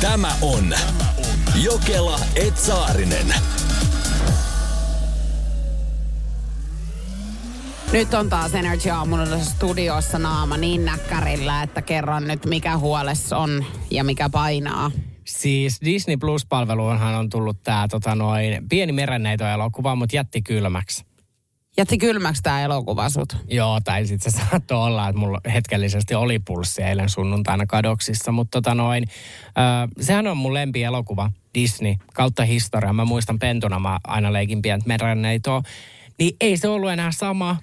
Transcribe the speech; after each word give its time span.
Tämä 0.00 0.32
on 0.42 0.74
Jokela 1.64 2.18
Etsaarinen. 2.36 3.34
Nyt 7.92 8.14
on 8.14 8.28
taas 8.28 8.54
Energy 8.54 8.90
Aamulla 8.90 9.38
studiossa 9.38 10.18
naama 10.18 10.56
niin 10.56 10.84
näkkärillä, 10.84 11.62
että 11.62 11.82
kerron 11.82 12.28
nyt 12.28 12.46
mikä 12.46 12.78
huoles 12.78 13.32
on 13.32 13.64
ja 13.90 14.04
mikä 14.04 14.28
painaa. 14.28 14.90
Siis 15.26 15.80
Disney 15.84 16.16
Plus-palveluunhan 16.16 17.14
on 17.14 17.28
tullut 17.28 17.62
tämä 17.62 17.88
tota 17.88 18.14
noin, 18.14 18.68
pieni 18.68 18.92
merenneito-elokuva, 18.92 19.94
mutta 19.94 20.16
jätti 20.16 20.42
kylmäksi. 20.42 21.09
Jätti 21.80 21.98
kylmäksi 21.98 22.42
tämä 22.42 22.62
elokuva 22.62 23.08
sut. 23.08 23.36
Joo, 23.50 23.80
tai 23.84 24.06
sitten 24.06 24.32
se 24.32 24.38
saattoi 24.50 24.78
olla, 24.78 25.08
että 25.08 25.20
mulla 25.20 25.40
hetkellisesti 25.52 26.14
oli 26.14 26.38
pulssi 26.38 26.82
eilen 26.82 27.08
sunnuntaina 27.08 27.66
kadoksissa, 27.66 28.32
mutta 28.32 28.50
tota 28.62 28.74
noin, 28.74 29.04
ö, 29.46 29.52
sehän 30.00 30.26
on 30.26 30.36
mun 30.36 30.54
lempi 30.54 30.82
elokuva, 30.82 31.30
Disney, 31.54 31.94
kautta 32.14 32.44
historia. 32.44 32.92
Mä 32.92 33.04
muistan 33.04 33.38
pentuna, 33.38 33.78
mä 33.78 33.98
aina 34.04 34.32
leikin 34.32 34.62
pientä 34.62 34.88
merenneitoa. 34.88 35.62
Niin 36.18 36.36
ei 36.40 36.56
se 36.56 36.68
ollut 36.68 36.90
enää 36.90 37.12
sama. 37.12 37.56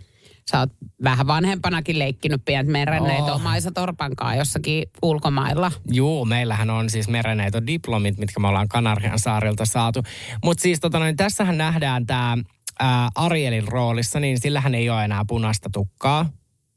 Sä 0.52 0.60
oot 0.60 0.70
vähän 1.04 1.28
vanhempanakin 1.28 2.00
leikkinyt 2.00 2.42
pientä 2.46 2.72
merenneitoa 2.72 3.36
Oh. 3.36 3.42
Maisa 3.42 3.72
Torpankaa 3.72 4.36
jossakin 4.36 4.84
ulkomailla. 5.02 5.72
Juu, 5.92 6.26
meillähän 6.26 6.70
on 6.70 6.90
siis 6.90 7.08
merenneitodiplomit, 7.08 8.18
mitkä 8.18 8.40
me 8.40 8.48
ollaan 8.48 8.68
Kanarian 8.68 9.20
saarilta 9.20 9.66
saatu. 9.66 10.04
Mutta 10.44 10.62
siis 10.62 10.80
tota 10.80 11.00
noin, 11.00 11.16
tässähän 11.16 11.58
nähdään 11.58 12.06
tämä 12.06 12.38
Arielin 13.16 13.68
roolissa, 13.68 14.20
niin 14.20 14.40
sillähän 14.40 14.76
ei 14.76 14.90
ole 14.90 15.06
enää 15.06 15.26
punaista 15.28 15.70
tukkaa. 15.74 16.30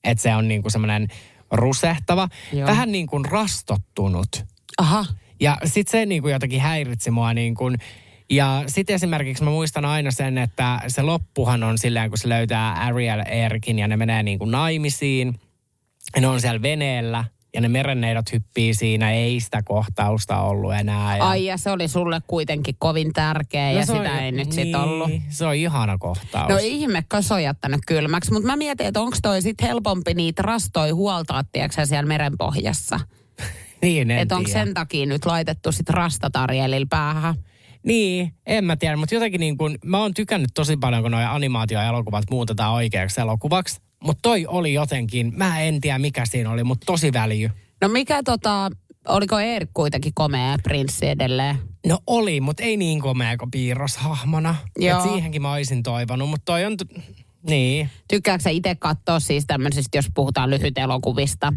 Että 0.04 0.22
se 0.22 0.34
on 0.34 0.48
niinku 0.48 0.70
semmoinen 0.70 1.08
rusehtava, 1.52 2.28
Joo. 2.52 2.66
vähän 2.66 2.92
niin 2.92 3.06
kuin 3.06 3.24
rastottunut. 3.24 4.44
Aha. 4.78 5.04
Ja 5.40 5.56
sitten 5.64 5.90
se 5.90 6.06
niinku 6.06 6.28
jotenkin 6.28 6.60
häiritsi 6.60 7.10
mua 7.10 7.34
niin 7.34 7.54
kuin, 7.54 7.78
ja 8.30 8.64
sitten 8.66 8.94
esimerkiksi 8.94 9.44
mä 9.44 9.50
muistan 9.50 9.84
aina 9.84 10.10
sen, 10.10 10.38
että 10.38 10.80
se 10.88 11.02
loppuhan 11.02 11.62
on 11.62 11.78
silleen, 11.78 12.10
kun 12.10 12.18
se 12.18 12.28
löytää 12.28 12.72
Ariel 12.72 13.22
Erkin 13.26 13.78
ja 13.78 13.88
ne 13.88 13.96
menee 13.96 14.22
niin 14.22 14.38
kuin 14.38 14.50
naimisiin. 14.50 15.40
Ne 16.20 16.28
on 16.28 16.40
siellä 16.40 16.62
veneellä 16.62 17.24
ja 17.54 17.60
ne 17.60 17.68
merenneidot 17.68 18.32
hyppii 18.32 18.74
siinä, 18.74 19.12
ei 19.12 19.40
sitä 19.40 19.62
kohtausta 19.62 20.40
ollut 20.40 20.74
enää. 20.74 21.16
Ja 21.16 21.28
Ai 21.28 21.44
ja 21.44 21.56
se 21.56 21.70
oli 21.70 21.88
sulle 21.88 22.20
kuitenkin 22.26 22.74
kovin 22.78 23.12
tärkeä 23.12 23.70
ja 23.70 23.80
No 23.80 23.86
se 23.86 23.92
sitä 23.92 24.12
on- 24.12 24.18
ei 24.18 24.32
nyt 24.32 24.46
niin, 24.46 24.66
sit 24.66 24.74
ollut. 24.74 25.10
Se 25.28 25.46
on 25.46 25.54
ihana 25.54 25.98
kohtaus. 25.98 26.48
No 26.48 26.58
ihme, 26.62 27.04
kun 27.12 27.22
se 27.22 27.34
on 27.34 27.42
jättänyt 27.42 27.80
kylmäksi. 27.86 28.32
Mutta 28.32 28.46
mä 28.46 28.56
mietin, 28.56 28.86
että 28.86 29.00
onko 29.00 29.16
toi 29.22 29.42
sit 29.42 29.62
helpompi 29.62 30.14
niitä 30.14 30.42
rastoja 30.42 30.94
huoltaa, 30.94 31.44
tiedätkö, 31.52 31.86
siellä 31.86 32.08
merenpohjassa. 32.08 33.00
niin, 33.82 34.10
en 34.10 34.18
Että 34.18 34.36
onko 34.36 34.50
sen 34.50 34.74
takia 34.74 35.06
nyt 35.06 35.26
laitettu 35.26 35.72
sit 35.72 35.90
rastatarjelilla 35.90 36.86
päähän. 36.90 37.34
Niin, 37.86 38.34
en 38.46 38.64
mä 38.64 38.76
tiedä, 38.76 38.96
mutta 38.96 39.14
jotenkin 39.14 39.40
niin 39.40 39.58
kuin, 39.58 39.78
mä 39.84 39.98
oon 39.98 40.14
tykännyt 40.14 40.50
tosi 40.54 40.76
paljon, 40.76 41.02
kun 41.02 41.10
nuo 41.10 41.20
animaatioelokuvat 41.20 42.24
muutetaan 42.30 42.72
oikeaksi 42.72 43.20
elokuvaksi. 43.20 43.80
Mutta 44.04 44.22
toi 44.22 44.46
oli 44.46 44.72
jotenkin, 44.72 45.32
mä 45.36 45.60
en 45.60 45.80
tiedä 45.80 45.98
mikä 45.98 46.26
siinä 46.26 46.50
oli, 46.50 46.64
mutta 46.64 46.84
tosi 46.86 47.12
väljy. 47.12 47.50
No 47.80 47.88
mikä 47.88 48.22
tota, 48.22 48.70
oliko 49.08 49.38
Erik 49.38 49.70
kuitenkin 49.74 50.14
komea 50.14 50.58
prinssi 50.62 51.08
edelleen? 51.08 51.56
No 51.86 51.98
oli, 52.06 52.40
mutta 52.40 52.62
ei 52.62 52.76
niin 52.76 53.00
komea 53.00 53.36
kuin 53.36 53.50
piirroshahmona. 53.50 54.54
Joo. 54.78 54.98
Et 55.04 55.10
siihenkin 55.10 55.42
mä 55.42 55.52
olisin 55.52 55.82
toivonut, 55.82 56.28
mutta 56.30 56.44
toi 56.44 56.64
on... 56.64 56.76
T- 56.76 57.02
niin. 57.42 57.90
Tykkääkö 58.08 58.42
sä 58.42 58.50
itse 58.50 58.74
katsoa 58.74 59.20
siis 59.20 59.44
tämmöisistä, 59.46 59.98
jos 59.98 60.06
puhutaan 60.14 60.50
lyhyt 60.50 60.78
elokuvista, 60.78 61.52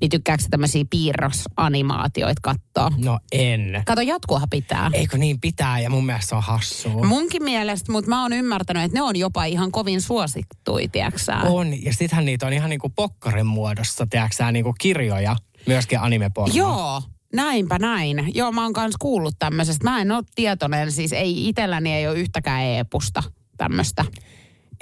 niin 0.00 0.10
tykkääkö 0.10 0.42
sä 0.42 0.48
tämmöisiä 0.50 0.84
piirrosanimaatioita 0.90 2.40
katsoa? 2.42 2.98
No 3.04 3.18
en. 3.32 3.82
Kato, 3.86 4.00
jatkuahan 4.00 4.48
pitää. 4.50 4.90
Eikö 4.92 5.18
niin 5.18 5.40
pitää 5.40 5.80
ja 5.80 5.90
mun 5.90 6.06
mielestä 6.06 6.28
se 6.28 6.34
on 6.34 6.42
hassua. 6.42 7.04
Munkin 7.04 7.42
mielestä, 7.42 7.92
mutta 7.92 8.08
mä 8.08 8.22
oon 8.22 8.32
ymmärtänyt, 8.32 8.82
että 8.82 8.98
ne 8.98 9.02
on 9.02 9.16
jopa 9.16 9.44
ihan 9.44 9.72
kovin 9.72 10.00
suosittui, 10.00 10.88
tiedäksä? 10.88 11.36
On, 11.36 11.84
ja 11.84 11.92
sittenhän 11.92 12.24
niitä 12.24 12.46
on 12.46 12.52
ihan 12.52 12.70
niinku 12.70 12.88
pokkarin 12.88 13.46
muodossa, 13.46 14.06
tiedätkö 14.10 14.52
niinku 14.52 14.74
kirjoja, 14.80 15.36
myöskin 15.66 16.00
animeporno. 16.00 16.54
Joo, 16.54 17.02
näinpä 17.34 17.78
näin. 17.78 18.30
Joo, 18.34 18.52
mä 18.52 18.62
oon 18.62 18.72
kans 18.72 18.94
kuullut 18.98 19.34
tämmöisestä. 19.38 19.84
Mä 19.84 20.00
en 20.00 20.12
ole 20.12 20.24
tietoinen, 20.34 20.92
siis 20.92 21.12
ei 21.12 21.48
itselläni 21.48 21.92
ei 21.94 22.08
ole 22.08 22.18
yhtäkään 22.18 22.62
e-pusta 22.62 23.22
tämmöistä 23.56 24.04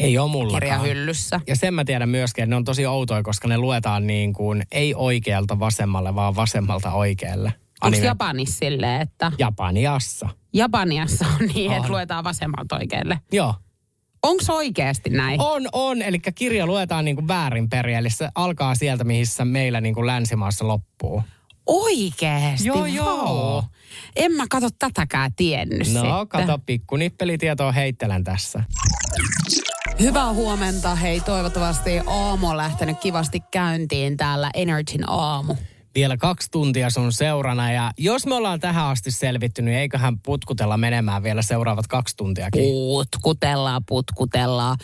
Ei 0.02 0.18
ole 0.18 0.30
mullakaan. 0.30 0.60
kirjahyllyssä. 0.60 1.40
Ja 1.46 1.56
sen 1.56 1.74
mä 1.74 1.84
tiedän 1.84 2.08
myöskin, 2.08 2.42
että 2.42 2.50
ne 2.50 2.56
on 2.56 2.64
tosi 2.64 2.86
outoja, 2.86 3.22
koska 3.22 3.48
ne 3.48 3.58
luetaan 3.58 4.06
niin 4.06 4.32
kuin, 4.32 4.62
ei 4.72 4.94
oikealta 4.94 5.58
vasemmalle, 5.58 6.14
vaan 6.14 6.36
vasemmalta 6.36 6.92
oikealle. 6.92 7.52
Onko 7.82 7.98
Japanissa 7.98 8.58
silleen, 8.58 9.00
että 9.00 9.32
Japaniassa. 9.38 10.28
Japaniassa 10.54 11.26
on 11.40 11.48
niin, 11.54 11.70
On. 11.70 11.76
että 11.76 11.88
luetaan 11.92 12.24
vasemmalta 12.24 12.76
oikealle? 12.76 13.18
Joo. 13.32 13.54
Onko 14.22 14.42
oikeasti 14.48 15.10
näin? 15.10 15.40
On, 15.40 15.62
on. 15.72 16.02
Eli 16.02 16.18
kirja 16.34 16.66
luetaan 16.66 17.04
niin 17.04 17.16
kuin 17.16 17.28
väärinperin, 17.28 17.96
eli 17.96 18.10
se 18.10 18.28
alkaa 18.34 18.74
sieltä, 18.74 19.04
missä 19.04 19.44
meillä 19.44 19.80
niin 19.80 19.94
kuin 19.94 20.06
länsimaassa 20.06 20.68
loppuu. 20.68 21.22
Oikeesti? 21.66 22.68
Joo, 22.68 22.86
joo. 22.86 23.64
En 24.16 24.32
mä 24.32 24.44
kato 24.50 24.68
tätäkään 24.78 25.30
tiennyt 25.36 25.78
No, 25.92 26.00
sitten. 26.00 26.28
kato, 26.28 26.58
pikku 26.66 26.96
nippelitietoa 26.96 27.72
heittelen 27.72 28.24
tässä. 28.24 28.64
Hyvää 30.00 30.32
huomenta. 30.32 30.94
Hei, 30.94 31.20
toivottavasti 31.20 31.90
aamu 32.06 32.48
on 32.48 32.56
lähtenyt 32.56 33.00
kivasti 33.00 33.40
käyntiin 33.50 34.16
täällä 34.16 34.50
Energyn 34.54 35.10
aamu. 35.10 35.54
Vielä 35.94 36.16
kaksi 36.16 36.50
tuntia 36.50 36.90
sun 36.90 37.12
seurana, 37.12 37.72
ja 37.72 37.90
jos 37.98 38.26
me 38.26 38.34
ollaan 38.34 38.60
tähän 38.60 38.86
asti 38.86 39.10
selvitty, 39.10 39.62
niin 39.62 39.78
eiköhän 39.78 40.18
putkutella 40.18 40.76
menemään 40.76 41.22
vielä 41.22 41.42
seuraavat 41.42 41.86
kaksi 41.86 42.16
tuntiakin. 42.16 42.62
Putkutellaan, 42.62 43.82
putkutellaan. 43.88 44.76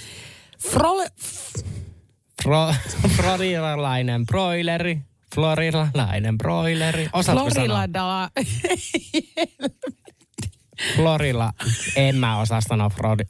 Frole... 0.71 1.07
Fro, 2.43 2.75
floridalainen 3.09 4.27
broileri. 4.27 4.99
Floridalainen 5.35 6.39
broileri. 6.39 7.09
Osaatko 7.13 7.51
sanoa? 7.51 8.29
Florilla. 10.97 11.53
En 11.97 12.17
mä 12.17 12.39
osaa 12.41 12.61
sanoa 12.61 12.89
Frodi. 12.91 13.25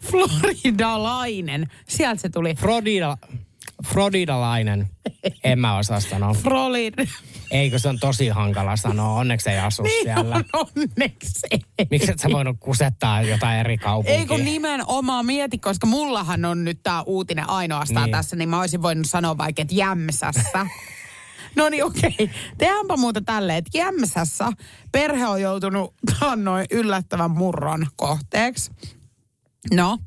Floridalainen. 0.00 1.66
Sieltä 1.88 2.20
se 2.22 2.28
tuli. 2.28 2.54
Frodida, 2.54 3.16
Frodidalainen. 3.86 4.88
En 5.44 5.58
mä 5.58 5.78
osaa 5.78 6.00
sanoa. 6.00 6.34
Frolid. 6.34 6.94
Eikö 7.50 7.78
se 7.78 7.88
on 7.88 7.98
tosi 7.98 8.28
hankala 8.28 8.76
sanoa. 8.76 9.14
Onneksi 9.18 9.50
ei 9.50 9.58
asu 9.58 9.82
Niin 9.82 10.02
siellä. 10.04 10.36
on 10.36 10.44
onneksi. 10.52 11.40
ei. 11.50 11.86
Miksi 11.90 12.10
et 12.10 12.18
sä 12.18 12.28
voinut 12.32 12.56
kusettaa 12.60 13.22
jotain 13.22 13.60
eri 13.60 13.78
kaupunkia? 13.78 14.14
Ei 14.20 14.26
kun 14.26 14.44
nimenomaan 14.44 15.26
mieti, 15.26 15.58
koska 15.58 15.86
mullahan 15.86 16.44
on 16.44 16.64
nyt 16.64 16.82
tämä 16.82 17.02
uutinen 17.02 17.50
ainoastaan 17.50 18.04
Niin. 18.04 18.12
tässä, 18.12 18.36
niin 18.36 18.48
mä 18.48 18.60
olisin 18.60 18.82
voinut 18.82 19.06
sanoa 19.06 19.38
vaikka, 19.38 19.62
että 19.62 19.74
Jämsässä. 19.74 20.66
No 21.56 21.68
niin, 21.68 21.84
okei. 21.84 22.14
Okay. 22.20 22.28
Tehdäänpä 22.58 22.96
muuta 22.96 23.20
tälleen, 23.20 23.58
että 23.58 23.78
Jämsässä 23.78 24.52
perhe 24.92 25.26
on 25.26 25.42
joutunut 25.42 25.94
noin 26.36 26.66
yllättävän 26.70 27.30
murron 27.30 27.86
kohteeksi. 27.96 28.70
No, 29.74 29.98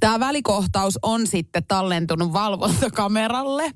tämä 0.00 0.20
välikohtaus 0.20 0.98
on 1.02 1.26
sitten 1.26 1.62
tallentunut 1.68 2.32
valvontakameralle. 2.32 3.70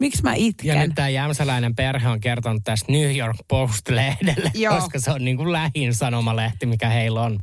Miksi 0.00 0.22
mä 0.22 0.34
itken? 0.34 0.68
Ja 0.68 0.86
nyt 0.86 0.94
tämä 0.94 1.08
jämsäläinen 1.08 1.74
perhe 1.74 2.08
on 2.08 2.20
kertonut 2.20 2.62
tästä 2.64 2.92
New 2.92 3.16
York 3.16 3.36
Post-lehdelle, 3.48 4.50
Joo. 4.54 4.74
koska 4.74 5.00
se 5.00 5.10
on 5.10 5.24
niin 5.24 5.36
kuin 5.36 5.52
lähin 5.52 5.94
sanomalehti, 5.94 6.66
mikä 6.66 6.88
heillä 6.88 7.22
on. 7.22 7.40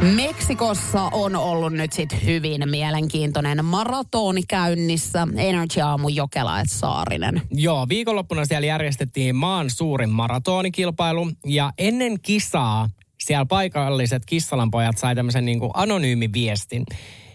Meksikossa 0.00 1.02
on 1.12 1.36
ollut 1.36 1.72
nyt 1.72 1.92
sit 1.92 2.24
hyvin 2.24 2.70
mielenkiintoinen 2.70 3.64
maratoni 3.64 4.42
käynnissä. 4.48 5.28
Energy 5.36 5.80
Aamu 5.80 6.08
Jokela 6.08 6.60
et 6.60 6.70
Saarinen. 6.70 7.42
Joo, 7.50 7.86
viikonloppuna 7.88 8.44
siellä 8.44 8.66
järjestettiin 8.66 9.36
maan 9.36 9.70
suurin 9.70 10.10
maratonikilpailu 10.10 11.30
ja 11.46 11.72
ennen 11.78 12.20
kisaa 12.20 12.88
siellä 13.20 13.46
paikalliset 13.46 14.26
kissalanpojat 14.26 14.98
sai 14.98 15.14
tämmöisen 15.14 15.44
niin 15.44 15.58
kuin 15.58 15.70
anonyymin 15.74 16.32
viestin. 16.32 16.86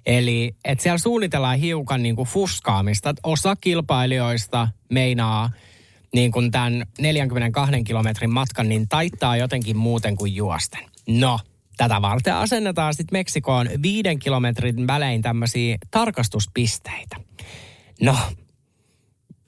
Eli 0.05 0.55
että 0.65 0.83
siellä 0.83 0.97
suunnitellaan 0.97 1.59
hiukan 1.59 2.03
niin 2.03 2.15
kuin 2.15 2.27
fuskaamista. 2.27 3.09
Että 3.09 3.21
Osa 3.23 3.55
kilpailijoista 3.55 4.67
meinaa 4.89 5.49
niin 6.13 6.31
kuin 6.31 6.51
tämän 6.51 6.85
42 6.99 7.83
kilometrin 7.83 8.33
matkan, 8.33 8.69
niin 8.69 8.89
taittaa 8.89 9.37
jotenkin 9.37 9.77
muuten 9.77 10.15
kuin 10.15 10.35
juosten. 10.35 10.83
No, 11.07 11.39
tätä 11.77 12.01
varten 12.01 12.35
asennetaan 12.35 12.93
sitten 12.93 13.19
Meksikoon 13.19 13.69
viiden 13.81 14.19
kilometrin 14.19 14.87
välein 14.87 15.21
tämmöisiä 15.21 15.77
tarkastuspisteitä. 15.91 17.15
No, 18.01 18.17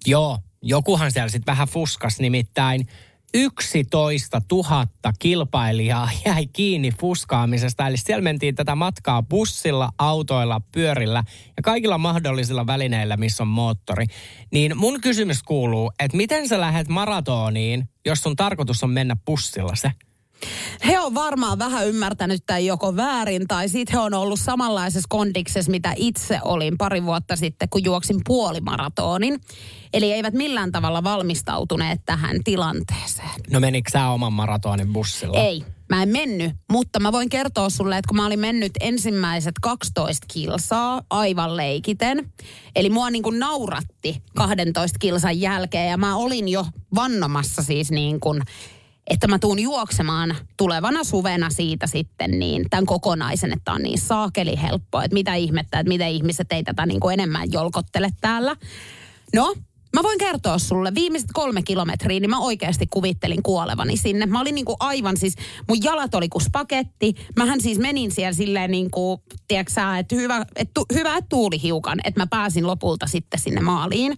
Joo, 0.07 0.39
jokuhan 0.61 1.11
siellä 1.11 1.29
sitten 1.29 1.51
vähän 1.51 1.67
fuskas 1.67 2.19
nimittäin. 2.19 2.87
11 3.33 4.41
000 4.51 4.87
kilpailijaa 5.19 6.09
jäi 6.25 6.47
kiinni 6.47 6.91
fuskaamisesta. 6.91 7.87
Eli 7.87 7.97
siellä 7.97 8.21
mentiin 8.21 8.55
tätä 8.55 8.75
matkaa 8.75 9.23
bussilla, 9.23 9.89
autoilla, 9.97 10.61
pyörillä 10.71 11.23
ja 11.57 11.63
kaikilla 11.63 11.97
mahdollisilla 11.97 12.67
välineillä, 12.67 13.17
missä 13.17 13.43
on 13.43 13.47
moottori. 13.47 14.05
Niin 14.51 14.77
mun 14.77 15.01
kysymys 15.01 15.43
kuuluu, 15.43 15.91
että 15.99 16.17
miten 16.17 16.47
sä 16.47 16.61
lähdet 16.61 16.87
maratoniin, 16.87 17.89
jos 18.05 18.19
sun 18.19 18.35
tarkoitus 18.35 18.83
on 18.83 18.89
mennä 18.89 19.15
bussilla 19.25 19.75
se? 19.75 19.91
He 20.87 20.99
on 20.99 21.15
varmaan 21.15 21.59
vähän 21.59 21.87
ymmärtänyt 21.87 22.43
tämän 22.45 22.65
joko 22.65 22.95
väärin, 22.95 23.47
tai 23.47 23.69
sitten 23.69 23.93
he 23.93 23.99
on 23.99 24.13
ollut 24.13 24.39
samanlaisessa 24.39 25.07
kondiksessa, 25.09 25.71
mitä 25.71 25.93
itse 25.95 26.39
olin 26.43 26.77
pari 26.77 27.03
vuotta 27.03 27.35
sitten, 27.35 27.69
kun 27.69 27.83
juoksin 27.83 28.21
puolimaratonin. 28.27 29.39
Eli 29.93 30.13
eivät 30.13 30.33
millään 30.33 30.71
tavalla 30.71 31.03
valmistautuneet 31.03 32.01
tähän 32.05 32.37
tilanteeseen. 32.43 33.41
No 33.51 33.59
menikö 33.59 33.91
sä 33.91 34.09
oman 34.09 34.33
maratonin 34.33 34.93
bussilla? 34.93 35.37
Ei, 35.37 35.63
mä 35.89 36.03
en 36.03 36.09
mennyt, 36.09 36.51
mutta 36.71 36.99
mä 36.99 37.11
voin 37.11 37.29
kertoa 37.29 37.69
sulle, 37.69 37.97
että 37.97 38.07
kun 38.07 38.15
mä 38.15 38.25
olin 38.25 38.39
mennyt 38.39 38.71
ensimmäiset 38.79 39.55
12 39.61 40.25
kilsaa 40.33 41.01
aivan 41.09 41.57
leikiten, 41.57 42.31
eli 42.75 42.89
mua 42.89 43.09
niin 43.09 43.23
kuin 43.23 43.39
nauratti 43.39 44.21
12 44.35 44.99
kilsan 44.99 45.39
jälkeen 45.39 45.89
ja 45.89 45.97
mä 45.97 46.15
olin 46.15 46.47
jo 46.47 46.65
vannomassa 46.95 47.63
siis 47.63 47.91
niin 47.91 48.19
kuin 48.19 48.41
että 49.09 49.27
mä 49.27 49.39
tuun 49.39 49.59
juoksemaan 49.59 50.35
tulevana 50.57 51.03
suvena 51.03 51.49
siitä 51.49 51.87
sitten 51.87 52.39
niin 52.39 52.65
tämän 52.69 52.85
kokonaisen, 52.85 53.53
että 53.53 53.71
on 53.71 53.83
niin 53.83 53.99
saakeli 53.99 54.61
helppoa, 54.61 55.03
että 55.03 55.13
mitä 55.13 55.35
ihmettä, 55.35 55.79
että 55.79 55.89
miten 55.89 56.09
ihmiset 56.09 56.51
ei 56.51 56.63
tätä 56.63 56.85
niin 56.85 56.99
kuin 56.99 57.13
enemmän 57.13 57.51
jolkottele 57.51 58.09
täällä. 58.21 58.55
No, 59.35 59.55
Mä 59.93 60.03
voin 60.03 60.17
kertoa 60.17 60.57
sulle, 60.57 60.95
viimeiset 60.95 61.29
kolme 61.33 61.61
kilometriä, 61.61 62.19
niin 62.19 62.29
mä 62.29 62.39
oikeasti 62.39 62.87
kuvittelin 62.89 63.43
kuolevani 63.43 63.97
sinne. 63.97 64.25
Mä 64.25 64.41
olin 64.41 64.55
niinku 64.55 64.75
aivan 64.79 65.17
siis, 65.17 65.35
mun 65.67 65.83
jalat 65.83 66.15
oli 66.15 66.29
kuin 66.29 66.41
spaketti. 66.41 67.15
Mähän 67.35 67.61
siis 67.61 67.79
menin 67.79 68.11
siellä 68.11 68.33
silleen 68.33 68.91
kuin, 68.91 69.21
tiedätkö 69.47 69.73
sä, 69.73 69.97
että 69.97 70.15
hyvä, 70.15 70.45
että 70.55 70.71
tu, 70.73 70.85
hyvä, 70.93 71.17
että 71.17 71.29
tuuli 71.29 71.61
hiukan, 71.61 71.99
että 72.03 72.21
mä 72.21 72.27
pääsin 72.27 72.67
lopulta 72.67 73.07
sitten 73.07 73.39
sinne 73.39 73.61
maaliin 73.61 74.17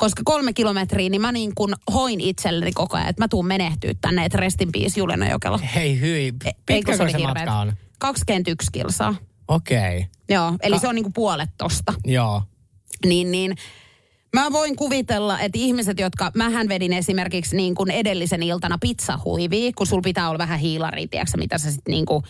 koska 0.00 0.22
kolme 0.24 0.52
kilometriä, 0.52 1.08
niin 1.08 1.20
mä 1.20 1.32
niin 1.32 1.54
kuin 1.54 1.74
hoin 1.92 2.20
itselleni 2.20 2.72
koko 2.72 2.96
ajan, 2.96 3.08
että 3.08 3.22
mä 3.22 3.28
tuun 3.28 3.46
menehtyä 3.46 3.94
tänne, 4.00 4.24
että 4.24 4.38
restin 4.38 4.72
biisi 4.72 5.00
Julena 5.00 5.30
Jokela. 5.30 5.58
Hei 5.58 6.00
hyi, 6.00 6.32
pitkä 6.66 6.96
se, 6.96 7.10
se 7.10 7.18
matka 7.18 7.58
on? 7.58 7.72
21 7.98 8.68
kilsaa. 8.72 9.14
Okei. 9.48 9.96
Okay. 9.96 10.04
Joo, 10.28 10.52
eli 10.62 10.74
Ka- 10.74 10.80
se 10.80 10.88
on 10.88 10.94
niin 10.94 11.02
kuin 11.02 11.12
puolet 11.12 11.50
tosta. 11.58 11.94
Joo. 12.04 12.42
Niin, 13.06 13.30
niin 13.30 13.54
Mä 14.34 14.52
voin 14.52 14.76
kuvitella, 14.76 15.40
että 15.40 15.58
ihmiset, 15.58 15.98
jotka, 15.98 16.30
mähän 16.34 16.68
vedin 16.68 16.92
esimerkiksi 16.92 17.56
niin 17.56 17.74
kuin 17.74 17.90
edellisen 17.90 18.42
iltana 18.42 18.78
pizzahuivia, 18.78 19.72
kun 19.76 19.86
sul 19.86 20.00
pitää 20.00 20.28
olla 20.28 20.38
vähän 20.38 20.58
hiilari, 20.58 21.08
tiedätkö, 21.08 21.38
mitä 21.38 21.58
sä 21.58 21.70
sitten 21.70 21.92
niin 21.92 22.06
kuin 22.06 22.24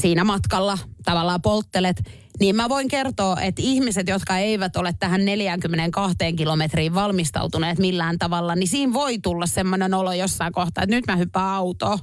siinä 0.00 0.24
matkalla 0.24 0.78
tavallaan 1.04 1.42
polttelet, 1.42 2.02
niin 2.40 2.56
mä 2.56 2.68
voin 2.68 2.88
kertoa, 2.88 3.40
että 3.40 3.62
ihmiset, 3.62 4.08
jotka 4.08 4.38
eivät 4.38 4.76
ole 4.76 4.94
tähän 4.98 5.24
42 5.24 6.16
kilometriin 6.36 6.94
valmistautuneet 6.94 7.78
millään 7.78 8.18
tavalla, 8.18 8.54
niin 8.54 8.68
siinä 8.68 8.92
voi 8.92 9.18
tulla 9.18 9.46
semmoinen 9.46 9.94
olo 9.94 10.12
jossain 10.12 10.52
kohtaa, 10.52 10.84
että 10.84 10.96
nyt 10.96 11.06
mä 11.06 11.16
hyppään 11.16 11.46
autoon. 11.46 11.98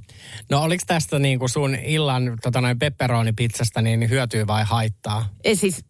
No 0.49 0.61
oliko 0.61 0.83
tästä 0.87 1.19
niin 1.19 1.39
kuin 1.39 1.49
sun 1.49 1.75
illan 1.75 2.37
tota 2.41 2.61
noin 2.61 2.79
pepperoni-pizzasta 2.79 3.81
niin 3.81 4.09
hyötyy 4.09 4.47
vai 4.47 4.63
haittaa? 4.63 5.29
E 5.43 5.55
siis 5.55 5.85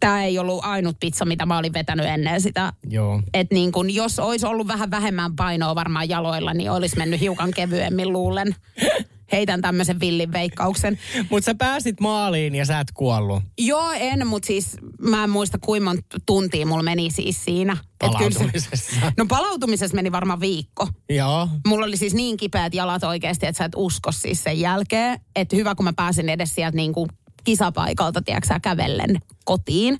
tämä 0.00 0.24
ei 0.24 0.38
ollut 0.38 0.64
ainut 0.64 0.96
pizza, 1.00 1.24
mitä 1.24 1.46
mä 1.46 1.58
olin 1.58 1.72
vetänyt 1.72 2.06
ennen 2.06 2.40
sitä. 2.40 2.72
Joo. 2.88 3.22
Et 3.34 3.50
niin 3.50 3.72
kun, 3.72 3.94
jos 3.94 4.18
olisi 4.18 4.46
ollut 4.46 4.68
vähän 4.68 4.90
vähemmän 4.90 5.36
painoa 5.36 5.74
varmaan 5.74 6.08
jaloilla, 6.08 6.54
niin 6.54 6.70
olisi 6.70 6.96
mennyt 6.96 7.20
hiukan 7.20 7.50
kevyemmin 7.50 8.12
luulen. 8.12 8.54
Heitän 9.32 9.62
tämmöisen 9.62 10.00
villin 10.00 10.32
veikkauksen. 10.32 10.98
Mutta 11.30 11.44
sä 11.44 11.54
pääsit 11.54 12.00
maaliin 12.00 12.54
ja 12.54 12.64
sä 12.64 12.80
et 12.80 12.92
kuollut. 12.94 13.42
Joo, 13.58 13.92
en, 13.92 14.26
mutta 14.26 14.46
siis 14.46 14.76
mä 15.00 15.24
en 15.24 15.30
muista 15.30 15.58
kuinka 15.58 15.84
monta 15.84 16.02
tuntia 16.26 16.66
mulla 16.66 16.82
meni 16.82 17.10
siis 17.10 17.44
siinä. 17.44 17.76
Palautumisessa. 17.98 18.70
Se, 18.74 19.12
no 19.16 19.26
palautumisessa 19.28 19.94
meni 19.94 20.12
varmaan 20.12 20.40
viikko. 20.40 20.88
Joo. 21.10 21.48
Mulla 21.66 21.86
oli 21.86 21.96
siis 21.96 22.14
niin 22.14 22.36
kipeät 22.36 22.74
jalat 22.74 23.04
oikeasti, 23.04 23.46
että 23.46 23.58
sä 23.58 23.64
et 23.64 23.72
usko 23.76 24.12
siis 24.12 24.44
sen 24.44 24.60
jälkeen. 24.60 25.20
Että 25.36 25.56
hyvä, 25.56 25.74
kun 25.74 25.84
mä 25.84 25.92
pääsin 25.92 26.28
edes 26.28 26.54
sieltä 26.54 26.76
niin 26.76 26.92
kuin 26.92 27.08
kisapaikalta, 27.44 28.22
tiedätkö 28.22 28.60
kävellen 28.62 29.20
kotiin. 29.44 29.98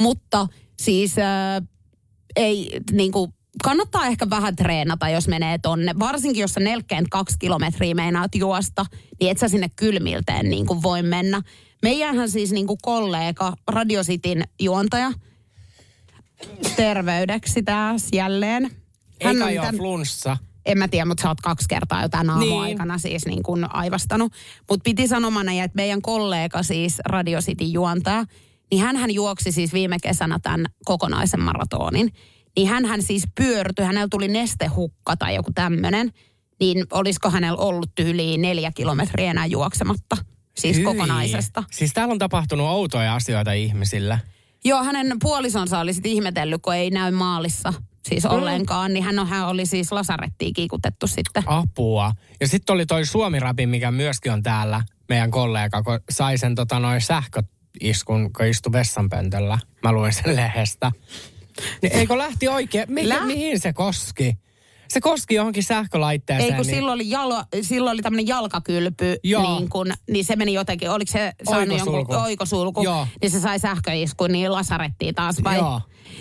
Mutta 0.00 0.46
siis 0.80 1.18
äh, 1.18 1.68
ei 2.36 2.80
niin 2.92 3.12
kuin, 3.12 3.34
kannattaa 3.64 4.06
ehkä 4.06 4.30
vähän 4.30 4.56
treenata, 4.56 5.08
jos 5.08 5.28
menee 5.28 5.58
tonne. 5.58 5.94
Varsinkin, 5.98 6.40
jos 6.40 6.54
sä 6.54 6.60
42 6.60 7.36
kilometriä 7.38 7.94
meinaat 7.94 8.34
juosta, 8.34 8.84
niin 9.20 9.30
et 9.30 9.38
sä 9.38 9.48
sinne 9.48 9.68
kylmilteen 9.76 10.50
niin 10.50 10.66
kuin 10.66 10.82
voi 10.82 11.02
mennä. 11.02 11.42
Meidänhän 11.82 12.30
siis 12.30 12.52
niin 12.52 12.66
kuin 12.66 12.78
kollega, 12.82 13.52
Radio 13.68 14.02
Cityn 14.02 14.44
juontaja, 14.60 15.12
terveydeksi 16.76 17.62
taas 17.62 18.08
jälleen. 18.12 18.70
Hän 19.22 19.42
Eikä 19.42 19.60
on 19.60 19.66
tämän, 19.66 19.76
flunssa. 19.76 20.36
En 20.66 20.78
mä 20.78 20.88
tiedä, 20.88 21.04
mutta 21.04 21.22
sä 21.22 21.28
oot 21.28 21.40
kaksi 21.40 21.68
kertaa 21.68 22.02
jo 22.02 22.08
tämän 22.08 22.30
aamuaikana 22.30 22.94
niin. 22.94 23.00
siis 23.00 23.26
niin 23.26 23.42
kuin 23.42 23.74
aivastanut. 23.74 24.32
Mutta 24.70 24.84
piti 24.84 25.08
sanomana, 25.08 25.52
että 25.52 25.76
meidän 25.76 26.02
kollega 26.02 26.62
siis 26.62 26.98
Radio 27.04 27.40
Cityn 27.40 27.72
juontaja, 27.72 28.24
niin 28.70 28.82
hän 28.82 29.14
juoksi 29.14 29.52
siis 29.52 29.72
viime 29.72 29.96
kesänä 30.02 30.38
tämän 30.42 30.66
kokonaisen 30.84 31.40
maratonin 31.40 32.12
niin 32.58 32.68
hän 32.68 33.02
siis 33.02 33.22
pyörtyi, 33.34 33.84
hänellä 33.84 34.08
tuli 34.10 34.28
nestehukka 34.28 35.16
tai 35.16 35.34
joku 35.34 35.50
tämmöinen, 35.54 36.12
niin 36.60 36.86
olisiko 36.92 37.30
hänellä 37.30 37.56
ollut 37.56 37.94
tyyliin 37.94 38.42
neljä 38.42 38.72
kilometriä 38.74 39.30
enää 39.30 39.46
juoksematta, 39.46 40.16
siis 40.56 40.76
Hyi. 40.76 40.84
kokonaisesta. 40.84 41.64
Siis 41.70 41.92
täällä 41.92 42.12
on 42.12 42.18
tapahtunut 42.18 42.66
outoja 42.66 43.14
asioita 43.14 43.52
ihmisillä. 43.52 44.18
Joo, 44.64 44.84
hänen 44.84 45.16
puolisonsa 45.22 45.78
oli 45.78 45.92
sitten 45.92 46.12
ihmetellyt, 46.12 46.62
kun 46.62 46.74
ei 46.74 46.90
näy 46.90 47.10
maalissa 47.10 47.74
siis 48.08 48.24
mm. 48.24 48.30
ollenkaan, 48.30 48.92
niin 48.92 49.04
hän, 49.04 49.18
on, 49.18 49.26
hän 49.26 49.48
oli 49.48 49.66
siis 49.66 49.92
lasarettiin 49.92 50.54
kiikutettu 50.54 51.06
sitten. 51.06 51.42
Apua. 51.46 52.12
Ja 52.40 52.48
sitten 52.48 52.74
oli 52.74 52.86
toi 52.86 53.06
Suomi-rapi, 53.06 53.66
mikä 53.66 53.90
myöskin 53.90 54.32
on 54.32 54.42
täällä, 54.42 54.82
meidän 55.08 55.30
kollega, 55.30 55.82
kun 55.82 56.00
sai 56.10 56.38
sen 56.38 56.54
tota 56.54 56.78
noin 56.78 57.00
sähköiskun, 57.00 58.32
kun 58.32 58.46
istui 58.46 58.72
vessanpöntöllä. 58.72 59.58
Mä 59.82 59.92
luin 59.92 60.12
sen 60.12 60.36
lehdestä. 60.36 60.92
Niin 61.82 61.92
eikö 61.92 62.18
lähti 62.18 62.48
oikein? 62.48 62.84
Mi- 62.88 63.08
Lä- 63.08 63.26
mihin 63.26 63.60
se 63.60 63.72
koski? 63.72 64.38
Se 64.88 65.00
koski 65.00 65.34
johonkin 65.34 65.62
sähkölaitteeseen. 65.62 66.52
Ei 66.52 66.56
kun 66.56 66.66
niin... 66.66 66.76
silloin 66.76 66.94
oli, 66.94 67.10
jalo, 67.10 67.44
silloin 67.62 67.94
oli 67.94 68.02
tämmöinen 68.02 68.26
jalkakylpy, 68.26 69.16
niin, 69.24 69.68
kun, 69.68 69.92
niin 70.10 70.24
se 70.24 70.36
meni 70.36 70.52
jotenkin, 70.52 70.90
oliko 70.90 71.12
se 71.12 71.32
saanut 71.44 71.68
oikosulku. 71.72 71.96
jonkun 71.96 72.16
oikosulku, 72.16 72.82
Joo. 72.82 73.06
niin 73.22 73.30
se 73.30 73.40
sai 73.40 73.58
sähköiskun, 73.58 74.32
niin 74.32 74.52
lasarettiin 74.52 75.14
taas 75.14 75.36
vai? 75.44 75.56
Joo. 75.56 75.80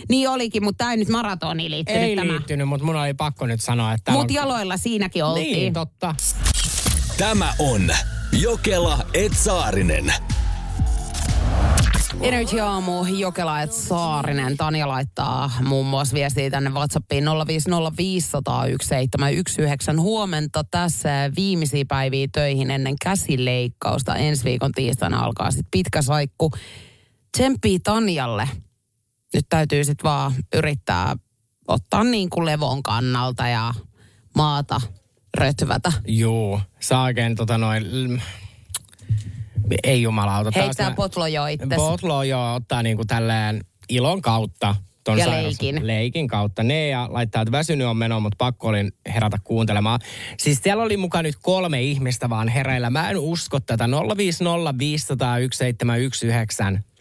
Niin 0.09 0.29
olikin, 0.29 0.63
mutta 0.63 0.77
tämä 0.77 0.91
ei 0.91 0.97
nyt 0.97 1.09
maratoni 1.09 1.69
liittynyt 1.69 2.01
Ei 2.01 2.15
tämä. 2.15 2.31
liittynyt, 2.31 2.67
mutta 2.67 2.85
mun 2.85 2.95
oli 2.95 3.13
pakko 3.13 3.45
nyt 3.45 3.61
sanoa, 3.61 3.93
että... 3.93 4.11
Mutta 4.11 4.31
on... 4.31 4.33
jaloilla 4.33 4.77
siinäkin 4.77 5.23
oltiin. 5.23 5.53
Niin, 5.53 5.73
totta. 5.73 6.15
Tämä 7.17 7.53
on 7.59 7.89
Jokela 8.31 8.99
Etsaarinen. 9.13 10.13
Energy 12.21 12.59
Aamu, 12.59 13.05
Jokela 13.05 13.67
Saarinen. 13.67 14.57
Tanja 14.57 14.87
laittaa 14.87 15.51
muun 15.63 15.85
muassa 15.85 16.13
viestiä 16.13 16.49
tänne 16.49 16.69
WhatsAppiin 16.69 17.23
050501719. 17.23 17.29
Huomenta 19.99 20.63
tässä 20.63 21.09
viimeisiä 21.35 21.85
päiviä 21.87 22.27
töihin 22.31 22.71
ennen 22.71 22.95
käsileikkausta. 23.03 24.15
Ensi 24.15 24.43
viikon 24.43 24.71
tiistaina 24.71 25.19
alkaa 25.19 25.51
sitten 25.51 25.71
pitkä 25.71 26.01
saikku. 26.01 26.51
Tsemppii 27.37 27.79
Tanjalle. 27.79 28.49
Nyt 29.33 29.45
täytyy 29.49 29.83
sitten 29.83 30.03
vaan 30.03 30.33
yrittää 30.55 31.15
ottaa 31.67 32.03
niin 32.03 32.29
kuin 32.29 32.45
levon 32.45 32.83
kannalta 32.83 33.47
ja 33.47 33.73
maata 34.35 34.81
rötvätä. 35.37 35.91
Joo, 36.07 36.61
saa 36.79 37.03
oikein 37.03 37.35
tota 37.35 37.57
noin 37.57 38.21
ei 39.83 40.01
jumalauta. 40.01 40.51
Heittää 40.55 40.91
potlojo 40.91 41.47
itse. 41.47 41.75
Potlojo 41.75 42.53
ottaa 42.53 42.83
niinku 42.83 43.05
tälleen 43.05 43.61
ilon 43.89 44.21
kautta. 44.21 44.75
Ton 45.03 45.17
ja 45.17 45.25
sairaus, 45.25 45.61
leikin. 45.61 45.87
Leikin 45.87 46.27
kautta. 46.27 46.63
Ne 46.63 46.87
ja 46.87 47.07
laittaa, 47.11 47.41
että 47.41 47.51
väsynyt 47.51 47.87
on 47.87 47.97
meno, 47.97 48.19
mutta 48.19 48.35
pakko 48.37 48.67
olin 48.67 48.91
herätä 49.13 49.37
kuuntelemaan. 49.43 49.99
Siis 50.37 50.59
siellä 50.63 50.83
oli 50.83 50.97
mukaan 50.97 51.23
nyt 51.23 51.35
kolme 51.41 51.81
ihmistä 51.81 52.29
vaan 52.29 52.47
hereillä. 52.47 52.89
Mä 52.89 53.09
en 53.09 53.17
usko 53.17 53.59
tätä. 53.59 53.89
050 54.17 54.85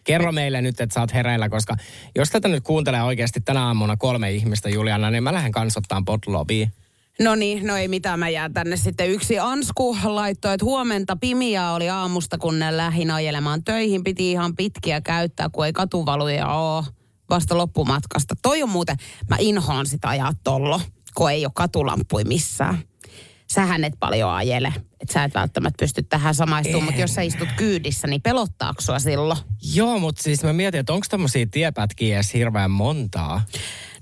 Kerro 0.04 0.32
meille 0.32 0.62
nyt, 0.62 0.80
että 0.80 0.94
sä 0.94 1.00
oot 1.00 1.14
hereillä, 1.14 1.48
koska 1.48 1.76
jos 2.16 2.30
tätä 2.30 2.48
nyt 2.48 2.64
kuuntelee 2.64 3.02
oikeasti 3.02 3.40
tänä 3.40 3.66
aamuna 3.66 3.96
kolme 3.96 4.32
ihmistä, 4.32 4.68
Juliana, 4.68 5.10
niin 5.10 5.22
mä 5.22 5.32
lähden 5.32 5.52
kansottaan 5.52 6.04
potlobiin. 6.04 6.72
No 7.20 7.34
niin, 7.34 7.66
no 7.66 7.76
ei 7.76 7.88
mitään, 7.88 8.18
mä 8.18 8.28
jään 8.28 8.52
tänne 8.52 8.76
sitten. 8.76 9.10
Yksi 9.10 9.38
Ansku 9.38 9.96
laittoi, 10.04 10.54
että 10.54 10.64
huomenta 10.64 11.16
pimiä 11.16 11.70
oli 11.70 11.88
aamusta, 11.88 12.38
kun 12.38 12.58
ne 12.58 12.76
lähin 12.76 13.10
ajelemaan 13.10 13.64
töihin. 13.64 14.04
Piti 14.04 14.30
ihan 14.30 14.56
pitkiä 14.56 15.00
käyttää, 15.00 15.48
kun 15.52 15.66
ei 15.66 15.72
katuvaluja 15.72 16.48
ole 16.48 16.84
vasta 17.30 17.58
loppumatkasta. 17.58 18.34
Toi 18.42 18.62
on 18.62 18.68
muuten, 18.68 18.96
mä 19.30 19.36
inhoan 19.38 19.86
sitä 19.86 20.08
ajaa 20.08 20.32
tollo 20.44 20.80
kun 21.16 21.30
ei 21.30 21.46
ole 21.46 21.52
katulampui 21.54 22.24
missään. 22.24 22.78
Sähän 23.50 23.84
et 23.84 23.94
paljon 24.00 24.30
ajele, 24.30 24.72
että 25.00 25.12
sä 25.12 25.24
et 25.24 25.34
välttämättä 25.34 25.82
pysty 25.82 26.02
tähän 26.02 26.34
samaistumaan, 26.34 26.84
mutta 26.84 27.00
jos 27.00 27.14
sä 27.14 27.22
istut 27.22 27.48
kyydissä, 27.56 28.06
niin 28.06 28.22
pelottaako 28.22 28.80
sua 28.80 28.98
silloin? 28.98 29.38
Joo, 29.74 29.98
mutta 29.98 30.22
siis 30.22 30.42
mä 30.42 30.52
mietin, 30.52 30.80
että 30.80 30.92
onko 30.92 31.06
tämmöisiä 31.10 31.46
tiepätkiä 31.50 32.16
edes 32.16 32.34
hirveän 32.34 32.70
montaa. 32.70 33.42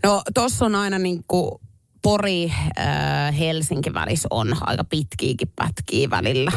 No 0.02 0.22
tossa 0.34 0.64
on 0.64 0.74
aina 0.74 0.98
niin 0.98 1.24
kuin 1.28 1.60
Pori 2.04 2.52
äh, 2.78 3.38
Helsinki 3.38 3.94
välissä 3.94 4.28
on 4.30 4.56
aika 4.60 4.84
pitkiäkin 4.84 5.52
pätkiä 5.56 6.10
välillä. 6.10 6.52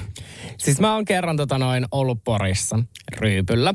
Siis 0.58 0.80
mä 0.80 0.94
oon 0.94 1.06
kerran 1.06 1.38
tota 1.38 1.58
noin 1.58 1.86
ollut 1.92 2.24
Porissa 2.24 2.80
Ryypyllä. 3.18 3.74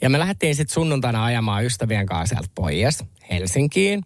Ja 0.00 0.10
me 0.10 0.18
lähdettiin 0.18 0.54
sitten 0.54 0.74
sunnuntaina 0.74 1.24
ajamaan 1.24 1.64
ystävien 1.64 2.06
kanssa 2.06 2.34
sieltä 2.34 2.48
pois 2.54 3.04
Helsinkiin. 3.30 4.02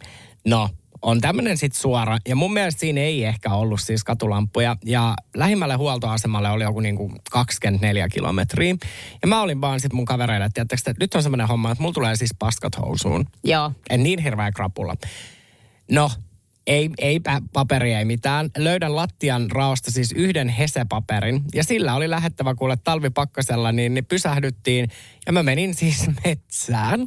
No, 0.47 0.69
on 1.03 1.21
tämmöinen 1.21 1.57
sitten 1.57 1.81
suora. 1.81 2.19
Ja 2.29 2.37
mun 2.37 2.53
mielestä 2.53 2.81
siinä 2.81 3.01
ei 3.01 3.25
ehkä 3.25 3.51
ollut 3.51 3.81
siis 3.81 4.05
katulampuja. 4.05 4.77
Ja 4.85 5.15
lähimmälle 5.37 5.75
huoltoasemalle 5.75 6.51
oli 6.51 6.65
joku 6.65 6.81
niinku 6.81 7.13
24 7.31 8.09
kilometriä. 8.09 8.77
Ja 9.23 9.29
mä 9.29 9.43
olin 9.43 9.61
vaan 9.61 9.81
sitten 9.81 9.97
mun 9.97 10.05
kavereille, 10.05 10.47
että, 10.47 10.63
että 10.63 10.95
nyt 11.01 11.15
on 11.15 11.23
semmoinen 11.23 11.49
homma, 11.49 11.71
että 11.71 11.83
mulla 11.83 11.95
tulee 11.95 12.17
siis 12.17 12.35
paskat 12.39 12.79
housuun. 12.79 13.27
Joo. 13.45 13.73
En 13.91 14.03
niin 14.03 14.19
hirveä 14.19 14.53
krapulla. 14.53 14.95
No, 15.91 16.11
ei, 16.69 16.91
ei 16.99 17.21
paperia, 17.53 17.99
ei 17.99 18.05
mitään. 18.05 18.51
Löydän 18.57 18.97
lattian 18.97 19.51
raosta 19.51 19.91
siis 19.91 20.13
yhden 20.13 20.49
hesepaperin 20.49 21.43
ja 21.55 21.65
sillä 21.65 21.95
oli 21.95 22.11
lähettävä 22.11 22.55
kuule 22.55 22.77
talvipakkasella, 22.85 23.73
niin, 23.73 23.95
niin 23.95 24.07
pysähdyttiin 24.07 24.89
ja 25.27 25.33
mä 25.33 25.43
menin 25.43 25.75
siis 25.75 26.11
metsään. 26.25 27.07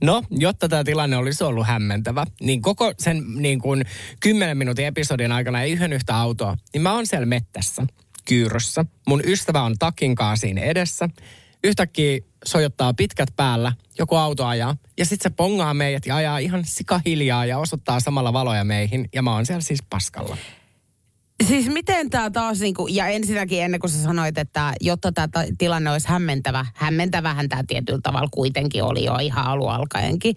No, 0.00 0.22
jotta 0.30 0.68
tämä 0.68 0.84
tilanne 0.84 1.16
olisi 1.16 1.44
ollut 1.44 1.66
hämmentävä, 1.66 2.24
niin 2.40 2.62
koko 2.62 2.92
sen 2.98 3.24
niin 3.36 3.60
kuin 3.60 3.84
10 4.20 4.58
minuutin 4.58 4.86
episodin 4.86 5.32
aikana 5.32 5.62
ei 5.62 5.72
yhden 5.72 5.92
yhtä 5.92 6.16
autoa, 6.16 6.56
niin 6.72 6.82
mä 6.82 6.94
oon 6.94 7.06
siellä 7.06 7.26
mettässä 7.26 7.86
kyyryssä. 8.24 8.84
Mun 9.06 9.22
ystävä 9.24 9.62
on 9.62 9.78
takin 9.78 10.16
siinä 10.34 10.60
edessä. 10.60 11.08
Yhtäkkiä 11.64 12.20
sojottaa 12.44 12.94
pitkät 12.94 13.28
päällä, 13.36 13.72
joku 13.98 14.16
auto 14.16 14.46
ajaa, 14.46 14.76
ja 14.98 15.04
sitten 15.04 15.30
se 15.30 15.36
pongaa 15.36 15.74
meidät 15.74 16.06
ja 16.06 16.16
ajaa 16.16 16.38
ihan 16.38 16.64
sikahiljaa 16.64 17.46
ja 17.46 17.58
osoittaa 17.58 18.00
samalla 18.00 18.32
valoja 18.32 18.64
meihin, 18.64 19.08
ja 19.14 19.22
mä 19.22 19.34
oon 19.34 19.46
siellä 19.46 19.62
siis 19.62 19.82
paskalla. 19.90 20.36
Siis 21.48 21.66
miten 21.66 22.10
tämä 22.10 22.30
taas, 22.30 22.60
niinku, 22.60 22.86
ja 22.86 23.06
ensinnäkin 23.06 23.62
ennen 23.62 23.80
kuin 23.80 23.90
sä 23.90 24.02
sanoit, 24.02 24.38
että 24.38 24.72
jotta 24.80 25.12
tämä 25.12 25.28
tilanne 25.58 25.90
olisi 25.90 26.08
hämmentävä, 26.08 26.66
hämmentävähän 26.74 27.48
tämä 27.48 27.62
tietyllä 27.66 28.00
tavalla 28.02 28.28
kuitenkin 28.30 28.84
oli 28.84 29.04
jo 29.04 29.16
ihan 29.16 29.46
alualkaenkin. 29.46 30.36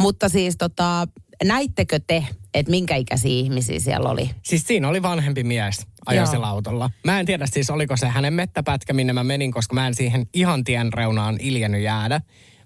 Mutta 0.00 0.28
siis 0.28 0.56
tota, 0.56 1.08
näittekö 1.44 2.00
te, 2.06 2.26
että 2.56 2.70
minkä 2.70 2.96
ikäisiä 2.96 3.30
ihmisiä 3.30 3.80
siellä 3.80 4.08
oli? 4.08 4.30
Siis 4.42 4.62
siinä 4.66 4.88
oli 4.88 5.02
vanhempi 5.02 5.44
mies 5.44 5.86
ajoi 6.06 6.26
sillä 6.26 6.46
autolla. 6.46 6.90
Mä 7.04 7.20
en 7.20 7.26
tiedä 7.26 7.46
siis, 7.46 7.70
oliko 7.70 7.96
se 7.96 8.08
hänen 8.08 8.34
mettäpätkä, 8.34 8.92
minne 8.92 9.12
mä 9.12 9.24
menin, 9.24 9.52
koska 9.52 9.74
mä 9.74 9.86
en 9.86 9.94
siihen 9.94 10.26
ihan 10.34 10.64
tien 10.64 10.92
reunaan 10.92 11.36
iljennyt 11.40 11.82
jäädä. 11.82 12.20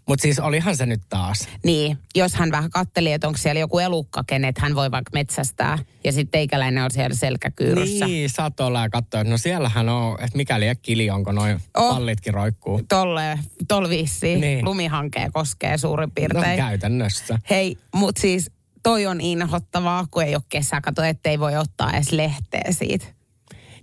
Mutta 0.08 0.22
siis 0.22 0.38
olihan 0.38 0.76
se 0.76 0.86
nyt 0.86 1.00
taas. 1.08 1.48
Niin, 1.64 1.98
jos 2.14 2.34
hän 2.34 2.50
vähän 2.50 2.70
katteli, 2.70 3.12
että 3.12 3.26
onko 3.26 3.38
siellä 3.38 3.60
joku 3.60 3.78
elukka, 3.78 4.24
kenet 4.26 4.58
hän 4.58 4.74
voi 4.74 4.90
vaikka 4.90 5.10
metsästää. 5.14 5.78
Ja 6.04 6.12
sitten 6.12 6.30
teikäläinen 6.30 6.84
on 6.84 6.90
siellä 6.90 7.16
selkäkyyryssä. 7.16 8.06
Niin, 8.06 8.30
saat 8.30 8.60
olla 8.60 8.82
ja 8.82 8.90
katsoa, 8.90 9.20
että 9.20 9.30
no 9.30 9.38
siellähän 9.38 9.88
on, 9.88 10.12
että 10.12 10.36
mikäli 10.36 10.64
kili, 10.82 11.10
onko 11.10 11.32
noin 11.32 11.60
oh, 11.76 11.94
pallitkin 11.94 12.34
roikkuu. 12.34 12.82
Tolle, 12.88 13.38
tol 13.68 13.88
niin. 14.22 14.64
lumihankee 14.64 15.30
koskee 15.32 15.78
suurin 15.78 16.10
piirtein. 16.10 16.58
No 16.58 16.66
käytännössä. 16.66 17.38
Hei, 17.50 17.76
mutta 17.94 18.20
siis 18.20 18.50
toi 18.82 19.06
on 19.06 19.20
inhottavaa, 19.20 20.06
kun 20.10 20.22
ei 20.22 20.34
ole 20.34 20.42
kesäkato, 20.48 21.02
ettei 21.02 21.40
voi 21.40 21.56
ottaa 21.56 21.92
edes 21.92 22.12
lehteä 22.12 22.64
siitä. 22.70 23.06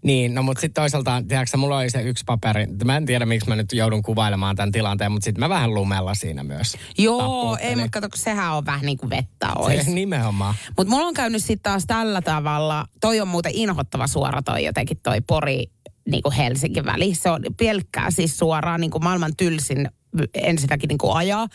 Niin, 0.04 0.36
no 0.36 0.44
mutta 0.44 0.62
sitten 0.62 0.82
toisaalta, 0.82 1.24
tiedätkö, 1.28 1.58
mulla 1.58 1.78
oli 1.78 1.90
se 1.90 2.02
yksi 2.02 2.24
paperi. 2.28 2.68
Mä 2.86 2.98
en 2.98 3.06
tiedä, 3.06 3.26
miksi 3.26 3.50
mä 3.50 3.56
nyt 3.56 3.74
joudun 3.74 4.02
kuvailemaan 4.02 4.56
tämän 4.56 4.72
tilanteen, 4.72 5.12
mutta 5.12 5.26
sitten 5.26 5.40
mä 5.40 5.50
vähän 5.50 5.74
lumella 5.74 6.14
siinä 6.14 6.44
myös. 6.44 6.78
Joo, 6.98 7.58
ei, 7.62 7.76
mutta 7.76 8.02
kato, 8.02 8.08
sehän 8.16 8.54
on 8.54 8.66
vähän 8.66 8.86
niin 8.86 8.98
kuin 8.98 9.10
vettä 9.10 9.54
olisi. 9.56 9.84
Se, 9.84 9.92
nimenomaan. 9.92 10.56
Mutta 10.78 10.94
mulla 10.94 11.08
on 11.08 11.14
käynyt 11.14 11.44
sitten 11.44 11.72
taas 11.72 11.86
tällä 11.88 12.22
tavalla, 12.22 12.86
toi 13.02 13.22
on 13.22 13.28
muuten 13.28 13.52
inhottava 13.56 14.08
suora 14.08 14.42
toi 14.42 14.66
jotenkin 14.66 14.98
toi 15.04 15.22
Pori 15.22 15.64
niin 16.12 16.24
kuin 16.24 16.34
Helsingin 16.34 16.86
väli. 16.86 17.16
Se 17.16 17.30
on 17.30 17.42
pelkkää 17.58 18.12
siis 18.12 18.38
suoraan 18.38 18.82
niin 18.82 18.92
kuin 18.92 19.04
maailman 19.04 19.36
tylsin 19.38 19.90
ensinnäkin 20.34 20.88
niin 20.88 20.98
kuin 20.98 21.18
ajaa. 21.18 21.48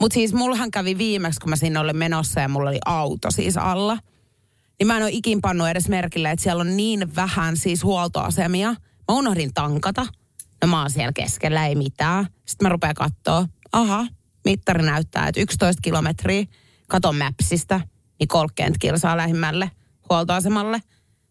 Mutta 0.00 0.14
siis 0.14 0.32
mullahan 0.32 0.70
kävi 0.70 0.98
viimeksi, 0.98 1.40
kun 1.40 1.50
mä 1.50 1.56
sinne 1.56 1.78
olin 1.78 1.96
menossa 1.96 2.40
ja 2.40 2.48
mulla 2.48 2.70
oli 2.70 2.78
auto 2.84 3.30
siis 3.30 3.56
alla. 3.56 3.98
Niin 4.78 4.86
mä 4.86 4.96
en 4.96 5.02
ole 5.02 5.10
ikin 5.12 5.40
pannut 5.40 5.68
edes 5.68 5.88
merkille, 5.88 6.30
että 6.30 6.42
siellä 6.42 6.60
on 6.60 6.76
niin 6.76 7.16
vähän 7.16 7.56
siis 7.56 7.84
huoltoasemia. 7.84 8.70
Mä 9.08 9.14
unohdin 9.14 9.54
tankata. 9.54 10.06
No 10.62 10.68
mä 10.68 10.80
oon 10.80 10.90
siellä 10.90 11.12
keskellä, 11.12 11.66
ei 11.66 11.74
mitään. 11.74 12.26
Sitten 12.46 12.64
mä 12.64 12.68
rupean 12.68 12.94
katsoa. 12.94 13.48
Aha, 13.72 14.06
mittari 14.44 14.82
näyttää, 14.82 15.28
että 15.28 15.40
11 15.40 15.80
kilometriä. 15.82 16.44
Katon 16.88 17.16
Mapsista, 17.16 17.80
niin 18.20 18.28
30 18.28 18.78
kilsaa 18.78 19.16
lähimmälle 19.16 19.70
huoltoasemalle. 20.10 20.80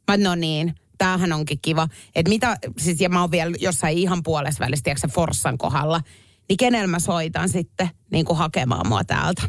Mä 0.07 0.17
no 0.17 0.35
niin, 0.35 0.75
tämähän 0.97 1.33
onkin 1.33 1.59
kiva. 1.61 1.87
Että 2.15 2.29
mitä, 2.29 2.57
siis 2.77 3.01
ja 3.01 3.09
mä 3.09 3.21
oon 3.21 3.31
vielä 3.31 3.55
jossain 3.59 3.97
ihan 3.97 4.23
puolessa 4.23 4.65
välissä, 4.65 4.93
se 4.95 5.07
Forssan 5.07 5.57
kohdalla 5.57 6.01
niin 6.49 6.57
kenellä 6.57 6.87
mä 6.87 6.99
soitan 6.99 7.49
sitten 7.49 7.89
niin 8.11 8.25
kuin 8.25 8.37
hakemaan 8.37 8.87
mua 8.87 9.03
täältä. 9.03 9.41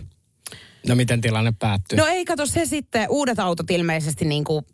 No 0.88 0.94
miten 0.94 1.20
tilanne 1.20 1.52
päättyy? 1.58 1.98
No 1.98 2.06
ei 2.06 2.24
kato 2.24 2.46
se 2.46 2.66
sitten, 2.66 3.06
uudet 3.10 3.38
autot 3.38 3.70
ilmeisesti 3.70 4.24
niin 4.24 4.44
kuin 4.44 4.64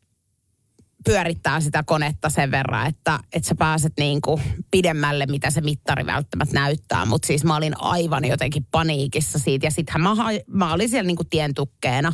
pyörittää 1.04 1.60
sitä 1.60 1.82
konetta 1.86 2.28
sen 2.28 2.50
verran, 2.50 2.86
että, 2.86 3.20
että 3.32 3.48
sä 3.48 3.54
pääset 3.54 3.92
niin 3.98 4.20
kuin 4.20 4.42
pidemmälle, 4.70 5.26
mitä 5.26 5.50
se 5.50 5.60
mittari 5.60 6.06
välttämättä 6.06 6.54
näyttää. 6.54 7.04
Mutta 7.06 7.26
siis 7.26 7.44
mä 7.44 7.56
olin 7.56 7.80
aivan 7.80 8.24
jotenkin 8.24 8.66
paniikissa 8.70 9.38
siitä. 9.38 9.66
Ja 9.66 9.70
sittenhän 9.70 10.02
mä, 10.02 10.10
mä 10.46 10.72
olin 10.72 10.88
siellä 10.88 11.06
niin 11.06 11.16
kuin 11.16 11.28
tientukkeena, 11.28 12.12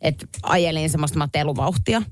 että 0.00 0.26
ajelin 0.42 0.90
semmoista 0.90 1.18
mateluvauhtia. 1.18 2.02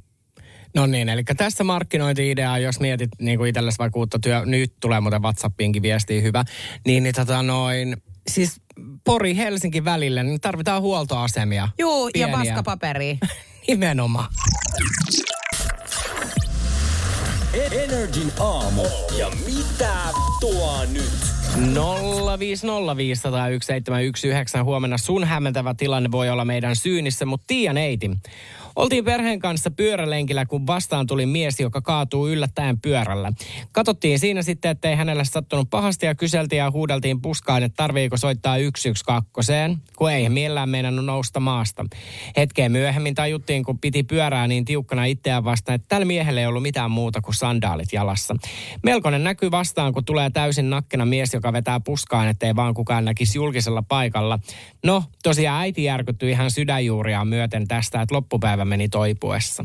No 0.74 0.86
niin, 0.86 1.08
eli 1.08 1.24
tässä 1.24 1.64
markkinointi-idea, 1.64 2.58
jos 2.58 2.80
mietit 2.80 3.10
niin 3.18 3.38
kuin 3.38 3.48
itsellesi 3.48 3.78
vaikka 3.78 3.98
uutta 3.98 4.18
työ, 4.18 4.44
nyt 4.44 4.72
tulee 4.80 5.00
muuten 5.00 5.22
WhatsAppiinkin 5.22 5.82
viestiä 5.82 6.20
hyvä, 6.20 6.44
niin, 6.86 7.02
niin 7.02 7.14
tota 7.14 7.42
noin, 7.42 7.96
siis 8.28 8.60
Pori-Helsinki 9.04 9.84
välille, 9.84 10.22
niin 10.22 10.40
tarvitaan 10.40 10.82
huoltoasemia. 10.82 11.68
Juu, 11.78 12.10
pieniä. 12.12 12.32
ja 12.32 12.38
paskapaperi. 12.38 13.18
Nimenomaan. 13.68 14.32
Energin 17.72 18.32
aamu. 18.40 18.82
Ja 19.18 19.30
mitä 19.46 19.94
tuo 20.40 20.84
nyt? 20.92 21.36
050501719. 21.56 21.58
Huomenna 24.64 24.98
sun 24.98 25.24
hämmentävä 25.24 25.74
tilanne 25.74 26.10
voi 26.10 26.30
olla 26.30 26.44
meidän 26.44 26.76
syynissä, 26.76 27.26
mutta 27.26 27.44
Tiia 27.46 27.72
Neiti 27.72 28.10
Oltiin 28.76 29.04
perheen 29.04 29.38
kanssa 29.38 29.70
pyörälenkillä, 29.70 30.46
kun 30.46 30.66
vastaan 30.66 31.06
tuli 31.06 31.26
mies, 31.26 31.60
joka 31.60 31.80
kaatuu 31.80 32.28
yllättäen 32.28 32.80
pyörällä. 32.80 33.32
Katottiin 33.72 34.18
siinä 34.18 34.42
sitten, 34.42 34.70
ettei 34.70 34.94
hänellä 34.94 35.24
sattunut 35.24 35.70
pahasti 35.70 36.06
ja 36.06 36.14
kyseltiin 36.14 36.58
ja 36.58 36.70
huudeltiin 36.70 37.22
puskaan, 37.22 37.62
että 37.62 37.76
tarviiko 37.76 38.16
soittaa 38.16 38.56
112, 38.56 39.22
kun 39.96 40.10
ei 40.10 40.28
mielellään 40.28 40.68
meidän 40.68 41.06
nousta 41.06 41.40
maasta. 41.40 41.86
Hetkeen 42.36 42.72
myöhemmin 42.72 43.14
tajuttiin, 43.14 43.64
kun 43.64 43.78
piti 43.78 44.02
pyörää 44.02 44.46
niin 44.46 44.64
tiukkana 44.64 45.04
itseään 45.04 45.44
vastaan, 45.44 45.76
että 45.76 45.86
tällä 45.88 46.04
miehellä 46.04 46.40
ei 46.40 46.46
ollut 46.46 46.62
mitään 46.62 46.90
muuta 46.90 47.20
kuin 47.20 47.34
sandaalit 47.34 47.92
jalassa. 47.92 48.36
Melkoinen 48.82 49.24
näkyy 49.24 49.50
vastaan, 49.50 49.92
kun 49.92 50.04
tulee 50.04 50.30
täysin 50.30 50.70
nakkena 50.70 51.04
mies, 51.04 51.34
joka 51.34 51.52
vetää 51.52 51.80
puskaan, 51.80 52.28
ettei 52.28 52.56
vaan 52.56 52.74
kukaan 52.74 53.04
näkisi 53.04 53.38
julkisella 53.38 53.82
paikalla. 53.82 54.38
No, 54.84 55.04
tosiaan 55.22 55.60
äiti 55.60 55.84
järkyttyi 55.84 56.30
ihan 56.30 56.50
sydänjuuriaan 56.50 57.28
myöten 57.28 57.68
tästä, 57.68 58.02
että 58.02 58.14
loppupäivä 58.14 58.65
meni 58.66 58.88
toipuessa. 58.88 59.64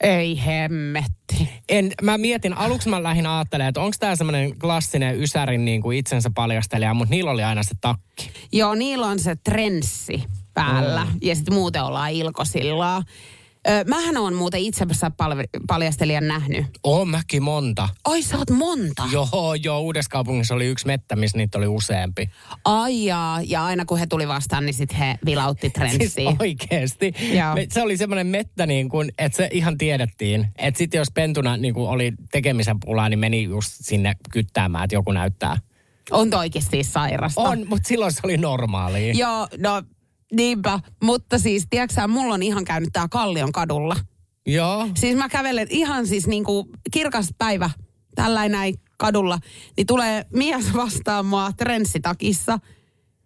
Ei 0.00 0.40
hemmetti. 0.46 1.48
En, 1.68 1.92
mä 2.02 2.18
mietin, 2.18 2.54
aluksi 2.54 2.88
mä 2.88 3.02
lähdin 3.02 3.26
ajattelemaan, 3.26 3.68
että 3.68 3.80
onko 3.80 3.96
tämä 4.00 4.16
semmoinen 4.16 4.58
klassinen 4.58 5.20
Ysärin 5.20 5.64
niin 5.64 5.82
kuin 5.82 5.98
itsensä 5.98 6.30
paljastelija, 6.34 6.94
mutta 6.94 7.14
niillä 7.14 7.30
oli 7.30 7.42
aina 7.42 7.62
se 7.62 7.74
takki. 7.80 8.30
Joo, 8.52 8.74
niillä 8.74 9.06
on 9.06 9.18
se 9.18 9.36
trenssi 9.36 10.24
päällä 10.54 11.04
mm. 11.04 11.18
ja 11.22 11.34
sitten 11.34 11.54
muuten 11.54 11.82
ollaan 11.84 12.10
ilkosillaa. 12.10 13.02
Öö, 13.68 13.84
mähän 13.84 14.16
on 14.16 14.34
muuten 14.34 14.60
itse 14.60 14.86
paljastelijan 15.66 16.28
nähnyt. 16.28 16.66
Oon 16.84 17.08
mäkin 17.08 17.42
monta. 17.42 17.88
Ai 18.04 18.22
sä 18.22 18.38
oot 18.38 18.50
monta? 18.50 19.02
Joo, 19.12 19.54
joo. 19.62 19.80
Uudessa 19.80 20.10
kaupungissa 20.10 20.54
oli 20.54 20.66
yksi 20.66 20.86
mettä, 20.86 21.16
missä 21.16 21.38
niitä 21.38 21.58
oli 21.58 21.66
useampi. 21.66 22.30
Ai 22.64 23.04
jaa. 23.04 23.40
Ja 23.42 23.64
aina 23.64 23.84
kun 23.84 23.98
he 23.98 24.06
tuli 24.06 24.28
vastaan, 24.28 24.66
niin 24.66 24.74
sitten 24.74 24.98
he 24.98 25.18
vilautti 25.24 25.70
trenssiin. 25.70 26.10
siis 26.10 26.36
oikeesti. 26.40 27.14
Me, 27.54 27.66
se 27.70 27.82
oli 27.82 27.96
semmoinen 27.96 28.26
mettä, 28.26 28.66
niin 28.66 28.88
kun, 28.88 29.08
että 29.18 29.36
se 29.36 29.48
ihan 29.52 29.78
tiedettiin. 29.78 30.48
Että 30.58 30.78
sitten 30.78 30.98
jos 30.98 31.10
pentuna 31.14 31.56
niin 31.56 31.74
kun 31.74 31.88
oli 31.88 32.12
tekemisen 32.32 32.80
pulaa, 32.80 33.08
niin 33.08 33.18
meni 33.18 33.42
just 33.42 33.72
sinne 33.80 34.16
kyttäämään, 34.32 34.84
että 34.84 34.94
joku 34.94 35.12
näyttää. 35.12 35.58
On 36.10 36.34
oikeasti 36.34 36.84
sairasta. 36.84 37.40
On, 37.40 37.64
mutta 37.68 37.88
silloin 37.88 38.12
se 38.12 38.20
oli 38.24 38.36
normaalia. 38.36 39.12
Joo, 39.12 39.48
no 39.58 39.82
Niinpä, 40.32 40.80
mutta 41.02 41.38
siis, 41.38 41.66
tiedätkö 41.70 42.08
mulla 42.08 42.34
on 42.34 42.42
ihan 42.42 42.64
käynyt 42.64 42.88
tää 42.92 43.08
Kallion 43.10 43.52
kadulla. 43.52 43.96
Joo. 44.46 44.88
Siis 44.94 45.16
mä 45.16 45.28
kävelen 45.28 45.66
ihan 45.70 46.06
siis 46.06 46.26
niinku 46.26 46.68
kirkas 46.90 47.28
päivä 47.38 47.70
tällainen 48.14 48.52
näin 48.52 48.74
kadulla, 48.98 49.38
niin 49.76 49.86
tulee 49.86 50.26
mies 50.34 50.74
vastaan 50.74 51.26
mua 51.26 51.52
trenssitakissa. 51.56 52.58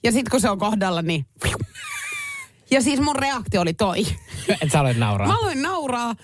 Ja 0.05 0.13
sit 0.13 0.29
kun 0.29 0.41
se 0.41 0.51
on 0.51 0.59
kohdalla, 0.59 1.03
niin... 1.03 1.27
Ja 2.71 2.83
siis 2.83 3.01
mun 3.01 3.17
reaktio 3.17 3.61
oli 3.61 3.75
toi. 3.75 4.07
Et 4.61 4.73
sä 4.73 4.81
olet 4.81 4.97
nauraa. 4.97 5.29
Mä 5.29 5.39
aloin 5.39 5.63
nauraa. 5.63 6.15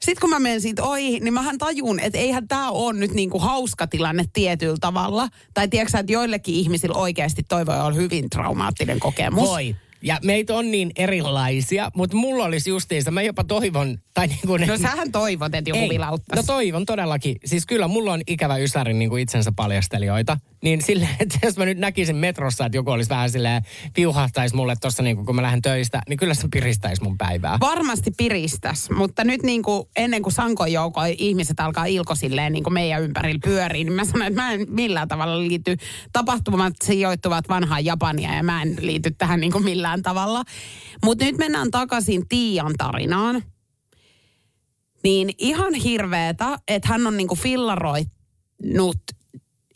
Sitten 0.00 0.20
kun 0.20 0.30
mä 0.30 0.38
menen 0.38 0.60
siitä 0.60 0.82
ohi, 0.82 1.20
niin 1.20 1.34
mähän 1.34 1.58
tajun, 1.58 2.00
että 2.00 2.18
eihän 2.18 2.48
tämä 2.48 2.70
ole 2.70 2.98
nyt 2.98 3.10
niinku 3.10 3.38
hauska 3.38 3.86
tilanne 3.86 4.24
tietyllä 4.32 4.76
tavalla. 4.80 5.28
Tai 5.54 5.68
tiedätkö 5.68 5.98
että 5.98 6.12
joillekin 6.12 6.54
ihmisillä 6.54 6.98
oikeasti 6.98 7.42
toi 7.42 7.66
voi 7.66 7.80
olla 7.80 7.92
hyvin 7.92 8.30
traumaattinen 8.30 9.00
kokemus. 9.00 9.48
Voi. 9.48 9.76
Ja 10.04 10.18
meitä 10.24 10.54
on 10.54 10.70
niin 10.70 10.90
erilaisia, 10.96 11.90
mutta 11.96 12.16
mulla 12.16 12.44
olisi 12.44 12.70
justiinsa, 12.70 13.10
mä 13.10 13.22
jopa 13.22 13.44
toivon, 13.44 13.98
tai 14.14 14.26
niin 14.26 14.40
kuin... 14.46 14.66
No 14.66 14.76
sähän 14.76 15.12
toivot, 15.12 15.54
että 15.54 15.70
joku 15.70 15.88
vilauttaisi. 15.88 16.42
No 16.42 16.54
toivon 16.54 16.86
todellakin. 16.86 17.36
Siis 17.44 17.66
kyllä 17.66 17.88
mulla 17.88 18.12
on 18.12 18.22
ikävä 18.26 18.56
ysäri 18.56 18.94
niin 18.94 19.10
kuin 19.10 19.22
itsensä 19.22 19.52
paljastelijoita. 19.56 20.36
Niin 20.64 20.82
sille, 20.82 21.08
että 21.20 21.38
jos 21.42 21.56
mä 21.56 21.64
nyt 21.64 21.78
näkisin 21.78 22.16
metrossa, 22.16 22.66
että 22.66 22.78
joku 22.78 22.90
olisi 22.90 23.10
vähän 23.10 23.30
silleen 23.30 23.62
piuhahtaisi 23.94 24.56
mulle 24.56 24.74
tuossa 24.80 25.02
niin 25.02 25.26
kun 25.26 25.36
mä 25.36 25.42
lähden 25.42 25.62
töistä, 25.62 26.00
niin 26.08 26.16
kyllä 26.16 26.34
se 26.34 26.48
piristäisi 26.52 27.02
mun 27.02 27.18
päivää. 27.18 27.58
Varmasti 27.60 28.10
piristäs, 28.16 28.90
mutta 28.90 29.24
nyt 29.24 29.42
niin 29.42 29.62
kuin 29.62 29.88
ennen 29.96 30.22
kuin 30.22 30.32
Sankon 30.32 30.72
jouko 30.72 31.00
ihmiset 31.18 31.60
alkaa 31.60 31.84
ilko 31.84 32.14
silleen 32.14 32.52
niin 32.52 32.64
kuin 32.64 32.74
meidän 32.74 33.02
ympärillä 33.02 33.40
pyöriin, 33.44 33.86
niin 33.86 33.92
mä 33.92 34.04
sanon, 34.04 34.26
että 34.26 34.42
mä 34.42 34.52
en 34.52 34.66
millään 34.68 35.08
tavalla 35.08 35.38
liity. 35.38 35.76
Tapahtumat 36.12 36.74
sijoittuvat 36.84 37.48
vanhaan 37.48 37.84
Japania 37.84 38.34
ja 38.34 38.42
mä 38.42 38.62
en 38.62 38.76
liity 38.80 39.10
tähän 39.10 39.40
niin 39.40 39.52
kuin 39.52 39.64
millään 39.64 40.02
tavalla. 40.02 40.42
Mutta 41.04 41.24
nyt 41.24 41.38
mennään 41.38 41.70
takaisin 41.70 42.28
Tiian 42.28 42.72
tarinaan. 42.78 43.42
Niin 45.02 45.30
ihan 45.38 45.74
hirveetä, 45.74 46.58
että 46.68 46.88
hän 46.88 47.06
on 47.06 47.16
niin 47.16 47.28
kuin 47.28 47.40
fillaroinut 47.40 49.02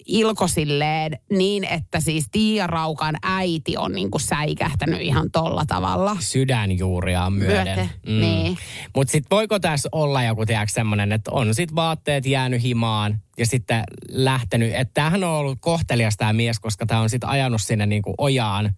Ilko 0.09 0.49
silleen 0.49 1.19
niin, 1.31 1.65
että 1.65 2.01
siis 2.01 2.27
Tiia 2.31 2.67
Raukan 2.67 3.17
äiti 3.23 3.77
on 3.77 3.93
niin 3.93 4.11
kuin 4.11 4.21
säikähtänyt 4.21 5.01
ihan 5.01 5.31
tolla 5.31 5.65
tavalla. 5.67 6.17
Sydänjuuriaan 6.21 7.33
myöden. 7.33 7.65
Myöten, 7.65 7.91
niin. 8.21 8.59
Mutta 8.97 9.13
sitten 9.13 9.31
voiko 9.31 9.59
tässä 9.59 9.89
olla 9.93 10.23
joku, 10.23 10.47
tiedätkö, 10.47 10.73
semmoinen, 10.73 11.13
että 11.13 11.31
on 11.31 11.55
sitten 11.55 11.77
vaatteet 11.77 12.27
jäänyt 12.27 12.63
himaan 12.63 13.23
ja 13.39 13.47
sitten 13.47 13.85
lähtenyt. 14.09 14.75
Että 14.75 14.95
tämähän 14.95 15.25
on 15.25 15.31
ollut 15.31 15.59
kohtelias 15.61 16.17
tämä 16.17 16.33
mies, 16.33 16.61
koska 16.61 16.87
tämä 16.87 17.01
on 17.01 17.11
sitten 17.11 17.31
ajanut 17.31 17.63
sinne 17.63 17.87
niinku 17.87 18.15
ojaan 18.19 18.75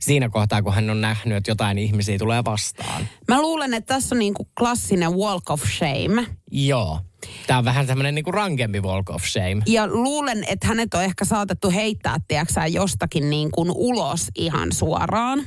siinä 0.00 0.28
kohtaa, 0.28 0.62
kun 0.62 0.74
hän 0.74 0.90
on 0.90 1.00
nähnyt, 1.00 1.36
että 1.36 1.50
jotain 1.50 1.78
ihmisiä 1.78 2.18
tulee 2.18 2.44
vastaan. 2.44 3.08
Mä 3.28 3.40
luulen, 3.40 3.74
että 3.74 3.94
tässä 3.94 4.14
on 4.14 4.18
niin 4.18 4.34
kuin 4.34 4.48
klassinen 4.58 5.12
walk 5.12 5.50
of 5.50 5.62
shame. 5.78 6.26
Joo. 6.50 7.00
Tämä 7.46 7.58
on 7.58 7.64
vähän 7.64 7.86
semmoinen 7.86 8.14
niinku 8.14 8.32
rankempi 8.32 8.80
walk 8.80 9.10
of 9.10 9.24
shame. 9.24 9.62
Ja 9.66 9.86
luulen, 9.86 10.44
että 10.48 10.66
hänet 10.66 10.94
on 10.94 11.02
ehkä 11.02 11.24
saatettu 11.24 11.70
heittää, 11.70 12.16
tiedäksä, 12.28 12.66
jostakin 12.66 13.30
niin 13.30 13.50
kuin 13.50 13.70
ulos 13.74 14.28
ihan 14.34 14.72
suoraan. 14.72 15.44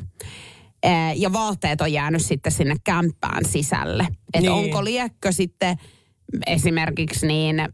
Ja 1.16 1.34
vaatteet 1.34 1.82
on 1.82 1.94
jäänyt 1.94 2.26
sitten 2.26 2.52
sinne 2.52 2.76
kämppään 2.84 3.46
sisälle. 3.46 4.04
Että 4.04 4.40
Niin. 4.40 4.52
onko 4.52 4.84
liekkö 4.84 5.32
sitten 5.32 5.78
esimerkiksi 6.48 7.28
niin, 7.28 7.70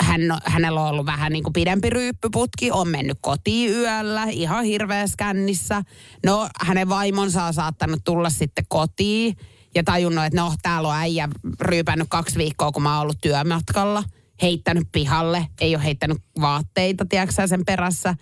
hän, 0.00 0.20
hänellä 0.44 0.80
on 0.80 0.90
ollut 0.90 1.06
vähän 1.06 1.32
niin 1.32 1.42
kuin 1.42 1.52
pidempi 1.52 1.90
ryyppyputki, 1.90 2.70
on 2.70 2.88
mennyt 2.88 3.18
kotiin 3.20 3.70
yöllä, 3.70 4.24
ihan 4.24 4.64
hirveässä 4.64 5.14
kännissä. 5.18 5.82
No, 6.26 6.48
hänen 6.60 6.88
vaimonsa 6.88 7.44
on 7.44 7.54
saattanut 7.54 8.00
tulla 8.04 8.30
sitten 8.30 8.64
kotiin 8.68 9.36
ja 9.74 9.84
tajunnut, 9.84 10.24
että 10.24 10.40
no, 10.40 10.54
täällä 10.62 10.88
on 10.88 10.94
äijä 10.94 11.28
ryypännyt 11.60 12.08
kaksi 12.10 12.38
viikkoa, 12.38 12.72
kun 12.72 12.82
mä 12.82 12.92
oon 12.94 13.02
ollut 13.02 13.20
työmatkalla. 13.20 14.02
Heittänyt 14.42 14.88
pihalle, 14.92 15.46
ei 15.60 15.74
ole 15.74 15.84
heittänyt 15.84 16.18
vaatteita, 16.40 17.04
tiedätkö 17.04 17.46
sen 17.46 17.64
perässä. 17.64 18.14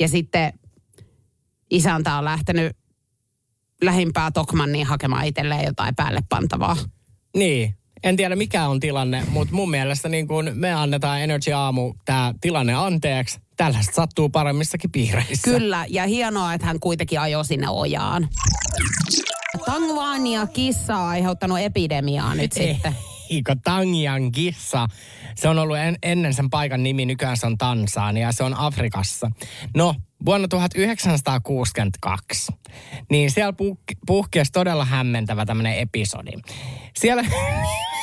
Ja 0.00 0.08
sitten 0.08 0.52
isäntä 1.70 2.18
on 2.18 2.24
lähtenyt 2.24 2.76
lähimpää 3.82 4.30
Tokmanniin 4.30 4.86
hakemaan 4.86 5.26
itselleen 5.26 5.64
jotain 5.64 5.94
päälle 5.94 6.20
pantavaa. 6.28 6.76
Niin. 7.36 7.74
En 8.02 8.16
tiedä 8.16 8.36
mikä 8.36 8.68
on 8.68 8.80
tilanne, 8.80 9.24
mutta 9.28 9.54
mun 9.54 9.70
mielestä 9.70 10.08
niin 10.08 10.28
kun 10.28 10.50
me 10.54 10.72
annetaan 10.74 11.20
Energy 11.20 11.52
Aamu 11.52 11.94
tämä 12.04 12.34
tilanne 12.40 12.74
anteeksi. 12.74 13.38
Tällaista 13.56 13.94
sattuu 13.94 14.28
paremmissakin 14.28 14.92
piireissä. 14.92 15.50
Kyllä, 15.50 15.86
ja 15.88 16.06
hienoa, 16.06 16.54
että 16.54 16.66
hän 16.66 16.80
kuitenkin 16.80 17.20
ajoi 17.20 17.44
sinne 17.44 17.68
ojaan. 17.68 18.28
Tangvania 19.66 20.46
kissa 20.46 20.96
on 20.96 21.08
aiheuttanut 21.08 21.58
epidemiaa 21.60 22.34
nyt 22.34 22.52
sitten. 22.52 22.96
Eikö 23.30 23.56
Tangian 23.64 24.32
kissa? 24.32 24.86
Se 25.34 25.48
on 25.48 25.58
ollut 25.58 25.76
en, 25.76 25.96
ennen 26.02 26.34
sen 26.34 26.50
paikan 26.50 26.82
nimi, 26.82 27.06
nykyään 27.06 27.36
se 27.36 27.46
on 27.46 27.58
Tansania 27.58 28.26
ja 28.26 28.32
se 28.32 28.44
on 28.44 28.54
Afrikassa. 28.54 29.30
No, 29.76 29.94
vuonna 30.24 30.48
1962, 30.48 32.52
niin 33.10 33.30
siellä 33.30 33.52
puhke, 33.52 33.94
puhkesi 34.06 34.52
todella 34.52 34.84
hämmentävä 34.84 35.46
tämmöinen 35.46 35.78
episodi. 35.78 36.32
Siellä, 36.96 37.24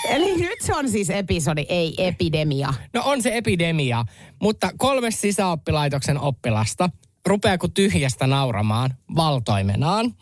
Eli 0.09 0.37
nyt 0.37 0.61
se 0.61 0.75
on 0.75 0.89
siis 0.89 1.09
episodi, 1.09 1.65
ei 1.69 1.93
epidemia. 1.97 2.73
no 2.93 3.01
on 3.05 3.21
se 3.21 3.37
epidemia, 3.37 4.05
mutta 4.41 4.71
kolme 4.77 5.11
sisäoppilaitoksen 5.11 6.19
oppilasta 6.19 6.89
rupeaa 7.25 7.57
kuin 7.57 7.73
tyhjästä 7.73 8.27
nauramaan 8.27 8.93
valtoimenaan. 9.15 10.15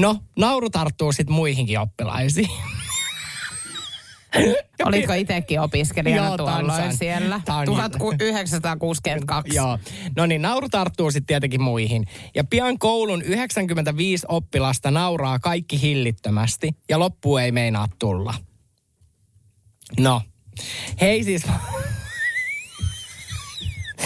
No, 0.00 0.16
nauru 0.38 0.70
tarttuu 0.70 1.12
sitten 1.12 1.34
muihinkin 1.34 1.78
oppilaisiin. 1.78 2.48
Olitko 4.84 5.12
itsekin 5.12 5.60
opiskelijana 5.60 6.26
Joo, 6.26 6.36
tuolloin 6.36 6.66
Tansan. 6.66 6.96
siellä? 6.96 7.40
Tan- 7.44 7.64
1962. 7.64 9.56
Joo. 9.56 9.78
No 10.16 10.26
niin, 10.26 10.42
nauru 10.42 10.68
tarttuu 10.68 11.10
sitten 11.10 11.26
tietenkin 11.26 11.62
muihin. 11.62 12.06
Ja 12.34 12.44
pian 12.44 12.78
koulun 12.78 13.22
95 13.22 14.26
oppilasta 14.28 14.90
nauraa 14.90 15.38
kaikki 15.38 15.82
hillittömästi 15.82 16.70
ja 16.88 16.98
loppu 16.98 17.36
ei 17.36 17.52
meinaa 17.52 17.88
tulla. 17.98 18.34
No, 19.98 20.22
hei 21.00 21.24
siis... 21.24 21.42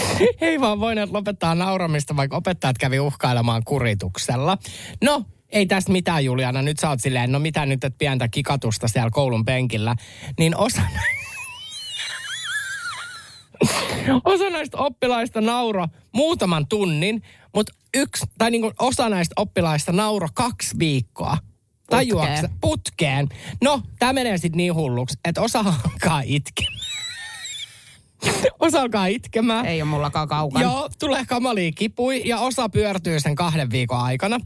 Hei 0.41 0.61
vaan 0.61 0.79
voineet 0.79 1.09
lopettaa 1.09 1.55
nauramista, 1.55 2.15
vaikka 2.15 2.37
opettajat 2.37 2.77
kävi 2.77 2.99
uhkailemaan 2.99 3.63
kurituksella. 3.65 4.57
No, 5.03 5.23
ei 5.49 5.65
tästä 5.65 5.91
mitään 5.91 6.25
Juliana, 6.25 6.61
nyt 6.61 6.79
sä 6.79 6.89
oot 6.89 7.01
silleen, 7.01 7.31
no 7.31 7.39
mitä 7.39 7.65
nyt, 7.65 7.83
että 7.83 7.97
pientä 7.97 8.27
kikatusta 8.27 8.87
siellä 8.87 9.09
koulun 9.09 9.45
penkillä. 9.45 9.95
Niin 10.39 10.57
osa 10.57 10.81
osa 14.25 14.49
näistä 14.49 14.77
oppilaista 14.77 15.41
nauro 15.41 15.87
muutaman 16.11 16.67
tunnin, 16.67 17.21
mutta 17.55 17.73
yksi, 17.93 18.25
tai 18.37 18.51
niin 18.51 18.71
osa 18.79 19.09
näistä 19.09 19.33
oppilaista 19.37 19.91
nauro 19.91 20.27
kaksi 20.33 20.79
viikkoa. 20.79 21.37
Tajuaksä? 21.89 22.49
Putkeen. 22.61 22.61
Putkeen. 22.61 23.29
No, 23.63 23.81
tämä 23.99 24.13
menee 24.13 24.37
sitten 24.37 24.57
niin 24.57 24.75
hulluksi, 24.75 25.17
että 25.25 25.41
osa 25.41 25.59
alkaa 25.59 26.21
itkemään. 26.25 26.84
osa 28.59 28.81
alkaa 28.81 29.05
itkemään. 29.05 29.65
Ei 29.65 29.81
ole 29.81 29.89
mullakaan 29.89 30.27
kaukana. 30.27 30.65
Joo, 30.65 30.89
tulee 30.99 31.25
kamalia 31.25 31.71
kipui 31.71 32.21
ja 32.25 32.39
osa 32.39 32.69
pyörtyy 32.69 33.19
sen 33.19 33.35
kahden 33.35 33.71
viikon 33.71 33.99
aikana. 33.99 34.39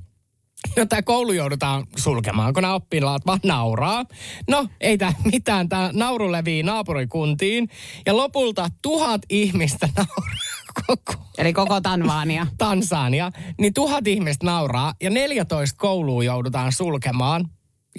No 0.77 0.85
tämä 0.85 1.01
koulu 1.01 1.31
joudutaan 1.31 1.83
sulkemaan, 1.95 2.53
kun 2.53 2.63
nämä 2.63 2.73
oppilaat 2.73 3.25
vaan 3.25 3.39
nauraa. 3.45 4.05
No, 4.49 4.67
ei 4.81 4.97
tämä 4.97 5.13
mitään. 5.31 5.69
Tämä 5.69 5.89
nauru 5.93 6.31
levii 6.31 6.63
naapurikuntiin. 6.63 7.69
Ja 8.05 8.17
lopulta 8.17 8.69
tuhat 8.81 9.21
ihmistä 9.29 9.89
nauraa 9.97 10.59
koko 10.87 11.13
Eli 11.37 11.53
koko 11.53 11.81
Tanvania. 11.81 12.47
Tansania. 12.57 13.31
Niin 13.59 13.73
tuhat 13.73 14.07
ihmistä 14.07 14.45
nauraa 14.45 14.93
ja 15.01 15.09
14 15.09 15.77
koulua 15.77 16.23
joudutaan 16.23 16.71
sulkemaan. 16.71 17.49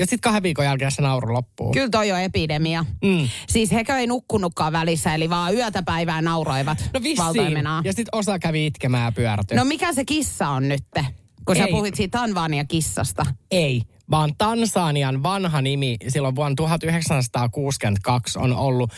Ja 0.01 0.07
sitten 0.07 0.21
kahden 0.21 0.43
viikon 0.43 0.65
jälkeen 0.65 0.91
se 0.93 1.03
nauru 1.03 1.35
loppuu. 1.35 1.73
Kyllä 1.73 1.89
toi 1.89 2.13
on 2.13 2.21
epidemia. 2.21 2.85
Mm. 3.05 3.29
Siis 3.49 3.73
hekö 3.73 3.97
ei 3.99 4.07
nukkunutkaan 4.07 4.73
välissä, 4.73 5.15
eli 5.15 5.31
vaan 5.31 5.55
yötä 5.55 5.83
päivää 5.83 6.23
nauroivat 6.23 6.91
No 6.95 7.03
vissiin. 7.03 7.17
valtoimenaan. 7.27 7.85
Ja 7.85 7.93
sitten 7.93 8.19
osa 8.19 8.39
kävi 8.39 8.67
itkemään 8.67 9.05
ja 9.05 9.13
pyörtyi. 9.13 9.57
No 9.57 9.65
mikä 9.65 9.93
se 9.93 10.05
kissa 10.05 10.49
on 10.49 10.69
nyt? 10.69 10.85
Kun 11.45 11.57
sä 11.57 11.65
Ei. 11.65 11.71
puhuit 11.73 11.95
siitä 11.95 12.19
Tanvania 12.19 12.65
kissasta. 12.65 13.27
Ei, 13.51 13.83
vaan 14.11 14.33
Tansanian 14.39 15.23
vanha 15.23 15.61
nimi 15.63 15.97
silloin 16.09 16.35
vuonna 16.37 16.55
1962 16.55 18.39
on 18.39 18.57
ollut 18.57 18.91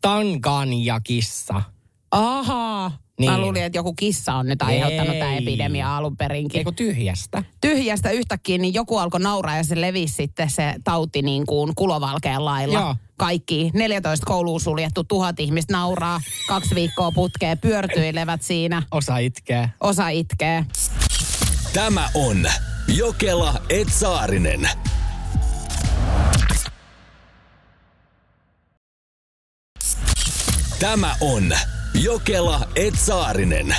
Tanganyakissa. 0.00 1.62
Ahaa. 2.10 3.01
Niin. 3.18 3.30
Mä 3.30 3.38
luulin, 3.38 3.62
että 3.62 3.78
joku 3.78 3.94
kissa 3.94 4.34
on 4.34 4.46
nyt 4.46 4.62
aiheuttanut 4.62 5.18
tämä 5.18 5.36
epidemia 5.36 5.96
alun 5.96 6.16
perinkin. 6.16 6.58
Eikö 6.58 6.72
tyhjästä? 6.76 7.44
Tyhjästä 7.60 8.10
yhtäkkiä, 8.10 8.58
niin 8.58 8.74
joku 8.74 8.98
alkoi 8.98 9.20
nauraa 9.20 9.56
ja 9.56 9.64
se 9.64 9.80
levisi 9.80 10.14
sitten 10.14 10.50
se 10.50 10.74
tauti 10.84 11.22
niin 11.22 11.46
kuin 11.46 11.72
kulovalkean 11.74 12.44
lailla. 12.44 12.78
Joo. 12.78 12.96
Kaikki 13.16 13.70
14 13.74 14.26
kouluun 14.26 14.60
suljettu, 14.60 15.04
tuhat 15.04 15.40
ihmistä 15.40 15.72
nauraa, 15.72 16.20
kaksi 16.48 16.74
viikkoa 16.74 17.12
putkeen, 17.12 17.58
pyörtyilevät 17.58 18.42
siinä, 18.42 18.82
Osa 18.90 19.18
itkee. 19.18 19.70
osa 19.80 20.08
itkee. 20.08 20.66
Tämä 21.72 22.08
on 22.14 22.46
Jokela 22.96 23.54
et 23.68 23.88
Tämä 30.82 31.14
on 31.20 31.42
Jokela 31.94 32.68
et 32.76 32.94
Saarinen. 32.98 33.76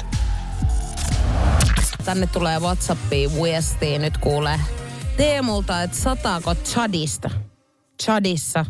Tänne 2.05 2.27
tulee 2.27 2.59
Whatsappiin 2.59 3.31
viestiin 3.43 4.01
nyt 4.01 4.17
kuule 4.17 4.59
Teemulta, 5.17 5.83
että 5.83 5.97
sataako 5.97 6.55
Chadista? 6.55 7.29
Chadissa. 8.03 8.65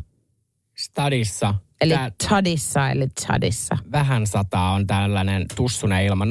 Stadissa. 0.78 1.56
Eli 1.82 1.94
Tää- 1.94 2.12
Chadissa, 2.24 2.90
eli 2.90 3.08
Chadissa. 3.22 3.78
vähän 3.92 4.28
sataa 4.28 4.72
on 4.74 4.88
tällainen 4.88 5.46
tussunen 5.56 6.06
ilma. 6.06 6.26
050501719. 6.26 6.30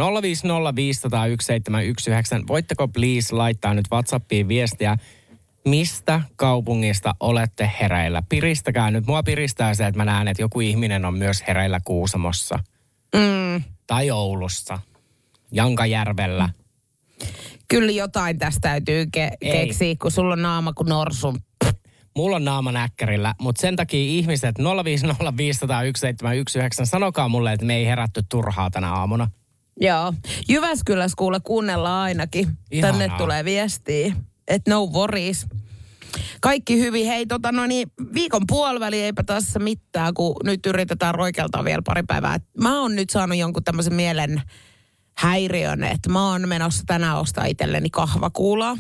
Voitteko 2.48 2.88
please 2.88 3.34
laittaa 3.34 3.74
nyt 3.74 3.86
WhatsAppiin 3.92 4.48
viestiä, 4.48 4.96
mistä 5.64 6.20
kaupungista 6.36 7.14
olette 7.20 7.70
hereillä? 7.80 8.22
Piristäkää 8.28 8.90
nyt. 8.90 9.06
Mua 9.06 9.22
piristää 9.22 9.74
se, 9.74 9.86
että 9.86 9.98
mä 9.98 10.04
näen, 10.04 10.28
että 10.28 10.42
joku 10.42 10.60
ihminen 10.60 11.04
on 11.04 11.14
myös 11.14 11.44
hereillä 11.48 11.80
Kuusamossa. 11.84 12.58
Mm. 13.14 13.62
Tai 13.86 14.10
Oulussa. 14.10 14.78
Jankajärvellä. 15.52 16.48
Kyllä 17.68 17.92
jotain 17.92 18.38
tästä 18.38 18.60
täytyy 18.60 19.04
ke- 19.04 19.36
keksiä, 19.52 19.94
kun 20.02 20.10
sulla 20.10 20.32
on 20.32 20.42
naama 20.42 20.72
kuin 20.72 20.88
norsun. 20.88 21.40
Mulla 22.16 22.36
on 22.36 22.44
naama 22.44 22.72
näkkärillä, 22.72 23.34
mutta 23.40 23.60
sen 23.60 23.76
takia 23.76 24.00
ihmiset 24.00 24.58
050501719, 24.58 24.62
sanokaa 26.84 27.28
mulle, 27.28 27.52
että 27.52 27.66
me 27.66 27.76
ei 27.76 27.86
herätty 27.86 28.22
turhaa 28.28 28.70
tänä 28.70 28.92
aamuna. 28.92 29.30
Joo. 29.80 30.12
Jyväskylässä 30.48 31.14
kuule 31.18 31.40
kuunnellaan 31.40 32.02
ainakin. 32.02 32.48
Ihanaa. 32.70 32.98
Tänne 32.98 33.16
tulee 33.18 33.44
viestiä, 33.44 34.14
että 34.48 34.70
no 34.70 34.86
worries. 34.86 35.46
Kaikki 36.40 36.78
hyvin. 36.78 37.06
Hei, 37.06 37.26
tota 37.26 37.52
no 37.52 37.66
niin, 37.66 37.88
viikon 38.14 38.42
puoliväli 38.46 39.02
eipä 39.02 39.22
tässä 39.22 39.58
mitään, 39.58 40.14
kun 40.14 40.36
nyt 40.44 40.66
yritetään 40.66 41.14
roikeltaa 41.14 41.64
vielä 41.64 41.82
pari 41.84 42.02
päivää. 42.02 42.40
Mä 42.58 42.80
oon 42.80 42.96
nyt 42.96 43.10
saanut 43.10 43.38
jonkun 43.38 43.64
tämmöisen 43.64 43.94
mielen 43.94 44.42
häiriön, 45.16 45.84
että 45.84 46.10
mä 46.10 46.30
oon 46.30 46.48
menossa 46.48 46.82
tänään 46.86 47.18
ostaa 47.18 47.44
itselleni 47.44 47.90
kahvakuulaa. 47.90 48.76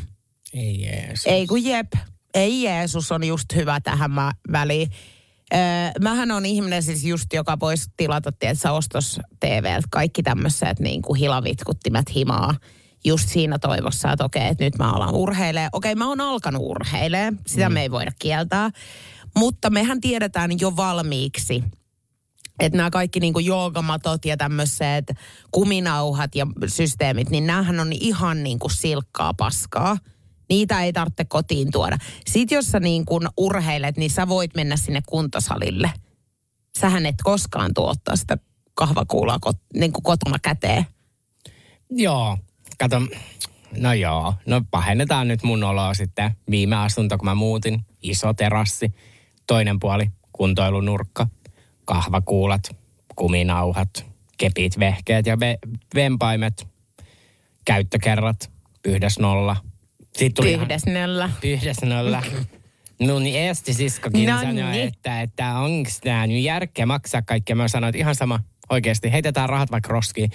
Ei 0.54 0.82
jees. 0.82 1.26
Ei 1.26 1.46
kun 1.46 1.64
jep. 1.64 1.92
Ei 2.34 2.62
Jeesus 2.62 3.12
on 3.12 3.24
just 3.24 3.54
hyvä 3.54 3.80
tähän 3.80 4.10
mä, 4.10 4.32
väliin. 4.52 4.88
Öö, 5.54 5.60
mähän 6.00 6.30
on 6.30 6.46
ihminen 6.46 6.82
siis 6.82 7.04
just, 7.04 7.32
joka 7.32 7.60
voisi 7.60 7.90
tilata, 7.96 8.32
tiedätkö, 8.32 8.70
ostos 8.70 9.20
TVltä 9.40 9.88
kaikki 9.90 10.22
tämmöiset 10.22 10.80
niin 10.80 11.02
kuin 11.02 11.18
hilavitkuttimet 11.18 12.14
himaa. 12.14 12.54
Just 13.04 13.28
siinä 13.28 13.58
toivossa, 13.58 14.12
että 14.12 14.24
okei, 14.24 14.48
että 14.48 14.64
nyt 14.64 14.78
mä 14.78 14.92
alan 14.92 15.14
urheilee. 15.14 15.68
Okei, 15.72 15.94
mä 15.94 16.08
oon 16.08 16.20
alkanut 16.20 16.62
urheilee. 16.64 17.32
Sitä 17.46 17.68
mm. 17.68 17.72
me 17.72 17.82
ei 17.82 17.90
voida 17.90 18.12
kieltää. 18.18 18.70
Mutta 19.36 19.70
mehän 19.70 20.00
tiedetään 20.00 20.50
jo 20.60 20.76
valmiiksi, 20.76 21.64
että 22.60 22.76
nämä 22.76 22.90
kaikki 22.90 23.20
niin 23.20 23.32
kuin 23.32 23.46
joogamatot 23.46 24.24
ja 24.24 24.36
tämmöiset 24.36 25.12
kuminauhat 25.50 26.34
ja 26.34 26.46
systeemit, 26.66 27.30
niin 27.30 27.46
näähän 27.46 27.80
on 27.80 27.92
ihan 27.92 28.42
niin 28.42 28.58
kuin 28.58 28.70
silkkaa 28.70 29.34
paskaa. 29.34 29.98
Niitä 30.48 30.82
ei 30.82 30.92
tarvitse 30.92 31.24
kotiin 31.24 31.70
tuoda. 31.70 31.98
Sitten 32.26 32.56
jos 32.56 32.66
sä 32.66 32.80
niin 32.80 33.04
kuin 33.04 33.28
urheilet, 33.36 33.96
niin 33.96 34.10
sä 34.10 34.28
voit 34.28 34.54
mennä 34.54 34.76
sinne 34.76 35.00
kuntosalille. 35.08 35.92
Sähän 36.78 37.06
et 37.06 37.14
koskaan 37.24 37.74
tuo 37.74 37.90
ottaa 37.90 38.16
sitä 38.16 38.38
kahvakuulaa 38.74 39.38
kot, 39.40 39.56
niin 39.74 39.92
kuin 39.92 40.02
kotona 40.02 40.38
käteen. 40.42 40.86
Joo, 41.90 42.38
kato, 42.82 43.02
no 43.76 43.92
joo, 43.92 44.34
no 44.46 44.60
pahennetaan 44.70 45.28
nyt 45.28 45.42
mun 45.42 45.64
oloa 45.64 45.94
sitten. 45.94 46.30
Viime 46.50 46.76
asunto, 46.76 47.18
kun 47.18 47.24
mä 47.24 47.34
muutin, 47.34 47.80
iso 48.02 48.34
terassi, 48.34 48.92
toinen 49.46 49.80
puoli, 49.80 50.10
kuntoilunurkka, 50.32 51.26
kahvakuulat, 51.84 52.76
kuminauhat, 53.16 54.06
kepit, 54.38 54.78
vehkeet 54.78 55.26
ja 55.26 55.36
ve- 55.36 55.70
vempaimet, 55.94 56.66
käyttökerrat, 57.64 58.50
yhdessä 58.84 59.22
nolla. 59.22 59.56
Sitten 60.16 60.34
tuli 60.34 60.52
ihan- 60.52 60.64
Yhdessä 60.64 60.90
nöllä. 60.90 61.30
Yhdessä 61.42 61.86
nolla. 61.86 62.22
No 63.00 63.18
niin 63.18 63.34
Eesti 63.40 63.74
siskokin 63.74 64.28
No 64.30 64.38
sanoi, 64.40 64.54
niin. 64.54 64.88
että, 64.88 65.20
että 65.22 65.58
onko 65.58 65.90
tämä 66.04 66.26
nyt 66.26 66.42
järkeä 66.42 66.86
maksaa 66.86 67.22
kaikkea. 67.22 67.56
Mä 67.56 67.68
sanoin, 67.68 67.88
että 67.88 67.98
ihan 67.98 68.14
sama 68.14 68.40
oikeasti, 68.70 69.12
heitetään 69.12 69.48
rahat 69.48 69.70
vaikka 69.70 69.88
roskiin. 69.92 70.30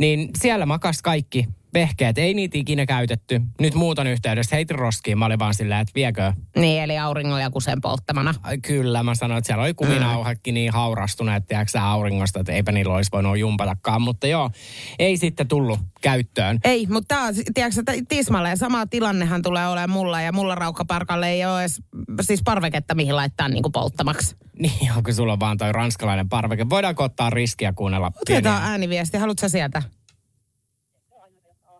Niin 0.00 0.28
siellä 0.38 0.66
makas 0.66 1.02
kaikki 1.02 1.46
vehkeet, 1.78 2.18
ei 2.18 2.34
niitä 2.34 2.58
ikinä 2.58 2.86
käytetty. 2.86 3.40
Nyt 3.60 3.74
muuton 3.74 4.06
yhteydessä 4.06 4.56
heitin 4.56 4.78
roskiin, 4.78 5.18
mä 5.18 5.26
olin 5.26 5.38
vaan 5.38 5.54
silleen, 5.54 5.80
että 5.80 5.92
viekö? 5.94 6.32
Niin, 6.56 6.82
eli 6.82 6.98
auringon 6.98 7.40
ja 7.40 7.50
kusen 7.50 7.80
polttamana. 7.80 8.34
Kyllä, 8.62 9.02
mä 9.02 9.14
sanoin, 9.14 9.38
että 9.38 9.46
siellä 9.46 9.64
oli 9.64 9.74
kuminauhatkin 9.74 10.54
niin 10.54 10.72
haurastuneet, 10.72 11.46
tiedätkö 11.46 11.80
auringosta, 11.80 12.40
että 12.40 12.52
eipä 12.52 12.72
niillä 12.72 12.94
olisi 12.94 13.10
voinut 13.12 13.38
jumpatakaan. 13.38 14.02
Mutta 14.02 14.26
joo, 14.26 14.50
ei 14.98 15.16
sitten 15.16 15.48
tullut 15.48 15.78
käyttöön. 16.00 16.58
Ei, 16.64 16.86
mutta 16.86 17.14
tämä 17.14 17.26
on, 17.26 17.34
tiedätkö, 17.54 17.82
tismalleen 18.08 18.56
sama 18.56 18.86
tilannehan 18.86 19.42
tulee 19.42 19.68
olemaan 19.68 19.90
mulla 19.90 20.20
ja 20.20 20.32
mulla 20.32 20.54
raukkaparkalle 20.54 21.28
ei 21.28 21.44
ole 21.46 21.60
edes 21.60 21.82
siis 22.20 22.40
parveketta, 22.44 22.94
mihin 22.94 23.16
laittaa 23.16 23.48
niinku 23.48 23.70
polttamaksi. 23.70 24.36
Niin, 24.58 24.92
onko 24.96 25.12
sulla 25.12 25.40
vaan 25.40 25.58
toi 25.58 25.72
ranskalainen 25.72 26.28
parveke? 26.28 26.68
Voidaanko 26.70 27.04
ottaa 27.04 27.30
riskiä 27.30 27.72
kuunnella 27.72 28.06
Otetaan 28.06 28.42
pieniä? 28.42 28.70
ääniviesti. 28.70 29.18
Haluatko 29.18 29.40
sä 29.40 29.48
sieltä? 29.48 29.82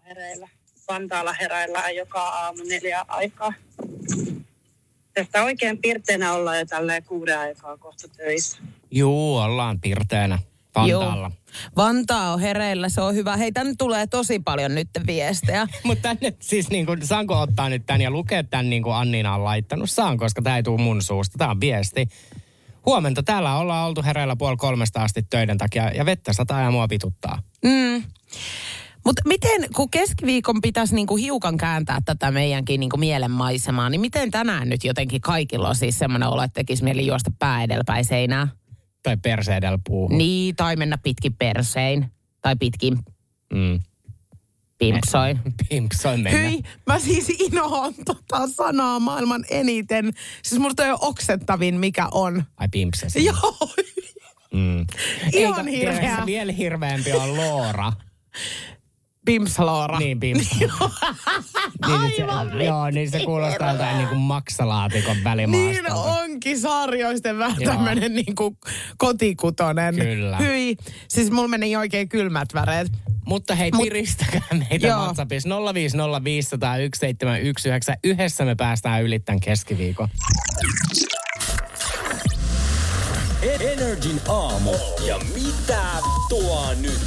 Hereillä. 0.08 0.48
Vantaalla 0.88 1.32
heräillään 1.32 1.96
joka 1.96 2.22
aamu 2.22 2.62
neljä 2.68 3.04
aikaa. 3.08 3.52
Tästä 5.14 5.42
oikein 5.42 5.78
pirteänä 5.78 6.32
ollaan 6.32 6.58
jo 6.58 6.66
tälleen 6.66 7.02
kuuden 7.02 7.38
aikaa 7.38 7.76
kohta 7.76 8.08
töissä. 8.08 8.58
Juu, 8.90 9.36
ollaan 9.36 9.80
pirteänä 9.80 10.38
Vantaalla. 10.74 11.30
Joo. 11.30 11.72
Vantaa 11.76 12.32
on 12.32 12.40
hereillä, 12.40 12.88
se 12.88 13.00
on 13.00 13.14
hyvä. 13.14 13.36
Hei, 13.36 13.52
tänne 13.52 13.74
tulee 13.78 14.06
tosi 14.06 14.38
paljon 14.38 14.74
nyt 14.74 14.88
viestejä. 15.06 15.66
Mutta 15.84 16.02
tänne 16.02 16.36
siis 16.40 16.70
niin 16.70 16.86
kuin, 16.86 17.06
saanko 17.06 17.40
ottaa 17.40 17.68
nyt 17.68 17.86
tän 17.86 18.00
ja 18.00 18.10
lukea 18.10 18.44
tän 18.44 18.70
niin 18.70 18.82
kuin 18.82 18.94
Annina 18.94 19.34
on 19.34 19.44
laittanut? 19.44 19.90
Saan, 19.90 20.18
koska 20.18 20.42
tämä 20.42 20.56
ei 20.56 20.62
tule 20.62 20.80
mun 20.80 21.02
suusta. 21.02 21.38
Tämä 21.38 21.50
on 21.50 21.60
viesti. 21.60 22.08
Huomenta, 22.86 23.22
täällä 23.22 23.58
ollaan 23.58 23.88
oltu 23.88 24.02
hereillä 24.02 24.36
puoli 24.36 24.56
kolmesta 24.56 25.02
asti 25.02 25.22
töiden 25.22 25.58
takia 25.58 25.90
ja 25.90 26.06
vettä 26.06 26.32
sataa 26.32 26.60
ja 26.60 26.70
mua 26.70 26.88
vituttaa. 26.88 27.42
Mm. 27.64 28.02
Mutta 29.08 29.22
miten, 29.24 29.68
kun 29.76 29.90
keskiviikon 29.90 30.60
pitäisi 30.60 30.94
niinku 30.94 31.16
hiukan 31.16 31.56
kääntää 31.56 31.98
tätä 32.04 32.30
meidänkin 32.30 32.80
niinku 32.80 32.96
mielenmaisemaa, 32.96 33.90
niin 33.90 34.00
miten 34.00 34.30
tänään 34.30 34.68
nyt 34.68 34.84
jotenkin 34.84 35.20
kaikilla 35.20 35.68
on 35.68 35.76
siis 35.76 35.98
semmoinen 35.98 36.28
olo, 36.28 36.42
että 36.42 36.54
tekisi 36.54 36.84
mieli 36.84 37.06
juosta 37.06 37.30
pää 37.38 37.62
edelläpäin 37.62 38.04
seinää? 38.04 38.48
Tai 39.02 39.16
perseedellä 39.16 39.78
puuhun. 39.88 40.18
Niin, 40.18 40.56
tai 40.56 40.76
mennä 40.76 40.98
pitkin 41.02 41.34
persein. 41.34 42.06
Tai 42.42 42.56
pitkin 42.56 42.98
Mm. 43.54 43.80
pimpsoin. 44.78 45.38
Pimpsoin 45.70 46.20
mennä. 46.20 46.38
Hyi, 46.48 46.62
mä 46.86 46.98
siis 46.98 47.28
inohan 47.38 47.94
tota 48.04 48.48
sanaa 48.48 49.00
maailman 49.00 49.44
eniten. 49.50 50.12
Siis 50.42 50.60
musta 50.60 50.84
on 50.84 50.98
oksettavin, 51.00 51.74
mikä 51.80 52.08
on. 52.12 52.44
Ai 52.56 52.68
pimpses. 52.68 53.16
Joo, 53.26 53.58
Mm. 54.52 54.86
Ihan 55.32 55.68
Eikö- 55.68 55.78
hirveä. 55.92 56.22
Vielä 56.26 56.52
hirveämpi 56.52 57.12
on 57.12 57.36
Loora. 57.36 57.92
pimpsloora. 59.32 59.98
Niin, 59.98 60.20
pimpsa. 60.24 60.56
niin, 60.58 60.70
se, 62.16 62.22
Aivan 62.22 62.64
joo, 62.64 62.90
niin 62.90 63.10
se 63.10 63.20
kuulostaa 63.20 63.72
jotain 63.72 63.96
niin 63.98 64.08
kuin 64.08 64.20
maksalaatikon 64.20 65.16
välimaasta. 65.24 65.82
Niin 65.82 65.92
onkin 65.92 66.60
sarjoisten 66.60 67.38
vähän 67.38 67.56
Joo. 67.60 67.72
tämmönen 67.74 68.14
niinku 68.14 68.56
kotikutonen. 68.98 69.94
Kyllä. 69.96 70.36
Hyi. 70.36 70.76
Siis 71.08 71.30
mulla 71.30 71.48
meni 71.48 71.76
oikein 71.76 72.08
kylmät 72.08 72.54
väreet. 72.54 72.88
Mutta 73.26 73.54
hei, 73.54 73.70
Mut- 73.74 73.82
piristäkää 73.82 74.40
meitä 74.70 74.86
Joo. 74.86 74.98
WhatsAppissa 75.00 75.48
050501719. 75.48 75.52
Yhdessä 78.04 78.44
me 78.44 78.54
päästään 78.54 79.02
yli 79.02 79.18
tämän 79.18 79.40
keskiviikon. 79.40 80.08
Energin 83.88 84.20
aamu. 84.29 84.70
Ja 85.07 85.18
mitä 85.35 85.83
tuo 86.29 86.74
nyt? 86.81 87.01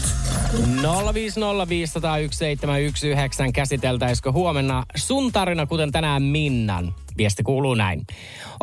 050501719 3.48 3.52
käsiteltäisikö 3.54 4.32
huomenna 4.32 4.84
sun 4.96 5.32
tarina, 5.32 5.66
kuten 5.66 5.92
tänään 5.92 6.24
Minnan. 6.24 6.96
Viesti 7.18 7.44
kuuluu 7.44 7.76
näin. 7.76 8.06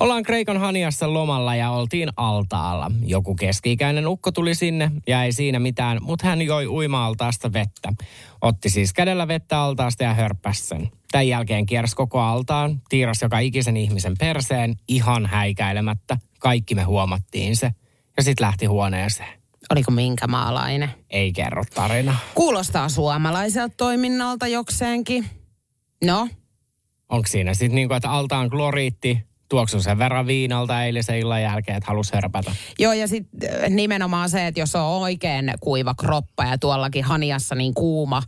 Ollaan 0.01 0.23
Kreikan 0.23 0.57
Haniassa 0.57 1.13
lomalla 1.13 1.55
ja 1.55 1.71
oltiin 1.71 2.09
altaalla. 2.17 2.91
Joku 3.07 3.35
keski-ikäinen 3.35 4.09
ukko 4.09 4.33
tuli 4.33 4.55
sinne 4.55 4.91
ja 5.07 5.25
ei 5.25 5.33
siinä 5.33 5.59
mitään, 5.59 5.99
mutta 6.01 6.27
hän 6.27 6.43
joi 6.43 6.67
uima-altaasta 6.67 7.53
vettä. 7.53 7.93
Otti 8.41 8.71
siis 8.71 8.93
kädellä 8.93 9.29
vettä 9.29 9.61
altaasta 9.61 10.05
ja 10.05 10.15
hörppäsi 10.15 10.67
sen. 10.67 10.91
Tämän 11.13 11.29
jälkeen 11.29 11.67
kiersi 11.67 11.97
koko 11.97 12.21
altaan, 12.21 12.83
tiiras 12.89 13.23
joka 13.23 13.39
ikisen 13.39 13.77
ihmisen 13.77 14.15
perseen, 14.19 14.77
ihan 14.89 15.27
häikäilemättä. 15.27 16.17
Kaikki 16.39 16.75
me 16.75 16.83
huomattiin 16.83 17.57
se. 17.57 17.71
Ja 18.19 18.23
sitten 18.25 18.47
lähti 18.47 18.67
huoneeseen. 18.67 19.39
Oliko 19.71 19.91
minkä 19.91 20.27
maalainen? 20.27 20.91
Ei 21.11 21.33
kerro 21.33 21.65
tarina. 21.75 22.17
Kuulostaa 22.35 22.89
suomalaiselta 22.89 23.75
toiminnalta 23.77 24.47
jokseenkin. 24.47 25.27
No, 26.05 26.29
onko 27.09 27.27
siinä 27.27 27.55
sitten 27.55 27.75
niin 27.75 27.89
kuin, 27.89 27.97
että 27.97 28.11
altaan 28.11 28.51
kloriitti, 28.51 29.19
tuoksun 29.49 29.83
sen 29.83 29.99
verran 29.99 30.27
viinalta 30.27 30.85
eilisen 30.85 31.19
illan 31.19 31.43
jälkeen, 31.43 31.77
että 31.79 31.89
halus 31.89 32.13
hörpätä. 32.13 32.53
Joo, 32.79 32.93
ja 32.93 33.09
sitten 33.09 33.77
nimenomaan 33.77 34.31
se, 34.31 34.47
että 34.47 34.61
jos 34.61 34.75
on 34.75 34.83
oikein 34.83 35.53
kuiva 35.61 35.95
kroppa 35.95 36.45
ja 36.45 36.59
tuollakin 36.59 37.05
haniassa 37.05 37.55
niin 37.55 37.75
kuuma, 37.75 38.23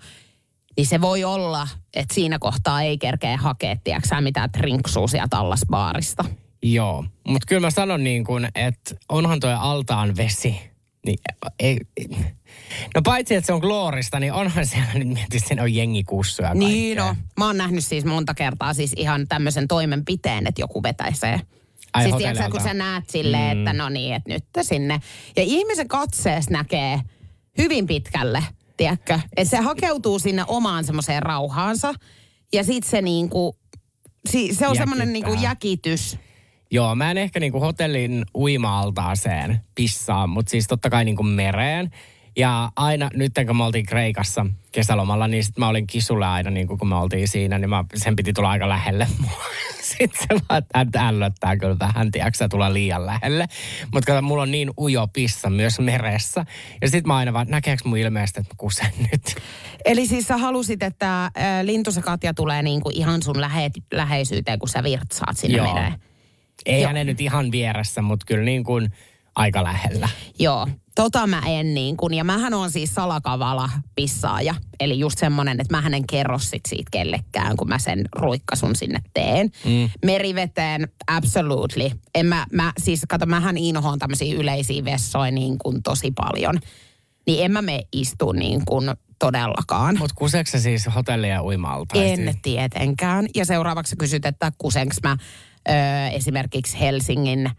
niin 0.77 0.87
se 0.87 1.01
voi 1.01 1.25
olla, 1.25 1.69
että 1.95 2.15
siinä 2.15 2.39
kohtaa 2.39 2.83
ei 2.83 2.99
kerkeä 2.99 3.37
hakea, 3.37 3.77
tiedätkö 3.85 4.21
mitään 4.21 4.53
trinksua 4.53 5.07
sieltä 5.07 5.39
allasbaarista. 5.39 6.25
Joo, 6.63 7.05
mutta 7.29 7.47
kyllä 7.47 7.61
mä 7.61 7.71
sanon 7.71 8.05
niin 8.05 8.25
kuin, 8.25 8.49
että 8.55 8.95
onhan 9.09 9.41
tuo 9.41 9.51
altaan 9.51 10.17
vesi. 10.17 10.61
Niin, 11.07 11.19
ei, 11.59 11.79
no 12.95 13.03
paitsi, 13.05 13.35
että 13.35 13.47
se 13.47 13.53
on 13.53 13.61
kloorista, 13.61 14.21
niin 14.21 14.33
onhan 14.33 14.67
siellä 14.67 14.95
nyt 14.95 15.09
mietit, 15.09 15.47
siinä 15.47 15.63
on 15.63 15.75
jengikussuja 15.75 16.55
Niin 16.55 16.97
no, 16.97 17.17
mä 17.39 17.47
oon 17.47 17.57
nähnyt 17.57 17.85
siis 17.85 18.05
monta 18.05 18.35
kertaa 18.35 18.75
siis 18.75 18.93
ihan 18.97 19.29
tämmöisen 19.29 19.69
toimenpiteen, 19.69 20.47
että 20.47 20.61
joku 20.61 20.83
vetäisee. 20.83 21.41
Ai 21.93 22.05
siis 22.05 22.17
tiedätkö, 22.17 22.51
kun 22.51 22.61
sä 22.61 22.75
näet 22.75 23.11
silleen, 23.11 23.57
mm. 23.57 23.61
että 23.61 23.73
no 23.73 23.89
niin, 23.89 24.15
että 24.15 24.33
nyt 24.33 24.45
sinne. 24.63 25.01
Ja 25.37 25.43
ihmisen 25.43 25.89
katseessa 25.89 26.51
näkee 26.51 27.01
hyvin 27.59 27.87
pitkälle, 27.87 28.45
tiedätkö? 28.77 29.21
Että 29.37 29.51
se 29.51 29.57
hakeutuu 29.57 30.19
sinne 30.19 30.45
omaan 30.47 30.85
semmoiseen 30.85 31.23
rauhaansa. 31.23 31.95
Ja 32.53 32.65
sit 32.65 32.85
se 32.85 33.03
niinku, 33.03 33.57
si, 34.29 34.55
se 34.55 34.69
on 34.69 34.77
semmoinen 34.77 35.13
niinku 35.13 35.33
jäkitys. 35.33 36.19
Joo, 36.71 36.95
mä 36.95 37.11
en 37.11 37.19
ehkä 37.19 37.41
niinku 37.41 37.61
hotellin 37.61 38.25
uima-altaaseen 38.35 39.61
pissaa, 39.75 40.27
mutta 40.27 40.51
siis 40.51 40.67
totta 40.67 40.91
kai 40.91 41.05
niinku 41.05 41.23
mereen. 41.23 41.91
Ja 42.37 42.73
aina, 42.77 43.11
nyt 43.15 43.33
kun 43.47 43.57
me 43.57 43.65
oltiin 43.65 43.87
Kreikassa 43.87 44.47
kesälomalla, 44.73 45.29
niin 45.29 45.45
sit 45.45 45.59
mä 45.59 45.69
olin 45.69 45.87
kisulle 45.87 46.27
aina, 46.27 46.51
niin 46.51 46.69
kun 46.69 46.89
me 46.89 46.95
oltiin 46.95 47.29
siinä, 47.29 47.59
niin 47.59 47.71
mä, 47.71 47.85
sen 47.95 48.17
piti 48.17 48.33
tulla 48.33 48.51
aika 48.51 48.69
lähelle. 48.69 49.09
Sitten 49.99 50.39
se 50.39 50.45
vaan 50.49 50.89
ällöttää 50.97 51.57
kyllä 51.57 51.77
vähän, 51.79 52.11
tiedätkö 52.11 52.49
tulla 52.49 52.73
liian 52.73 53.07
lähelle. 53.07 53.47
Mutta 53.93 54.13
kato, 54.13 54.23
mulla 54.23 54.43
on 54.43 54.51
niin 54.51 54.71
ujo 54.81 55.09
pissa 55.09 55.51
myös 55.51 55.81
meressä. 55.81 56.45
Ja 56.81 56.89
sitten 56.89 57.09
mä 57.09 57.17
aina 57.17 57.33
vaan, 57.33 57.47
näkeekö 57.51 57.83
mun 57.85 57.99
ilmeestä, 57.99 58.41
että 58.41 58.55
mä 58.55 58.59
kusen 58.59 58.93
nyt? 59.13 59.37
Eli 59.85 60.07
siis 60.07 60.27
sä 60.27 60.37
halusit, 60.37 60.83
että 60.83 61.25
äh, 61.25 61.33
lintu 61.63 61.93
se 61.93 62.03
Katja 62.03 62.35
tulee 62.35 62.63
niinku 62.63 62.91
ihan 62.95 63.23
sun 63.23 63.41
lähe, 63.41 63.71
läheisyyteen, 63.93 64.59
kun 64.59 64.69
sä 64.69 64.83
virtsaat 64.83 65.37
sinne 65.37 65.57
Joo. 65.57 65.75
mereen. 65.75 66.10
Eihän 66.67 66.95
ne 66.95 67.05
nyt 67.05 67.21
ihan 67.21 67.53
vieressä, 67.53 68.03
mutta 68.03 68.27
kyllä 68.27 68.45
niin 68.45 68.65
kuin 68.65 68.89
aika 69.35 69.65
lähellä. 69.65 70.09
Joo, 70.39 70.69
tota 70.95 71.27
mä 71.27 71.43
en 71.47 71.75
niin 71.75 71.97
kuin, 71.97 72.15
ja 72.15 72.25
mähän 72.25 72.55
on 72.55 72.71
siis 72.71 72.95
salakavala 72.95 73.71
pissaaja. 73.95 74.55
Eli 74.81 74.99
just 74.99 75.19
semmonen, 75.19 75.61
että 75.61 75.77
mähän 75.77 75.95
en 75.95 76.07
kerro 76.07 76.39
sit 76.39 76.67
siitä 76.69 76.89
kellekään, 76.93 77.57
kun 77.57 77.69
mä 77.69 77.79
sen 77.79 78.05
ruikkasun 78.13 78.77
sinne 78.77 78.99
teen. 79.15 79.51
Mm. 79.65 79.91
Meriveteen, 80.05 80.89
absolutely. 81.07 81.91
En 82.15 82.27
mä, 82.27 82.47
mä 82.53 82.73
siis 82.79 83.03
kato, 83.09 83.27
mähän 83.27 83.57
inhoon 83.57 83.99
tämmöisiä 83.99 84.35
yleisiä 84.35 84.85
vessoja 84.85 85.31
niin 85.31 85.59
kuin 85.59 85.83
tosi 85.83 86.11
paljon. 86.11 86.59
Niin 87.27 87.45
en 87.45 87.53
mä 87.53 87.63
me 87.63 87.81
istu 87.93 88.33
niin 88.33 88.63
kuin 88.65 88.91
todellakaan. 89.19 89.99
Mutta 89.99 90.15
kuseeko 90.19 90.51
se 90.51 90.61
siis 90.61 90.89
hotellia 90.95 91.43
uimalta? 91.43 92.03
En 92.03 92.35
tietenkään. 92.43 93.27
Ja 93.35 93.45
seuraavaksi 93.45 93.97
kysyt, 93.97 94.27
että 94.27 94.53
kusenks 94.59 94.97
mä 95.03 95.17
ö, 95.69 95.73
esimerkiksi 96.13 96.81
Helsingin 96.81 97.51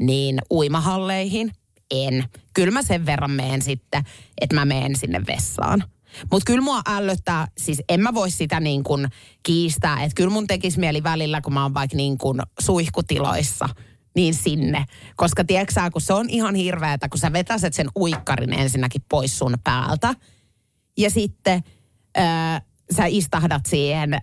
niin 0.00 0.38
uimahalleihin. 0.50 1.52
En. 1.90 2.24
Kyllä 2.54 2.70
mä 2.70 2.82
sen 2.82 3.06
verran 3.06 3.30
meen 3.30 3.62
sitten, 3.62 4.02
että 4.40 4.54
mä 4.54 4.64
meen 4.64 4.96
sinne 4.96 5.20
vessaan. 5.26 5.84
Mutta 6.30 6.44
kyllä 6.46 6.60
mua 6.60 6.80
ällöttää, 6.86 7.48
siis 7.58 7.82
en 7.88 8.00
mä 8.00 8.14
voi 8.14 8.30
sitä 8.30 8.60
niin 8.60 8.84
kuin 8.84 9.08
kiistää, 9.42 10.02
että 10.02 10.14
kyllä 10.14 10.30
mun 10.30 10.46
tekisi 10.46 10.80
mieli 10.80 11.02
välillä, 11.02 11.40
kun 11.40 11.52
mä 11.52 11.62
oon 11.62 11.74
vaikka 11.74 11.96
niin 11.96 12.18
kuin 12.18 12.40
suihkutiloissa, 12.60 13.68
niin 14.14 14.34
sinne. 14.34 14.84
Koska 15.16 15.44
tiedätkö 15.44 15.74
kun 15.92 16.02
se 16.02 16.12
on 16.12 16.30
ihan 16.30 16.54
hirveätä, 16.54 17.08
kun 17.08 17.18
sä 17.18 17.32
vetäset 17.32 17.74
sen 17.74 17.88
uikkarin 17.98 18.52
ensinnäkin 18.52 19.02
pois 19.08 19.38
sun 19.38 19.58
päältä. 19.64 20.14
Ja 20.98 21.10
sitten 21.10 21.62
öö, 22.18 22.24
sä 22.96 23.06
istahdat 23.06 23.66
siihen 23.66 24.18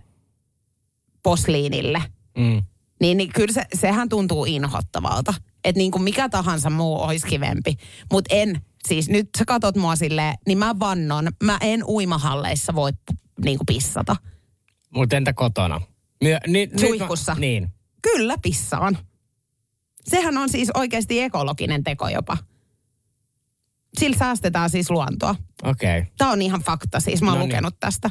posliinille. 1.22 2.02
Mm. 2.38 2.62
Niin, 3.00 3.16
niin 3.16 3.32
kyllä 3.34 3.52
se, 3.52 3.64
sehän 3.74 4.08
tuntuu 4.08 4.44
inhottavalta. 4.44 5.34
Että 5.64 5.78
niin 5.78 5.90
kuin 5.90 6.02
mikä 6.02 6.28
tahansa 6.28 6.70
muu 6.70 7.02
olisi 7.02 7.26
kivempi. 7.26 7.76
Mutta 8.12 8.34
en, 8.34 8.60
siis 8.88 9.08
nyt 9.08 9.28
sä 9.38 9.44
katot 9.44 9.76
mua 9.76 9.96
silleen, 9.96 10.34
niin 10.46 10.58
mä 10.58 10.78
vannon, 10.78 11.28
mä 11.42 11.58
en 11.60 11.84
uimahalleissa 11.84 12.74
voi 12.74 12.90
niin 13.44 13.58
kuin 13.58 13.66
pissata. 13.66 14.16
Mutta 14.90 15.16
entä 15.16 15.32
kotona? 15.32 15.80
Myö, 16.24 16.38
ni, 16.46 16.70
Suihkussa. 16.80 17.34
Niin. 17.38 17.68
Kyllä 18.02 18.36
pissaan. 18.42 18.98
Sehän 20.04 20.38
on 20.38 20.48
siis 20.48 20.70
oikeasti 20.74 21.20
ekologinen 21.20 21.84
teko 21.84 22.08
jopa. 22.08 22.36
Sillä 23.98 24.16
säästetään 24.18 24.70
siis 24.70 24.90
luontoa. 24.90 25.34
Okei. 25.62 25.98
Okay. 25.98 26.10
Tämä 26.18 26.30
on 26.30 26.42
ihan 26.42 26.60
fakta, 26.60 27.00
siis 27.00 27.22
mä 27.22 27.30
oon 27.30 27.38
No 27.38 27.44
niin. 27.44 27.52
lukenut 27.52 27.74
tästä. 27.80 28.10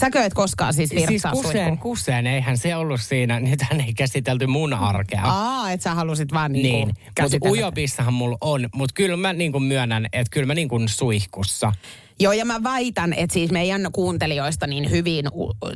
Säkö 0.00 0.22
et 0.24 0.34
koskaan 0.34 0.74
siis 0.74 0.88
Siis 0.90 1.08
virtsaa 1.08 1.32
kuseen, 1.32 1.52
suihkuun? 1.52 1.78
kuseen, 1.78 2.26
eihän 2.26 2.58
se 2.58 2.76
ollut 2.76 3.00
siinä. 3.00 3.40
Nythän 3.40 3.80
ei 3.80 3.94
käsitelty 3.94 4.46
mun 4.46 4.74
arkea. 4.74 5.22
Aa, 5.24 5.70
että 5.72 5.84
sä 5.84 5.94
halusit 5.94 6.32
vaan 6.32 6.52
niin, 6.52 6.62
niin, 6.62 6.88
niin 6.88 7.30
mutta 7.32 7.50
ujopissahan 7.50 8.14
mulla 8.14 8.38
on. 8.40 8.68
Mutta 8.74 8.92
kyllä 8.94 9.16
mä 9.16 9.32
niin 9.32 9.52
kuin 9.52 9.64
myönnän, 9.64 10.06
että 10.12 10.30
kyllä 10.30 10.46
mä 10.46 10.54
niin 10.54 10.68
kuin 10.68 10.88
suihkussa. 10.88 11.72
Joo, 12.20 12.32
ja 12.32 12.44
mä 12.44 12.62
väitän, 12.62 13.12
että 13.12 13.34
siis 13.34 13.50
meidän 13.50 13.88
kuuntelijoista 13.92 14.66
niin 14.66 14.90
hyvin, 14.90 15.24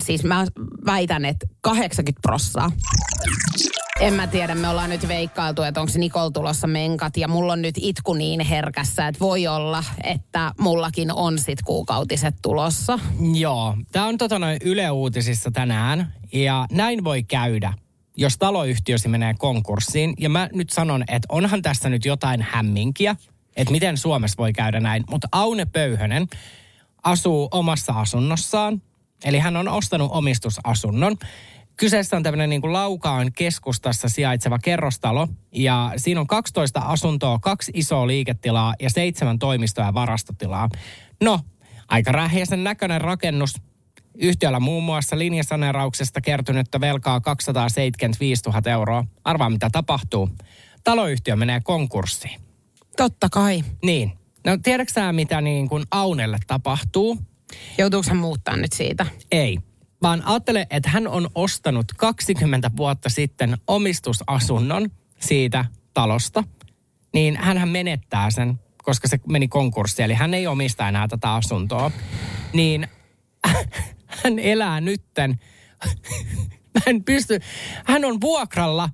siis 0.04 0.24
mä 0.24 0.46
väitän, 0.86 1.24
että 1.24 1.46
80 1.60 2.20
prossaa. 2.22 2.70
En 4.00 4.14
mä 4.14 4.26
tiedä, 4.26 4.54
me 4.54 4.68
ollaan 4.68 4.90
nyt 4.90 5.08
veikkailtu, 5.08 5.62
että 5.62 5.80
onko 5.80 5.92
Nikol 5.96 6.28
tulossa 6.30 6.66
menkat 6.66 7.16
ja 7.16 7.28
mulla 7.28 7.52
on 7.52 7.62
nyt 7.62 7.74
itku 7.78 8.14
niin 8.14 8.40
herkässä, 8.40 9.08
että 9.08 9.20
voi 9.20 9.46
olla, 9.46 9.84
että 10.04 10.52
mullakin 10.60 11.12
on 11.12 11.38
sit 11.38 11.62
kuukautiset 11.62 12.34
tulossa. 12.42 12.98
Joo, 13.34 13.76
tämä 13.92 14.06
on 14.06 14.18
tota 14.18 14.38
noin 14.38 14.58
Yle 14.64 14.90
Uutisissa 14.90 15.50
tänään. 15.50 16.12
Ja 16.32 16.66
näin 16.70 17.04
voi 17.04 17.22
käydä, 17.22 17.72
jos 18.16 18.38
taloyhtiösi 18.38 19.08
menee 19.08 19.34
konkurssiin. 19.38 20.14
Ja 20.18 20.28
mä 20.28 20.48
nyt 20.52 20.70
sanon, 20.70 21.04
että 21.08 21.26
onhan 21.28 21.62
tässä 21.62 21.88
nyt 21.88 22.04
jotain 22.04 22.46
hämminkiä, 22.50 23.16
että 23.56 23.72
miten 23.72 23.96
Suomessa 23.96 24.36
voi 24.38 24.52
käydä 24.52 24.80
näin. 24.80 25.04
Mutta 25.10 25.28
Aune 25.32 25.64
Pöyhönen 25.64 26.26
asuu 27.02 27.48
omassa 27.50 27.92
asunnossaan. 27.92 28.82
Eli 29.24 29.38
hän 29.38 29.56
on 29.56 29.68
ostanut 29.68 30.10
omistusasunnon. 30.12 31.16
Kyseessä 31.78 32.16
on 32.16 32.22
tämmöinen 32.22 32.50
niin 32.50 32.60
kuin 32.60 32.72
Laukaan 32.72 33.32
keskustassa 33.32 34.08
sijaitseva 34.08 34.58
kerrostalo. 34.58 35.28
Ja 35.52 35.92
siinä 35.96 36.20
on 36.20 36.26
12 36.26 36.80
asuntoa, 36.80 37.38
kaksi 37.38 37.72
isoa 37.74 38.06
liiketilaa 38.06 38.74
ja 38.80 38.90
seitsemän 38.90 39.38
toimistoa 39.38 39.84
ja 39.84 39.94
varastotilaa. 39.94 40.68
No, 41.22 41.40
aika 41.88 42.12
rähjäisen 42.12 42.64
näköinen 42.64 43.00
rakennus. 43.00 43.54
Yhtiöllä 44.14 44.60
muun 44.60 44.84
muassa 44.84 45.18
linjasaneerauksesta 45.18 46.20
kertynyttä 46.20 46.80
velkaa 46.80 47.20
275 47.20 48.42
000 48.46 48.70
euroa. 48.70 49.04
Arvaa 49.24 49.50
mitä 49.50 49.68
tapahtuu. 49.72 50.28
Taloyhtiö 50.84 51.36
menee 51.36 51.60
konkurssiin. 51.64 52.40
Totta 52.96 53.28
kai. 53.32 53.64
Niin. 53.82 54.12
No 54.46 54.58
tiedätkö 54.62 54.92
sä, 54.92 55.12
mitä 55.12 55.40
niin 55.40 55.68
kuin 55.68 55.84
Aunelle 55.90 56.38
tapahtuu? 56.46 57.18
Joutuuko 57.78 58.08
hän 58.08 58.16
muuttaa 58.16 58.56
nyt 58.56 58.72
siitä? 58.72 59.06
Ei. 59.32 59.58
Vaan 60.02 60.22
ajattele, 60.24 60.66
että 60.70 60.90
hän 60.90 61.08
on 61.08 61.30
ostanut 61.34 61.86
20 61.96 62.70
vuotta 62.76 63.08
sitten 63.08 63.58
omistusasunnon 63.66 64.90
siitä 65.20 65.64
talosta. 65.94 66.44
Niin 67.14 67.36
hän 67.36 67.68
menettää 67.68 68.30
sen, 68.30 68.60
koska 68.82 69.08
se 69.08 69.20
meni 69.28 69.48
konkurssiin. 69.48 70.04
Eli 70.04 70.14
hän 70.14 70.34
ei 70.34 70.46
omista 70.46 70.88
enää 70.88 71.08
tätä 71.08 71.34
asuntoa. 71.34 71.90
Niin 72.52 72.88
hän 74.22 74.38
elää 74.38 74.80
nytten. 74.80 75.40
Mä 76.74 76.80
en 76.86 77.04
pysty. 77.04 77.40
Hän 77.84 78.04
on 78.04 78.20
vuokralla 78.20 78.90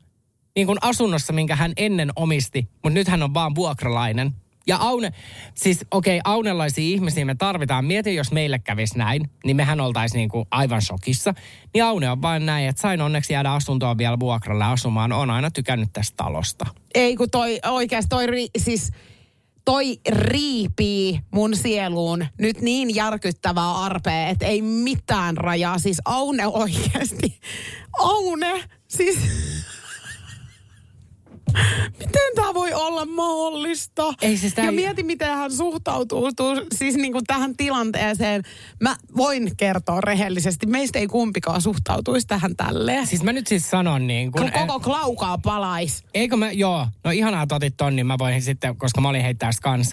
niin 0.56 0.66
kuin 0.66 0.78
asunnossa, 0.80 1.32
minkä 1.32 1.56
hän 1.56 1.72
ennen 1.76 2.10
omisti, 2.16 2.68
mutta 2.72 2.90
nyt 2.90 3.08
hän 3.08 3.22
on 3.22 3.34
vaan 3.34 3.54
vuokralainen. 3.54 4.34
Ja 4.66 4.76
Aune, 4.80 5.12
siis 5.54 5.84
okei, 5.90 6.18
okay, 6.18 6.32
aunelaisia 6.32 6.84
ihmisiä 6.84 7.24
me 7.24 7.34
tarvitaan. 7.34 7.84
Mieti, 7.84 8.14
jos 8.14 8.32
meille 8.32 8.58
kävisi 8.58 8.98
näin, 8.98 9.30
niin 9.44 9.56
mehän 9.56 9.80
oltaisiin 9.80 10.18
niin 10.18 10.28
kuin 10.28 10.46
aivan 10.50 10.82
shokissa. 10.82 11.34
Niin 11.74 11.84
Aune 11.84 12.10
on 12.10 12.22
vain 12.22 12.46
näin, 12.46 12.68
että 12.68 12.82
sain 12.82 13.00
onneksi 13.00 13.32
jäädä 13.32 13.52
asuntoon 13.52 13.98
vielä 13.98 14.20
vuokralle 14.20 14.64
asumaan. 14.64 15.12
On 15.12 15.30
aina 15.30 15.50
tykännyt 15.50 15.88
tästä 15.92 16.16
talosta. 16.16 16.66
Ei 16.94 17.16
kun 17.16 17.30
toi 17.30 17.60
oikeasti 17.64 18.08
toi 18.08 18.26
ri, 18.26 18.46
siis 18.58 18.92
toi 19.64 20.00
riipii 20.08 21.20
mun 21.30 21.56
sieluun 21.56 22.26
nyt 22.38 22.60
niin 22.60 22.94
järkyttävää 22.94 23.74
arpea, 23.74 24.28
että 24.28 24.46
ei 24.46 24.62
mitään 24.62 25.36
rajaa. 25.36 25.78
Siis 25.78 26.00
Aune 26.04 26.46
oikeasti. 26.46 27.40
Aune, 27.98 28.64
siis... 28.88 29.18
Miten 31.98 32.34
tämä 32.34 32.54
voi 32.54 32.72
olla 32.72 33.06
mahdollista? 33.06 34.14
Ei 34.22 34.36
siis 34.36 34.54
tää 34.54 34.64
ja 34.64 34.72
mieti, 34.72 35.02
miten 35.02 35.28
hän 35.28 35.52
suhtautuu 35.52 36.32
tuu, 36.36 36.54
siis 36.74 36.94
niin 36.96 37.12
kuin 37.12 37.24
tähän 37.24 37.56
tilanteeseen. 37.56 38.42
Mä 38.80 38.96
voin 39.16 39.56
kertoa 39.56 40.00
rehellisesti, 40.00 40.66
meistä 40.66 40.98
ei 40.98 41.06
kumpikaan 41.06 41.62
suhtautuisi 41.62 42.26
tähän 42.26 42.56
tälleen. 42.56 43.06
Siis 43.06 43.22
mä 43.22 43.32
nyt 43.32 43.46
siis 43.46 43.70
sanon 43.70 44.06
niin 44.06 44.32
kun... 44.32 44.42
kun 44.42 44.66
koko 44.66 44.80
klaukaa 44.80 45.38
palais. 45.38 46.04
Eikö 46.14 46.36
mä, 46.36 46.52
joo, 46.52 46.86
no 47.04 47.10
ihanaa, 47.10 47.42
että 47.42 47.54
otit 47.54 47.76
ton, 47.76 47.96
niin 47.96 48.06
mä 48.06 48.18
voin 48.18 48.42
sitten, 48.42 48.76
koska 48.76 49.00
mä 49.00 49.08
olin 49.08 49.22
heittää 49.22 49.50
kans, 49.62 49.92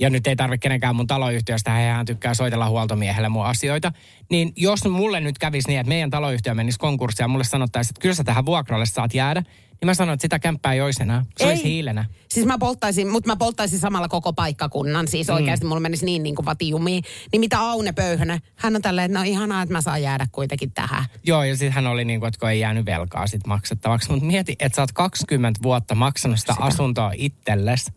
ja 0.00 0.10
nyt 0.10 0.26
ei 0.26 0.36
tarvitse 0.36 0.62
kenenkään 0.62 0.96
mun 0.96 1.06
taloyhtiöstä, 1.06 1.70
hän 1.70 2.06
tykkää 2.06 2.34
soitella 2.34 2.68
huoltomiehelle 2.68 3.28
mun 3.28 3.46
asioita, 3.46 3.92
niin 4.30 4.52
jos 4.56 4.84
mulle 4.84 5.20
nyt 5.20 5.38
kävisi 5.38 5.68
niin, 5.68 5.80
että 5.80 5.88
meidän 5.88 6.10
taloyhtiö 6.10 6.54
menisi 6.54 6.78
konkurssiin 6.78 7.24
ja 7.24 7.28
mulle 7.28 7.44
sanottaisiin, 7.44 7.92
että 7.92 8.02
kyllä 8.02 8.14
sä 8.14 8.24
tähän 8.24 8.46
vuokralle 8.46 8.86
saat 8.86 9.14
jäädä, 9.14 9.42
niin 9.80 9.86
mä 9.86 9.94
sanon, 9.94 10.14
että 10.14 10.22
sitä 10.22 10.38
kämppää 10.38 10.72
ei 10.72 10.80
olisi 10.80 11.02
enää. 11.02 11.24
Se 11.36 11.44
Ei. 11.44 11.50
olisi 11.50 11.64
hiilenä. 11.64 12.04
Siis 12.28 12.46
mä 12.46 12.58
polttaisin, 12.58 13.08
mutta 13.08 13.30
mä 13.30 13.36
polttaisin 13.36 13.78
samalla 13.78 14.08
koko 14.08 14.32
paikkakunnan. 14.32 15.08
Siis 15.08 15.28
mm. 15.28 15.34
oikeasti 15.34 15.66
mulla 15.66 15.80
menisi 15.80 16.04
niin, 16.04 16.22
niin 16.22 16.34
kuin 16.34 16.46
vatijumiin. 16.46 17.04
Niin 17.32 17.40
mitä 17.40 17.60
Aune 17.60 17.92
Pöyhönen, 17.92 18.40
hän 18.56 18.76
on 18.76 18.82
tälleen, 18.82 19.04
että 19.04 19.18
no 19.18 19.24
ihanaa, 19.24 19.62
että 19.62 19.72
mä 19.72 19.80
saan 19.80 20.02
jäädä 20.02 20.26
kuitenkin 20.32 20.72
tähän. 20.72 21.04
Joo, 21.24 21.44
ja 21.44 21.56
sitten 21.56 21.72
hän 21.72 21.86
oli 21.86 22.04
niin 22.04 22.20
kuin, 22.20 22.28
että 22.28 22.40
kun 22.40 22.50
ei 22.50 22.60
jäänyt 22.60 22.86
velkaa 22.86 23.26
sit 23.26 23.46
maksettavaksi. 23.46 24.10
Mutta 24.10 24.26
mieti, 24.26 24.56
että 24.58 24.76
sä 24.76 24.82
oot 24.82 24.92
20 24.92 25.60
vuotta 25.62 25.94
maksanut 25.94 26.38
sitä, 26.38 26.52
sitä. 26.52 26.64
asuntoa 26.64 27.12
itsellesi. 27.16 27.92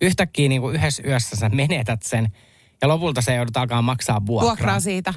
Yhtäkkiä 0.00 0.48
niin 0.48 0.60
kuin 0.60 0.74
yhdessä 0.74 1.02
yössä 1.06 1.36
sä 1.36 1.48
menetät 1.48 2.02
sen. 2.02 2.28
Ja 2.82 2.88
lopulta 2.88 3.22
se 3.22 3.34
joudut 3.34 3.56
alkaa 3.56 3.82
maksaa 3.82 4.26
vuokraa. 4.26 4.48
Vuokraa 4.48 4.80
siitä. 4.80 5.14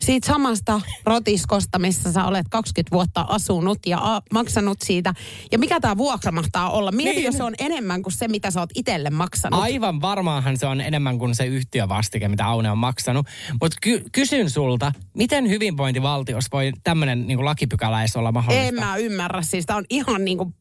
Siitä 0.00 0.26
samasta 0.26 0.80
rotiskosta, 1.04 1.78
missä 1.78 2.12
sä 2.12 2.24
olet 2.24 2.46
20 2.50 2.90
vuotta 2.96 3.20
asunut 3.28 3.78
ja 3.86 3.98
a- 4.02 4.22
maksanut 4.32 4.78
siitä. 4.82 5.14
Ja 5.52 5.58
mikä 5.58 5.80
tämä 5.80 5.96
vuokra 5.96 6.32
mahtaa 6.32 6.70
olla? 6.70 6.92
Mieti, 6.92 7.14
Niin. 7.16 7.24
jos 7.24 7.36
se 7.36 7.42
on 7.42 7.54
enemmän 7.58 8.02
kuin 8.02 8.12
se, 8.12 8.28
mitä 8.28 8.50
sä 8.50 8.60
oot 8.60 8.70
itselle 8.74 9.10
maksanut. 9.10 9.60
Aivan 9.62 10.00
varmaanhan 10.00 10.56
se 10.56 10.66
on 10.66 10.80
enemmän 10.80 11.18
kuin 11.18 11.34
se 11.34 11.46
yhtiövastike, 11.46 12.28
mitä 12.28 12.46
Aune 12.46 12.70
on 12.70 12.78
maksanut. 12.78 13.26
Mutta 13.60 13.76
ky- 13.80 14.04
kysyn 14.12 14.50
sulta, 14.50 14.92
miten 15.16 15.48
hyvinvointivaltiossa 15.48 16.48
voi 16.52 16.72
tämmöinen 16.84 17.26
niin 17.26 17.44
lakipykälä 17.44 18.00
edes 18.00 18.16
olla 18.16 18.32
mahdollista? 18.32 18.68
En 18.68 18.74
mä 18.74 18.96
ymmärrä. 18.96 19.42
Siis 19.42 19.66
tää 19.66 19.76
on 19.76 19.84
ihan 19.90 20.24
niinku, 20.24 20.52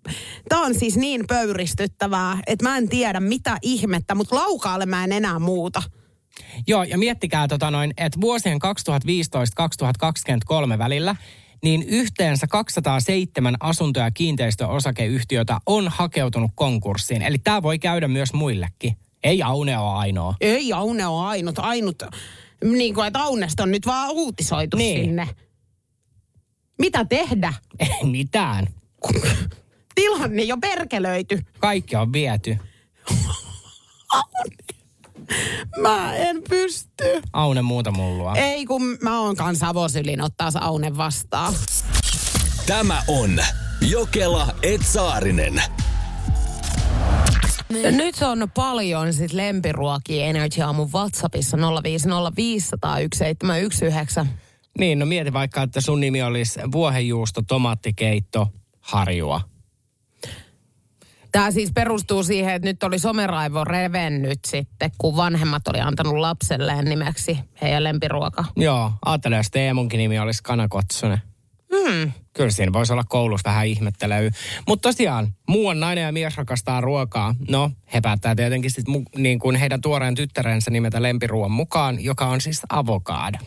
tää 0.50 0.60
on 0.60 0.76
siis 0.76 0.98
niin 0.98 1.26
pöyristyttävää, 1.28 2.38
että 2.48 2.66
mä 2.70 2.78
en 2.78 2.90
tiedä 2.90 3.20
mitä 3.20 3.58
ihmettä, 3.62 4.16
mutta 4.16 4.36
laukaalle 4.36 4.86
mä 4.86 5.04
en 5.04 5.12
enää 5.12 5.40
muuta. 5.40 5.84
Joo, 6.68 6.84
ja 6.84 6.98
miettikää 6.98 7.48
tota 7.48 7.72
noin, 7.72 7.94
että 7.98 8.22
vuosien 8.22 8.60
2015-2023 10.74 10.78
välillä 10.78 11.16
niin 11.64 11.84
yhteensä 11.84 12.48
207 12.48 13.56
asunto- 13.60 14.00
ja 14.00 14.12
kiinteistöosakeyhtiötä 14.12 15.60
on 15.66 15.88
hakeutunut 15.88 16.52
konkurssiin. 16.56 17.22
Eli 17.22 17.38
tämä 17.38 17.64
voi 17.64 17.80
käydä 17.80 18.08
myös 18.08 18.34
muillekin. 18.34 18.98
Ei 19.24 19.42
Aune 19.44 19.78
ole 19.78 19.98
ainoa. 19.98 20.36
Ei 20.42 20.74
Aune 20.74 21.08
on 21.08 21.26
ainut, 21.26 21.60
ainut, 21.60 22.04
niin 22.64 22.94
kuin, 22.94 23.08
että 23.08 23.20
Aunesta 23.20 23.64
on 23.64 23.72
nyt 23.72 23.86
vaan 23.86 24.10
uutisoitu 24.10 24.78
Niin. 24.78 25.06
sinne. 25.06 25.28
Mitä 26.80 27.06
tehdä? 27.06 27.54
Ei 27.80 28.06
mitään. 28.12 28.68
Tilanne 29.96 30.44
jo 30.44 30.58
perkelöity. 30.58 31.40
Kaikki 31.60 31.96
on 31.96 32.14
viety. 32.14 32.58
Mä 35.82 36.16
en 36.16 36.42
pysty. 36.50 37.22
Aune 37.34 37.62
muuta 37.62 37.92
mullua. 37.92 38.36
Ei 38.36 38.66
kun 38.66 38.98
mä 39.02 39.20
oon 39.20 39.36
kanssa 39.36 39.68
avosylin 39.68 40.22
ottaa 40.22 40.50
Aune 40.62 40.98
vastaan. 40.98 41.54
Tämä 42.66 43.04
on 43.08 43.40
Jokela 43.82 44.48
Etsaarinen. 44.64 45.64
Nyt 47.92 48.16
on 48.22 48.52
paljon 48.54 49.14
sit 49.14 49.34
lempiruokia 49.34 50.26
Energy 50.26 50.62
Aamun 50.62 50.92
WhatsAppissa 50.94 51.58
050501719. 51.58 51.62
Niin, 54.80 55.00
no 55.00 55.06
mieti 55.06 55.34
vaikka, 55.34 55.62
että 55.62 55.82
sun 55.82 56.00
nimi 56.00 56.22
olisi 56.24 56.60
vuohenjuusto, 56.72 57.42
tomaattikeitto, 57.42 58.48
harjua. 58.80 59.42
Tämä 61.32 61.52
siis 61.52 61.72
perustuu 61.72 62.24
siihen, 62.24 62.54
että 62.54 62.68
nyt 62.68 62.84
oli 62.84 63.00
someraivo 63.00 63.64
revennyt 63.64 64.40
sitten, 64.48 64.92
kun 64.98 65.16
vanhemmat 65.16 65.68
oli 65.68 65.80
antanut 65.80 66.18
lapselleen 66.18 66.86
nimeksi 66.86 67.40
heidän 67.62 67.84
lempiruoka. 67.84 68.46
Joo, 68.56 68.92
ajattele, 69.06 69.38
jos 69.38 69.52
Teemunkin 69.52 69.98
nimi 69.98 70.20
olisi 70.20 70.44
Kanakotsonen. 70.44 71.22
Hmm. 71.76 72.12
Kyllä 72.34 72.50
siinä 72.50 72.74
voisi 72.74 72.94
olla 72.94 73.04
koulussa 73.10 73.50
vähän 73.50 73.68
ihmettelyä. 73.68 74.32
Mutta 74.68 74.90
tosiaan, 74.90 75.34
muuan 75.48 75.80
nainen 75.80 76.04
ja 76.04 76.12
mies 76.12 76.38
rakastaa 76.38 76.82
ruokaa. 76.82 77.36
No, 77.50 77.72
he 77.94 78.02
päättää 78.02 78.36
tietenkin 78.36 78.72
sit 78.72 78.86
mu- 78.90 79.20
niin 79.22 79.40
kuin 79.40 79.56
heidän 79.56 79.82
tuoreen 79.82 80.16
tyttärensä 80.16 80.72
nimetä 80.72 81.02
lempiruoan 81.02 81.52
mukaan, 81.52 82.04
joka 82.04 82.26
on 82.26 82.42
siis 82.42 82.62
avokaado. 82.70 83.38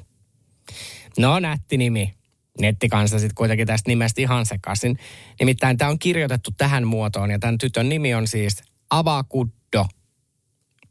No, 1.19 1.39
nätti 1.39 1.77
nimi. 1.77 2.15
Nettikansa 2.61 3.19
sitten 3.19 3.35
kuitenkin 3.35 3.67
tästä 3.67 3.91
nimestä 3.91 4.21
ihan 4.21 4.47
sekaisin. 4.47 4.99
Nimittäin 5.41 5.79
tämä 5.79 5.91
on 5.91 5.99
kirjoitettu 5.99 6.51
tähän 6.59 6.87
muotoon 6.87 7.31
ja 7.31 7.39
tämän 7.39 7.59
tytön 7.59 7.89
nimi 7.89 8.15
on 8.15 8.27
siis 8.27 8.63
Avakuddo. 8.91 9.87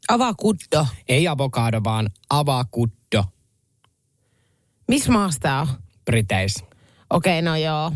Avakuddo. 0.08 0.86
Ei 1.08 1.28
avokaado, 1.28 1.80
vaan 1.84 2.10
Avakuddo 2.30 3.24
Missä 4.88 5.12
maassa 5.12 5.40
tää 5.40 5.60
on? 5.60 5.68
Briteissä. 6.04 6.64
Okei, 7.10 7.42
no 7.42 7.56
joo. 7.56 7.92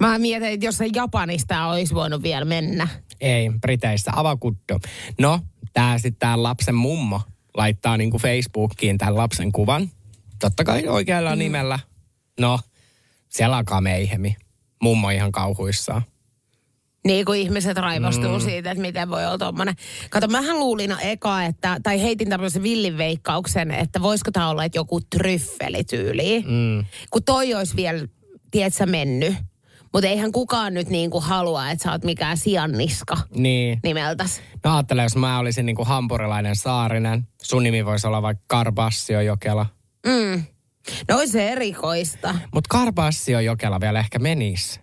Mä 0.00 0.18
mietin, 0.18 0.48
että 0.48 0.66
jos 0.66 0.76
se 0.76 0.88
Japanista 0.94 1.66
olisi 1.66 1.94
voinut 1.94 2.22
vielä 2.22 2.44
mennä. 2.44 2.88
Ei, 3.20 3.50
Briteissä 3.60 4.10
avakuddo. 4.14 4.78
No, 5.18 5.40
tää 5.72 5.98
sitten 5.98 6.18
tää 6.18 6.42
lapsen 6.42 6.74
mummo 6.74 7.20
laittaa 7.56 7.96
niinku 7.96 8.18
Facebookiin 8.18 8.98
tämän 8.98 9.16
lapsen 9.16 9.52
kuvan. 9.52 9.90
Totta 10.38 10.64
kai 10.64 10.88
oikealla 10.88 11.34
mm. 11.34 11.38
nimellä. 11.38 11.78
No, 12.40 12.60
siellä 13.28 13.56
alkaa 13.56 13.80
meihemi. 13.80 14.36
Mummo 14.82 15.10
ihan 15.10 15.32
kauhuissaan. 15.32 16.02
Niin 17.06 17.24
kuin 17.24 17.40
ihmiset 17.40 17.76
raivostuu 17.76 18.38
mm. 18.38 18.40
siitä, 18.40 18.70
että 18.70 18.82
miten 18.82 19.10
voi 19.10 19.26
olla 19.26 19.38
tommonen. 19.38 19.74
Kato, 20.10 20.28
mähän 20.28 20.58
luulin 20.58 20.94
eka, 21.02 21.44
että, 21.44 21.80
tai 21.82 22.02
heitin 22.02 22.28
tämmöisen 22.28 22.62
villin 22.62 22.98
veikkauksen, 22.98 23.70
että 23.70 24.02
voisiko 24.02 24.30
tämä 24.30 24.48
olla 24.48 24.64
että 24.64 24.78
joku 24.78 25.00
tryffelityyli. 25.00 26.44
Mm. 26.46 26.84
Kun 27.10 27.24
toi 27.24 27.54
olisi 27.54 27.76
vielä, 27.76 28.08
tiedätkö, 28.50 28.86
mennyt. 28.86 29.34
Mutta 29.92 30.08
eihän 30.08 30.32
kukaan 30.32 30.74
nyt 30.74 30.88
niinku 30.88 31.20
halua, 31.20 31.70
että 31.70 31.82
sä 31.82 31.92
oot 31.92 32.04
mikään 32.04 32.36
sianniska 32.36 33.16
Niin. 33.34 33.80
nimeltäs. 33.82 34.40
No 34.64 34.74
ajattele, 34.74 35.02
jos 35.02 35.16
mä 35.16 35.38
olisin 35.38 35.66
niinku 35.66 35.84
hampurilainen 35.84 36.56
saarinen. 36.56 37.28
Sun 37.42 37.62
nimi 37.62 37.86
voisi 37.86 38.06
olla 38.06 38.22
vaikka 38.22 38.44
Karbassio 38.46 39.20
Jokela. 39.20 39.66
Mm. 40.06 40.42
No 41.08 41.16
olisi 41.16 41.32
se 41.32 41.48
erikoista. 41.52 42.34
Mutta 42.54 42.68
Karbassio 42.70 43.40
Jokela 43.40 43.80
vielä 43.80 44.00
ehkä 44.00 44.18
menisi. 44.18 44.80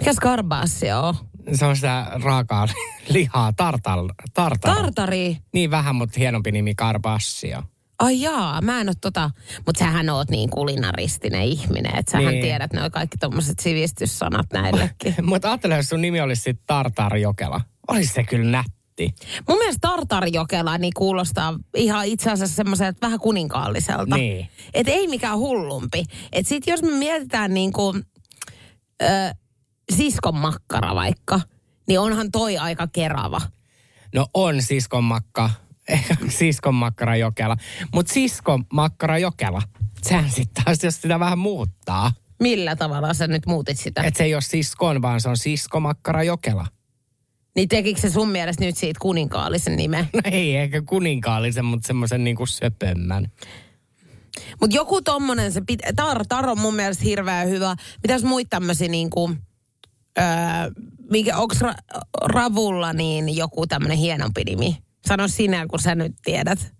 Mikäs 0.00 0.16
karbaassi 0.16 0.92
on? 0.92 1.14
Se 1.52 1.66
on 1.66 1.76
sitä 1.76 2.06
raakaa 2.22 2.68
lihaa, 3.08 3.52
tartal, 3.52 4.08
tartar. 4.34 4.74
Tartari. 4.76 5.36
niin 5.52 5.70
vähän, 5.70 5.94
mutta 5.94 6.20
hienompi 6.20 6.52
nimi 6.52 6.74
Karbassio. 6.74 7.62
Ai 7.98 8.20
jaa, 8.20 8.60
mä 8.60 8.80
en 8.80 8.88
oo 8.88 8.94
tota, 9.00 9.30
mutta 9.66 9.78
sähän 9.78 10.10
oot 10.10 10.30
niin 10.30 10.50
kulinaristinen 10.50 11.42
ihminen, 11.42 11.98
että 11.98 12.12
sähän 12.12 12.32
Niin. 12.34 12.42
tiedät 12.42 12.72
noin 12.72 12.92
kaikki 12.92 13.18
tommoset 13.18 13.58
sivistyssanat 13.58 14.46
näillekin. 14.52 15.14
Mutta 15.26 15.48
ajattele, 15.48 15.76
jos 15.76 15.88
sun 15.88 16.00
nimi 16.00 16.20
olisi 16.20 16.42
sitten 16.42 16.66
Tartar 16.66 17.16
Jokela. 17.16 17.60
Olisi 17.88 18.14
se 18.14 18.24
kyllä 18.24 18.64
nätti. 18.92 19.14
Mun 19.48 19.58
mielestä 19.58 19.88
Tartarjokela 19.88 20.78
niin 20.78 20.92
kuulostaa 20.96 21.54
ihan 21.76 22.06
itse 22.06 22.30
asiassa 22.30 22.56
semmoiselta 22.56 22.98
vähän 23.02 23.20
kuninkaalliselta. 23.20 24.16
Niin. 24.16 24.48
Et 24.74 24.88
ei 24.88 25.08
mikään 25.08 25.38
hullumpi. 25.38 26.04
Et 26.32 26.46
sit 26.46 26.66
jos 26.66 26.82
me 26.82 26.90
mietitään 26.90 27.54
niin 27.54 27.72
kuin, 27.72 28.02
ö, 29.02 29.06
siskon 29.92 30.36
makkara 30.36 30.94
vaikka, 30.94 31.40
niin 31.88 32.00
onhan 32.00 32.30
toi 32.30 32.58
aika 32.58 32.86
kerava. 32.86 33.40
No 34.14 34.26
on 34.34 34.62
siskon 34.62 35.04
makka, 35.04 35.50
siskon 36.38 36.74
makkara 36.74 37.16
Jokela. 37.16 37.56
Mutta 37.94 38.12
siskon 38.12 38.64
makkara 38.72 39.18
Jokela, 39.18 39.62
sehän 40.02 40.30
sitten 40.30 40.64
taas, 40.64 40.84
jos 40.84 41.00
sitä 41.02 41.20
vähän 41.20 41.38
muuttaa. 41.38 42.12
Millä 42.40 42.76
tavalla 42.76 43.14
sä 43.14 43.26
nyt 43.26 43.46
muutit 43.46 43.78
sitä? 43.78 44.02
Että 44.02 44.18
se 44.18 44.24
ei 44.24 44.34
ole 44.34 44.42
siskon, 44.42 45.02
vaan 45.02 45.20
se 45.20 45.28
on 45.28 45.36
siskomakkara 45.36 46.22
Jokela. 46.22 46.66
Niin 47.56 47.68
tekikö 47.68 48.00
se 48.00 48.10
sun 48.10 48.28
mielestä 48.28 48.64
nyt 48.64 48.76
siitä 48.76 49.00
kuninkaallisen 49.00 49.76
nimen? 49.76 50.08
No 50.14 50.20
ei 50.24 50.56
ehkä 50.56 50.82
kuninkaallisen, 50.82 51.64
mutta 51.64 51.86
semmoisen 51.86 52.24
niinku 52.24 52.46
söpömmän. 52.46 53.30
Mutta 54.60 54.76
joku 54.76 55.02
tommonen, 55.02 55.52
se 55.52 55.62
pit, 55.66 55.80
tar, 55.96 56.26
tar 56.28 56.48
on 56.48 56.60
mun 56.60 56.74
mielestä 56.74 57.04
hirveän 57.04 57.48
hyvä. 57.48 57.76
Mitäs 58.02 58.22
muita 58.22 58.48
tämmöisiä 58.48 58.88
niinku, 58.88 59.30
öö, 60.18 60.24
mikä, 61.10 61.36
onks 61.36 61.60
ra, 61.60 61.74
Ravulla 62.22 62.92
niin 62.92 63.36
joku 63.36 63.66
tämmönen 63.66 63.98
hienompi 63.98 64.44
nimi? 64.44 64.76
Sano 65.06 65.28
sinä, 65.28 65.66
kun 65.66 65.78
sä 65.78 65.94
nyt 65.94 66.12
tiedät. 66.24 66.72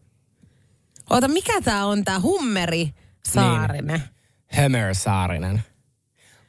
Oota, 1.11 1.29
mikä 1.29 1.61
tää 1.61 1.87
on 1.87 2.05
tää 2.05 2.21
Hummeri 2.21 2.91
Saarinen? 3.25 4.03
Hömör 4.47 4.95
Saarinen. 4.95 5.63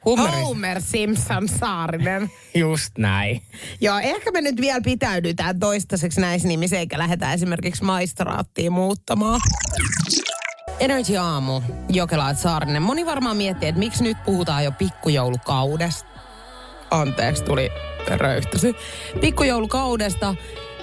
Hummeri. 0.04 0.42
Homer 0.42 0.82
Simpson 0.82 1.48
Saarinen. 1.48 2.30
Just 2.54 2.98
näin. 2.98 3.42
Joo, 3.80 3.98
ehkä 3.98 4.30
me 4.30 4.40
nyt 4.40 4.60
vielä 4.60 4.80
pitäydytään 4.80 5.58
toistaiseksi 5.58 6.20
näissä 6.20 6.48
nimissä, 6.48 6.78
eikä 6.78 6.98
lähdetä 6.98 7.32
esimerkiksi 7.32 7.84
maistraattiin 7.84 8.72
muuttamaan. 8.72 9.40
Energy 10.80 11.16
Aamu, 11.16 11.62
Jokelaat 11.88 12.38
Saarinen. 12.38 12.82
Moni 12.82 13.06
varmaan 13.06 13.36
miettii, 13.36 13.68
että 13.68 13.78
miksi 13.78 14.02
nyt 14.02 14.16
puhutaan 14.24 14.64
jo 14.64 14.72
pikkujoulukaudesta. 14.72 16.13
Anteeksi, 16.94 17.44
tuli 17.44 17.70
röyhtäsy. 18.06 18.74
Pikkujoulukaudesta. 19.20 20.34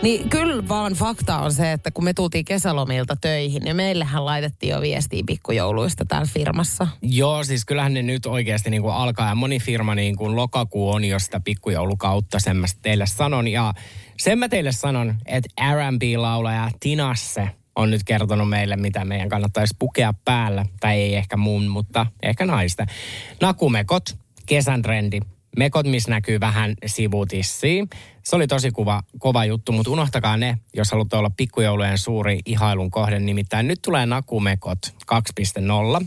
Niin 0.01 0.30
kyllä 0.30 0.68
vaan 0.68 0.93
fakta 0.93 1.39
on 1.39 1.53
se, 1.53 1.72
että 1.72 1.91
kun 1.91 2.03
me 2.03 2.14
tultiin 2.14 2.45
kesälomilta 2.45 3.16
töihin, 3.16 3.64
niin 3.64 3.76
meillähän 3.76 4.26
laitettiin 4.26 4.70
jo 4.70 4.82
viestiä 4.82 5.24
pikkujouluista 5.26 6.05
täällä 6.05 6.28
firmassa. 6.34 6.88
Joo, 7.01 7.43
siis 7.43 7.66
kyllähän 7.66 7.93
ne 7.93 8.01
nyt 8.01 8.26
oikeasti 8.26 8.70
niin 8.70 8.82
kuin 8.82 8.93
alkaa 8.93 9.30
ja 9.30 9.36
moni 9.36 9.59
firma 9.59 9.95
niin 9.95 10.16
kuin 10.16 10.36
lokakuu 10.36 10.91
on 10.91 11.05
jo 11.05 11.20
sitä 11.20 11.39
pikkujoulukautta, 11.39 12.39
sen 12.39 12.57
mä 12.57 12.68
teille 12.82 13.05
sanon. 13.05 13.47
Ja 13.47 13.74
sen 14.18 14.39
mä 14.39 14.49
teille 14.49 14.72
sanon, 14.72 15.16
että 15.26 15.49
R&B-laulaja 15.74 16.70
Tinasse 16.80 17.49
on 17.76 17.91
nyt 17.91 18.03
kertonut 18.03 18.49
meille, 18.49 18.76
mitä 18.76 19.05
meidän 19.05 19.30
kannattaisi 19.30 19.76
pukea 19.80 20.14
päällä. 20.26 20.66
Tai 20.80 21.01
ei 21.01 21.16
ehkä 21.16 21.38
mun, 21.38 21.68
mutta 21.68 22.05
ehkä 22.24 22.45
naista. 22.45 22.86
Nakumekot, 23.41 24.18
kesän 24.45 24.82
trendi. 24.82 25.20
Mekot, 25.58 25.86
missä 25.86 26.10
näkyy 26.10 26.39
vähän 26.39 26.74
sivutissiin. 26.86 27.89
Se 28.24 28.36
oli 28.36 28.47
tosi 28.47 28.72
kuva, 28.72 29.04
kova 29.20 29.45
juttu, 29.45 29.72
mutta 29.72 29.91
unohtakaa 29.91 30.38
ne, 30.38 30.58
jos 30.74 30.91
haluatte 30.91 31.18
olla 31.18 31.32
pikkujoulujen 31.38 31.97
suuri 31.97 32.39
ihailun 32.45 32.91
kohde. 32.91 33.20
Nimittäin 33.20 33.68
nyt 33.68 33.80
tulee 33.82 34.06
Nakumekot 34.06 34.80
2.0. 36.02 36.06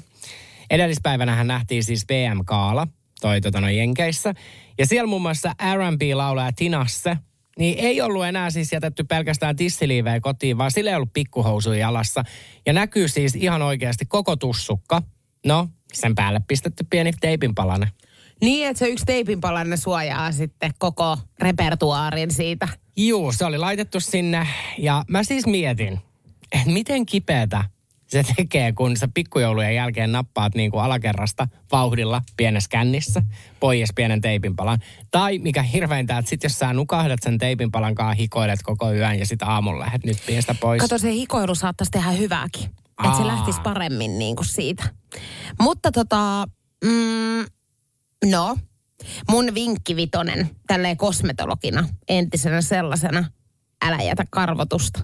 Edellispäivänä 0.70 1.44
nähtiin 1.44 1.84
siis 1.84 2.04
VM 2.08 2.44
Kaala, 2.44 2.86
toi 3.20 3.40
tota, 3.40 3.60
no, 3.60 3.68
Jenkeissä. 3.68 4.34
Ja 4.78 4.86
siellä 4.86 5.06
muun 5.06 5.22
muassa 5.22 5.54
R&B-laulaja 5.74 6.52
Tinasse, 6.56 7.16
niin 7.58 7.78
ei 7.78 8.00
ollut 8.00 8.24
enää 8.24 8.50
siis 8.50 8.72
jätetty 8.72 9.04
pelkästään 9.04 9.56
tissiliivejä 9.56 10.20
kotiin, 10.20 10.58
vaan 10.58 10.70
sillä 10.70 10.90
ei 10.90 10.96
ollut 10.96 11.12
pikkuhousuja 11.12 11.78
jalassa. 11.78 12.22
Ja 12.66 12.72
näkyy 12.72 13.08
siis 13.08 13.34
ihan 13.34 13.62
oikeasti 13.62 14.04
koko 14.04 14.36
tussukka. 14.36 15.02
No, 15.46 15.68
sen 15.92 16.14
päälle 16.14 16.40
pistetty 16.48 16.86
pieni 16.90 17.12
teipinpalanen. 17.20 17.88
Niin, 18.44 18.68
että 18.68 18.78
se 18.78 18.88
yksi 18.88 19.04
teipinpalanne 19.04 19.76
suojaa 19.76 20.32
sitten 20.32 20.70
koko 20.78 21.18
repertuaarin 21.38 22.30
siitä. 22.30 22.68
Juu, 22.96 23.32
se 23.32 23.44
oli 23.44 23.58
laitettu 23.58 24.00
sinne. 24.00 24.48
Ja 24.78 25.04
mä 25.08 25.22
siis 25.22 25.46
mietin, 25.46 26.00
että 26.52 26.70
miten 26.70 27.06
kipeätä 27.06 27.64
se 28.06 28.24
tekee, 28.36 28.72
kun 28.72 28.96
sä 28.96 29.08
pikkujoulujen 29.14 29.74
jälkeen 29.74 30.12
nappaat 30.12 30.54
niin 30.54 30.70
kuin 30.70 30.82
alakerrasta 30.84 31.48
vauhdilla 31.72 32.22
pienessä 32.36 32.68
kännissä, 32.70 33.22
pois 33.60 33.88
pienen 33.94 34.20
teipinpalan. 34.20 34.78
Tai 35.10 35.38
mikä 35.38 35.62
hirveintä, 35.62 36.18
että 36.18 36.28
sit 36.28 36.42
jos 36.42 36.58
sä 36.58 36.72
nukahdat 36.72 37.20
sen 37.22 37.38
teipinpalan 37.38 37.94
kanssa, 37.94 38.14
hikoilet 38.14 38.62
koko 38.62 38.92
yön 38.92 39.18
ja 39.18 39.26
sitten 39.26 39.48
aamulla 39.48 39.80
lähdet 39.80 40.04
nyt 40.04 40.18
piestä 40.26 40.54
pois. 40.60 40.80
Kato, 40.80 40.98
se 40.98 41.12
hikoilu 41.12 41.54
saattaisi 41.54 41.90
tehdä 41.90 42.10
hyvääkin. 42.10 42.70
Että 43.04 43.16
se 43.16 43.26
lähtisi 43.26 43.60
paremmin 43.60 44.18
niin 44.18 44.36
kuin 44.36 44.46
siitä. 44.46 44.84
Mutta 45.60 45.92
tota, 45.92 46.44
mm, 46.84 47.44
no, 48.24 48.56
mun 49.30 49.54
vinkki 49.54 49.96
vitonen, 49.96 50.50
tälleen 50.66 50.96
kosmetologina, 50.96 51.88
entisenä 52.08 52.60
sellaisena, 52.60 53.24
älä 53.84 54.02
jätä 54.02 54.24
karvotusta. 54.30 55.00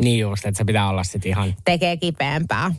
Niin 0.00 0.20
just, 0.20 0.46
että 0.46 0.58
se 0.58 0.64
pitää 0.64 0.88
olla 0.88 1.04
sitten 1.04 1.30
ihan... 1.30 1.54
Tekee 1.64 1.96
kipeämpää. 1.96 2.74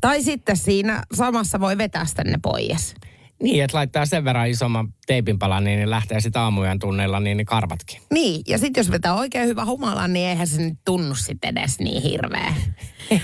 Tai 0.00 0.22
sitten 0.22 0.56
siinä 0.56 1.02
samassa 1.14 1.60
voi 1.60 1.78
vetästä 1.78 2.24
ne 2.24 2.38
pois. 2.42 2.94
Niin, 3.42 3.64
että 3.64 3.76
laittaa 3.76 4.06
sen 4.06 4.24
verran 4.24 4.48
isomman 4.48 4.94
teipinpalan, 5.06 5.64
niin 5.64 5.78
ne 5.78 5.90
lähtee 5.90 6.20
sitten 6.20 6.42
aamujen 6.42 6.78
tunneilla, 6.78 7.20
niin 7.20 7.36
ne 7.36 7.44
karvatkin. 7.44 8.00
Niin, 8.10 8.42
ja 8.48 8.58
sitten 8.58 8.80
jos 8.80 8.90
vetää 8.90 9.14
oikein 9.14 9.48
hyvä 9.48 9.64
humala, 9.64 10.08
niin 10.08 10.28
eihän 10.28 10.46
se 10.46 10.62
nyt 10.62 10.78
tunnu 10.84 11.14
sitten 11.14 11.58
edes 11.58 11.78
niin 11.78 12.02
hirveä. 12.02 12.54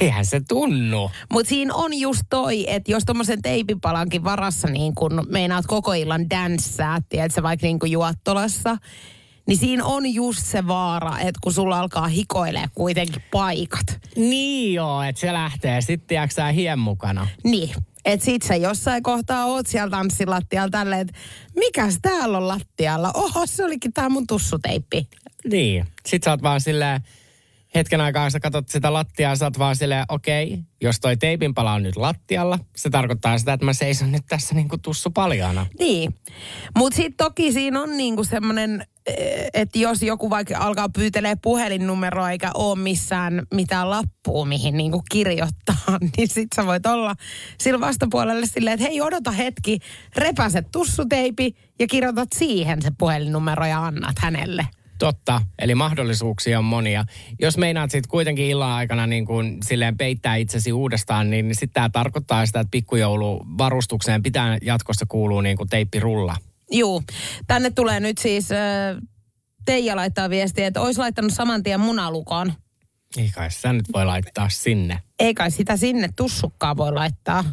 Eihän 0.01 0.27
se 0.27 0.41
tunnu. 0.49 1.11
Mutta 1.33 1.49
siinä 1.49 1.75
on 1.75 1.95
just 1.95 2.23
toi, 2.31 2.71
että 2.71 2.93
jos 2.93 3.05
tuommoisen 3.05 3.43
teipipalankin 3.43 4.25
varassa 4.25 4.69
niin 4.69 4.95
kun 4.95 5.27
meinaat 5.31 5.67
koko 5.67 5.93
illan 5.93 6.31
danssää, 6.31 7.01
tiedätkö, 7.09 7.43
vaikka 7.43 7.67
niin 7.67 7.79
juottolassa, 7.91 8.77
niin 9.47 9.59
siinä 9.59 9.85
on 9.85 10.15
just 10.15 10.41
se 10.43 10.67
vaara, 10.67 11.19
että 11.19 11.39
kun 11.43 11.53
sulla 11.53 11.81
alkaa 11.81 12.09
hikoilee 12.09 12.67
kuitenkin 12.75 13.23
paikat. 13.31 13.87
Niin 14.17 14.75
joo, 14.75 15.03
että 15.03 15.21
se 15.21 15.33
lähtee 15.33 15.81
sitten 15.81 16.17
jaksää 16.17 16.53
hien 16.53 16.79
mukana. 16.79 17.29
Niin, 17.45 17.71
että 18.05 18.26
sit 18.26 18.42
sä 18.42 18.57
jossain 18.57 19.03
kohtaa 19.03 19.44
oot 19.44 19.66
siellä 19.66 19.90
tanssilattialla 19.90 20.70
tälleen, 20.70 21.00
että 21.00 21.20
mikäs 21.57 21.98
täällä 22.03 22.38
on 22.38 22.48
lattialla? 22.48 23.11
Oho, 23.14 23.46
se 23.46 23.64
olikin 23.64 23.92
tää 23.92 24.09
mun 24.09 24.26
tussuteippi. 24.26 25.09
Niin. 25.44 25.86
Sitten 26.07 26.24
sä 26.24 26.30
oot 26.30 26.42
vaan 26.42 26.61
silleen, 26.61 27.00
hetken 27.75 28.01
aikaa 28.01 28.31
sä 28.31 28.41
katsot 28.41 28.68
sitä 28.68 28.93
lattiaa, 28.93 29.37
sä 29.37 29.45
oot 29.45 29.59
vaan 29.59 29.77
silleen, 29.77 30.05
okei, 30.09 30.59
jos 30.81 31.01
toi 31.01 31.16
teipinpala 31.16 31.73
on 31.73 31.83
nyt 31.83 31.97
lattialla, 31.97 32.59
se 32.77 32.91
tarkoittaa 32.91 33.39
sitä, 33.39 33.53
että 33.53 33.66
mä 33.66 33.73
seison 33.73 34.12
nyt 34.12 34.23
tässä 34.29 34.55
niinku 34.55 34.79
tussu 34.79 35.11
paljaana. 35.11 35.66
Niin, 35.79 36.14
mutta 36.79 36.97
sitten 36.97 37.27
toki 37.27 37.53
siinä 37.53 37.83
on 37.83 37.97
niinku 37.97 38.25
semmoinen, 38.25 38.87
että 39.55 39.79
jos 39.79 40.03
joku 40.03 40.31
vaikka 40.31 40.59
alkaa 40.59 40.89
pyytelee 40.89 41.37
puhelinnumeroa 41.43 42.31
eikä 42.31 42.51
ole 42.55 42.79
missään 42.79 43.43
mitään 43.55 43.91
lappua, 43.91 44.45
mihin 44.45 44.77
niinku 44.77 45.03
kirjoittaa, 45.11 45.99
niin 46.16 46.29
sit 46.29 46.49
sä 46.57 46.66
voit 46.66 46.87
olla 46.87 47.14
sillä 47.59 47.81
vastapuolelle 47.81 48.47
silleen, 48.47 48.75
että 48.75 48.87
hei 48.87 49.01
odota 49.01 49.31
hetki, 49.31 49.79
repäset 50.16 50.66
tussuteipi 50.73 51.57
ja 51.79 51.87
kirjoitat 51.87 52.29
siihen 52.35 52.83
se 52.83 52.91
puhelinnumero 52.99 53.66
ja 53.66 53.85
annat 53.85 54.18
hänelle. 54.18 54.66
Totta, 55.03 55.42
eli 55.59 55.74
mahdollisuuksia 55.74 56.59
on 56.59 56.64
monia. 56.64 57.05
Jos 57.40 57.59
meinaat 57.59 57.90
sitten 57.90 58.11
kuitenkin 58.11 58.44
illan 58.44 58.72
aikana 58.72 59.07
niin 59.07 59.26
kuin 59.26 59.59
silleen 59.64 59.96
peittää 59.96 60.36
itsesi 60.36 60.72
uudestaan, 60.72 61.30
niin, 61.30 61.55
sitten 61.55 61.74
tämä 61.74 61.90
tarkoittaa 61.90 62.46
sitä, 62.46 62.61
että 62.61 62.70
pikkujouluvarustukseen 62.70 64.22
pitää 64.22 64.59
jatkossa 64.62 65.07
kuuluu 65.09 65.40
niin 65.40 65.57
kuin 65.57 65.68
teippirulla. 65.68 66.36
Juu, 66.70 67.03
tänne 67.46 67.70
tulee 67.70 68.00
nyt 68.00 68.18
siis, 68.18 68.53
äh, 68.53 68.59
Teija 69.64 69.96
laittaa 69.96 70.30
viestiä, 70.30 70.66
että 70.66 70.80
olisi 70.80 71.00
laittanut 71.00 71.32
saman 71.32 71.62
tien 71.62 71.80
munalukon. 71.80 72.53
Ei 73.16 73.30
kai 73.34 73.50
sä 73.50 73.72
nyt 73.72 73.92
voi 73.94 74.07
laittaa 74.07 74.48
sinne. 74.48 75.03
Ei 75.18 75.34
kai 75.34 75.50
sitä 75.50 75.76
sinne 75.76 76.09
tussukkaa 76.16 76.76
voi 76.76 76.92
laittaa. 76.92 77.44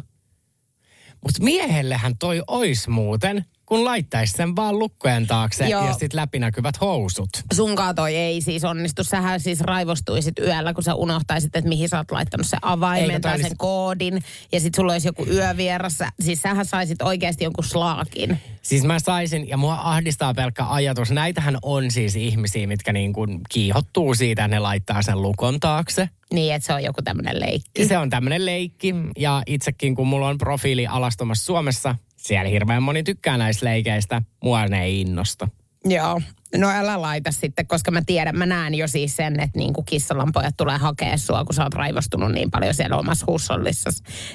Mutta 1.24 1.42
miehellehän 1.42 2.18
toi 2.18 2.42
ois 2.46 2.88
muuten, 2.88 3.44
kun 3.70 3.84
laittaisi 3.84 4.32
sen 4.32 4.56
vaan 4.56 4.78
lukkojen 4.78 5.26
taakse 5.26 5.68
Joo. 5.68 5.86
ja 5.86 5.92
sitten 5.92 6.16
läpinäkyvät 6.20 6.80
housut. 6.80 7.28
Sunkaan 7.52 7.94
toi 7.94 8.16
ei 8.16 8.40
siis 8.40 8.64
onnistu. 8.64 9.04
Sähän 9.04 9.40
siis 9.40 9.60
raivostuisit 9.60 10.38
yöllä, 10.38 10.74
kun 10.74 10.84
sä 10.84 10.94
unohtaisit, 10.94 11.56
että 11.56 11.68
mihin 11.68 11.88
sä 11.88 11.98
oot 11.98 12.10
laittanut 12.10 12.46
sen 12.46 12.56
Eikö 12.56 12.68
avaimen 12.68 13.10
toi 13.10 13.20
tai 13.20 13.36
sen 13.36 13.44
olisi- 13.44 13.56
koodin. 13.58 14.22
Ja 14.52 14.60
sit 14.60 14.74
sulla 14.74 14.92
olisi 14.92 15.08
joku 15.08 15.26
yövierassa. 15.26 16.08
Siis 16.20 16.42
sähän 16.42 16.66
saisit 16.66 17.02
oikeasti 17.02 17.44
jonkun 17.44 17.64
slaakin. 17.64 18.38
Siis 18.62 18.84
mä 18.84 18.98
saisin, 18.98 19.48
ja 19.48 19.56
mua 19.56 19.78
ahdistaa 19.82 20.34
pelkkä 20.34 20.64
ajatus. 20.68 21.10
Näitähän 21.10 21.58
on 21.62 21.90
siis 21.90 22.16
ihmisiä, 22.16 22.66
mitkä 22.66 22.92
niin 22.92 23.12
kuin 23.12 23.40
kiihottuu 23.48 24.14
siitä, 24.14 24.44
että 24.44 24.56
ne 24.56 24.58
laittaa 24.58 25.02
sen 25.02 25.22
lukon 25.22 25.60
taakse. 25.60 26.08
Niin, 26.32 26.54
että 26.54 26.66
se 26.66 26.74
on 26.74 26.82
joku 26.82 27.02
tämmönen 27.02 27.40
leikki. 27.40 27.86
Se 27.86 27.98
on 27.98 28.10
tämmöinen 28.10 28.46
leikki, 28.46 28.94
ja 29.18 29.42
itsekin 29.46 29.94
kun 29.94 30.06
mulla 30.06 30.28
on 30.28 30.38
profiili 30.38 30.86
alastomassa 30.86 31.44
Suomessa, 31.44 31.96
siellä 32.20 32.50
hirveän 32.50 32.82
moni 32.82 33.02
tykkää 33.02 33.38
näistä 33.38 33.66
leikeistä. 33.66 34.22
Mua 34.44 34.66
ne 34.66 34.82
ei 34.84 35.00
innosta. 35.00 35.48
Joo. 35.84 36.20
No 36.56 36.68
älä 36.70 37.00
laita 37.00 37.32
sitten, 37.32 37.66
koska 37.66 37.90
mä 37.90 38.02
tiedän, 38.06 38.38
mä 38.38 38.46
näen 38.46 38.74
jo 38.74 38.88
siis 38.88 39.16
sen, 39.16 39.40
että 39.40 39.58
niin 39.58 39.72
kuin 39.72 39.84
kissalanpojat 39.84 40.56
tulee 40.56 40.76
hakea 40.78 41.16
sua, 41.16 41.44
kun 41.44 41.54
sä 41.54 41.62
oot 41.62 41.74
raivostunut 41.74 42.32
niin 42.32 42.50
paljon 42.50 42.74
siellä 42.74 42.96
omassa 42.96 43.26
huussollissa. 43.28 43.90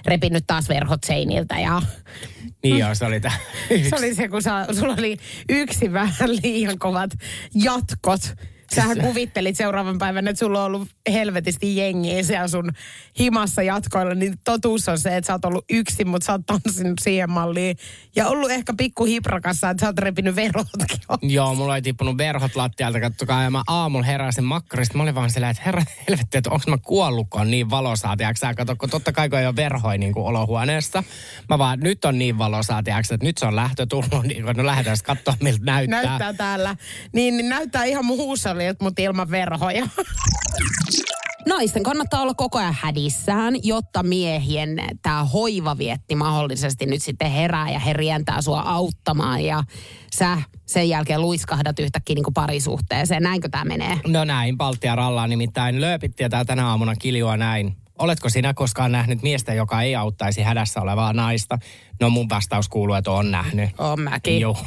Repinyt 0.05 0.43
taas 0.47 0.69
verhot 0.69 1.03
seiniltä 1.03 1.59
ja 1.59 1.81
Niin 2.63 2.77
joo, 2.77 2.95
se 2.95 3.05
oli 3.05 3.19
tämä. 3.19 3.35
se 3.89 3.95
oli 3.97 4.15
se, 4.15 4.27
kun 4.27 4.41
sä, 4.41 4.67
sulla 4.79 4.95
oli 4.99 5.17
yksi 5.49 5.93
vähän 5.93 6.29
liian 6.43 6.79
kovat 6.79 7.11
jatkot. 7.53 8.21
Sähän 8.75 8.97
kuvittelit 9.01 9.57
seuraavan 9.57 9.97
päivän, 9.97 10.27
että 10.27 10.39
sulla 10.39 10.59
on 10.59 10.65
ollut 10.65 10.87
helvetisti 11.13 11.77
jengiä 11.77 12.23
siellä 12.23 12.47
sun 12.47 12.71
himassa 13.19 13.63
jatkoilla, 13.63 14.15
niin 14.15 14.33
totuus 14.43 14.89
on 14.89 14.99
se, 14.99 15.17
että 15.17 15.27
sä 15.27 15.33
oot 15.33 15.45
ollut 15.45 15.65
yksin, 15.69 16.07
mutta 16.07 16.25
sä 16.25 16.31
oot 16.31 16.41
tanssinut 16.45 16.99
siihen 17.01 17.31
malliin. 17.31 17.77
Ja 18.15 18.27
ollut 18.27 18.51
ehkä 18.51 18.73
pikku 18.77 19.03
hiprakassa, 19.03 19.69
että 19.69 19.81
sä 19.81 19.87
oot 19.87 19.97
repinyt 19.97 20.35
verotkin. 20.35 20.99
Joo, 21.21 21.55
mulla 21.55 21.75
ei 21.75 21.81
tippunut 21.81 22.17
verhot 22.17 22.55
lattialta, 22.55 22.99
kattokaa. 22.99 23.43
Ja 23.43 23.49
mä 23.49 23.63
aamulla 23.67 24.05
heräsin 24.05 24.43
makkarista. 24.43 24.97
Mä 24.97 25.03
olin 25.03 25.15
vaan 25.15 25.31
silleen, 25.31 25.51
että 25.51 25.63
herra 25.65 25.83
helvetti, 26.09 26.37
että 26.37 26.49
onko 26.49 26.63
mä 26.67 26.77
kuollut, 26.77 27.27
kun 27.29 27.41
on 27.41 27.51
niin 27.51 27.69
valosaa, 27.69 28.15
sä? 28.39 28.53
Kato, 28.53 28.75
kun 28.75 28.89
totta 28.89 29.11
kai 29.11 29.29
kun 29.29 29.39
ei 29.39 29.45
ole 29.45 29.55
verhoja 29.55 29.97
niin 29.97 30.13
kuin 30.13 30.25
olohuoneessa. 30.25 31.03
Mä 31.49 31.57
vaan, 31.57 31.79
nyt 31.79 32.05
on 32.05 32.19
niin 32.19 32.37
valosaa, 32.37 32.83
tiiäks, 32.83 33.11
että 33.11 33.25
nyt 33.25 33.37
se 33.37 33.45
on 33.45 33.55
lähtö 33.55 33.85
tullut, 33.85 34.23
niin 34.23 34.43
kuin, 34.43 34.57
no 34.57 34.65
lähdetään 34.65 34.97
katsoa, 35.03 35.33
miltä 35.41 35.65
näyttää. 35.65 36.03
näyttää 36.03 36.33
täällä. 36.33 36.75
Niin, 37.13 37.37
niin 37.37 37.49
näyttää 37.49 37.83
ihan 37.83 38.05
mun 38.05 38.17
huussolilta, 38.65 38.83
mutta 38.83 39.01
ilman 39.01 39.31
verhoja. 39.31 39.87
naisten 41.49 41.83
kannattaa 41.83 42.21
olla 42.21 42.33
koko 42.33 42.57
ajan 42.57 42.75
hädissään, 42.81 43.55
jotta 43.63 44.03
miehien 44.03 44.77
tämä 45.01 45.23
hoiva 45.23 45.77
vietti 45.77 46.15
mahdollisesti 46.15 46.85
nyt 46.85 47.01
sitten 47.01 47.31
herää 47.31 47.71
ja 47.71 47.79
he 47.79 47.93
rientää 47.93 48.41
sua 48.41 48.61
auttamaan 48.61 49.41
ja 49.41 49.63
sä 50.15 50.41
sen 50.65 50.89
jälkeen 50.89 51.21
luiskahdat 51.21 51.79
yhtäkkiä 51.79 52.15
niin 52.15 52.23
kuin 52.23 52.33
parisuhteeseen. 52.33 53.23
Näinkö 53.23 53.49
tämä 53.49 53.65
menee? 53.65 53.99
No 54.07 54.23
näin, 54.23 54.57
Baltia 54.57 54.95
Rallaa 54.95 55.27
nimittäin 55.27 55.81
lööpit 55.81 56.15
tietää 56.15 56.45
tänä 56.45 56.67
aamuna 56.67 56.95
kiljua 56.95 57.37
näin. 57.37 57.75
Oletko 57.99 58.29
sinä 58.29 58.53
koskaan 58.53 58.91
nähnyt 58.91 59.21
miestä, 59.21 59.53
joka 59.53 59.81
ei 59.81 59.95
auttaisi 59.95 60.41
hädässä 60.41 60.81
olevaa 60.81 61.13
naista? 61.13 61.57
No 61.99 62.09
mun 62.09 62.29
vastaus 62.29 62.69
kuuluu, 62.69 62.95
että 62.95 63.11
on 63.11 63.31
nähnyt. 63.31 63.69
On 63.77 64.01
mäkin. 64.01 64.39
Joo. 64.39 64.57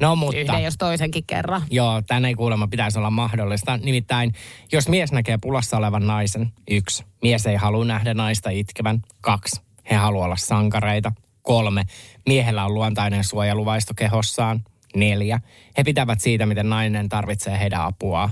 No 0.00 0.16
mutta... 0.16 0.40
Yhden 0.40 0.64
jos 0.64 0.76
toisenkin 0.78 1.24
kerran. 1.26 1.62
Joo, 1.70 2.02
tänne 2.06 2.28
ei 2.28 2.34
kuulemma 2.34 2.68
pitäisi 2.68 2.98
olla 2.98 3.10
mahdollista. 3.10 3.76
Nimittäin, 3.76 4.32
jos 4.72 4.88
mies 4.88 5.12
näkee 5.12 5.38
pulassa 5.38 5.76
olevan 5.76 6.06
naisen, 6.06 6.52
yksi, 6.70 7.04
mies 7.22 7.46
ei 7.46 7.56
halua 7.56 7.84
nähdä 7.84 8.14
naista 8.14 8.50
itkevän, 8.50 9.02
kaksi, 9.20 9.60
he 9.90 9.96
haluaa 9.96 10.24
olla 10.24 10.36
sankareita, 10.36 11.12
kolme, 11.42 11.84
miehellä 12.26 12.64
on 12.64 12.74
luontainen 12.74 13.24
suojeluvaisto 13.24 13.94
kehossaan, 13.94 14.64
neljä, 14.96 15.40
he 15.78 15.84
pitävät 15.84 16.20
siitä, 16.20 16.46
miten 16.46 16.70
nainen 16.70 17.08
tarvitsee 17.08 17.58
heidän 17.58 17.80
apua. 17.80 18.30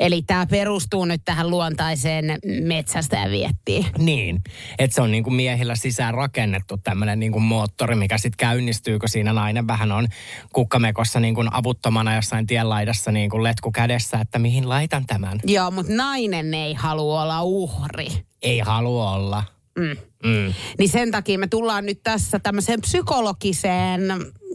Eli 0.00 0.22
tämä 0.22 0.46
perustuu 0.46 1.04
nyt 1.04 1.22
tähän 1.24 1.50
luontaiseen 1.50 2.38
metsästäjäviettiin. 2.62 3.86
Niin, 3.98 4.40
että 4.78 4.94
se 4.94 5.02
on 5.02 5.10
niin 5.10 5.24
kuin 5.24 5.34
miehillä 5.34 5.74
sisään 5.76 6.14
rakennettu 6.14 6.76
tämmöinen 6.76 7.20
niin 7.20 7.32
kuin 7.32 7.42
moottori, 7.42 7.94
mikä 7.94 8.18
sitten 8.18 8.36
käynnistyy, 8.36 8.98
kun 8.98 9.08
siinä 9.08 9.32
nainen 9.32 9.66
vähän 9.66 9.92
on 9.92 10.08
kukkamekossa 10.52 11.20
niin 11.20 11.34
kuin 11.34 11.54
avuttomana 11.54 12.14
jossain 12.14 12.46
tienlaidassa 12.46 13.12
niin 13.12 13.30
kuin 13.30 13.42
letku 13.42 13.72
kädessä, 13.72 14.18
että 14.20 14.38
mihin 14.38 14.68
laitan 14.68 15.06
tämän. 15.06 15.40
Joo, 15.46 15.70
mutta 15.70 15.92
nainen 15.92 16.54
ei 16.54 16.74
halua 16.74 17.22
olla 17.22 17.42
uhri. 17.42 18.08
Ei 18.42 18.58
halua 18.58 19.12
olla. 19.12 19.44
Mm. 19.78 19.96
Mm. 20.24 20.54
Niin 20.78 20.88
sen 20.88 21.10
takia 21.10 21.38
me 21.38 21.46
tullaan 21.46 21.86
nyt 21.86 22.02
tässä 22.02 22.38
tämmöiseen 22.38 22.80
psykologiseen 22.80 24.00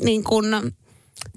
niin 0.03 0.23
kuin 0.23 0.45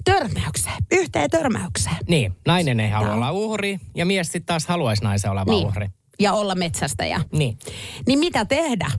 törmäykseen, 0.03 0.75
yhteen 0.91 1.29
törmäykseen. 1.29 1.95
Niin, 2.07 2.33
nainen 2.47 2.79
ei 2.79 2.89
halua 2.89 3.13
olla 3.13 3.31
uhri 3.31 3.79
ja 3.95 4.05
mies 4.05 4.27
sitten 4.27 4.45
taas 4.45 4.65
haluaisi 4.67 5.03
naisen 5.03 5.31
olevan 5.31 5.55
Niin. 5.55 5.67
uhri. 5.67 5.87
Ja 6.19 6.33
olla 6.33 6.55
metsästäjä. 6.55 7.21
Niin. 7.31 7.57
Niin 8.07 8.19
mitä 8.19 8.45
tehdä? 8.45 8.91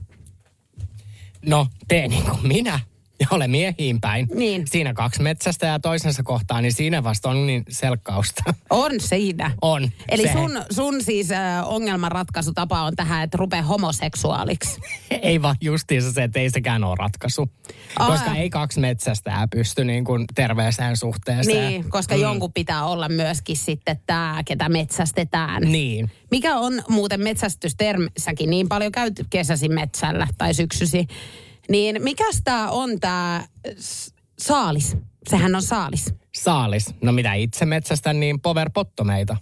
No, 1.45 1.67
tee 1.87 2.07
niin 2.07 2.23
kuin 2.23 2.47
minä 2.47 2.79
ja 3.19 3.27
ole 3.31 3.47
miehiin 3.47 4.01
päin. 4.01 4.27
Niin. 4.35 4.67
Siinä 4.67 4.93
kaksi 4.93 5.21
metsästä 5.21 5.65
ja 5.65 5.79
toisensa 5.79 6.23
kohtaa, 6.23 6.61
niin 6.61 6.73
siinä 6.73 7.03
vasta 7.03 7.29
on 7.29 7.47
niin 7.47 7.63
selkkausta. 7.69 8.43
On 8.69 8.91
siinä. 8.99 9.51
On. 9.61 9.89
Eli 10.09 10.23
Se- 10.23 10.33
sun, 10.33 10.61
sun 10.71 11.03
siis 11.03 11.31
äh, 11.31 11.69
ongelmanratkaisutapa 11.69 12.81
on 12.81 12.95
tähän, 12.95 13.23
että 13.23 13.37
rupee 13.37 13.61
homoseksuaaliksi. 13.61 14.81
Ei 15.21 15.41
vaan 15.41 15.55
justiinsa 15.61 16.11
se, 16.11 16.23
että 16.23 16.39
ei 16.39 16.49
sekään 16.49 16.83
ole 16.83 16.95
ratkaisu. 16.99 17.49
Aa. 17.99 18.07
Koska 18.07 18.35
ei 18.35 18.49
kaksi 18.49 18.79
metsästää 18.79 19.47
pysty 19.47 19.85
niin 19.85 20.05
kuin 20.05 20.25
terveeseen 20.35 20.97
suhteeseen. 20.97 21.67
Niin, 21.67 21.89
koska 21.89 22.15
mm. 22.15 22.21
jonkun 22.21 22.53
pitää 22.53 22.85
olla 22.85 23.09
myöskin 23.09 23.57
sitten 23.57 23.99
tämä, 24.05 24.41
ketä 24.45 24.69
metsästetään. 24.69 25.61
Niin. 25.63 26.11
Mikä 26.31 26.57
on 26.57 26.81
muuten 26.89 27.21
metsästystermissäkin 27.21 28.49
niin 28.49 28.69
paljon 28.69 28.91
käyty 28.91 29.25
kesäsi 29.29 29.69
metsällä 29.69 30.27
tai 30.37 30.53
syksysi, 30.53 31.07
niin 31.69 32.03
mikäs 32.03 32.41
tämä 32.43 32.69
on 32.69 32.99
tämä 32.99 33.47
saalis? 34.39 34.97
Sehän 35.29 35.55
on 35.55 35.61
saalis. 35.61 36.13
Saalis. 36.35 36.93
No 37.01 37.11
mitä 37.11 37.33
itse 37.33 37.65
metsästän, 37.65 38.19
niin 38.19 38.41
powerpottomeita. 38.41 39.37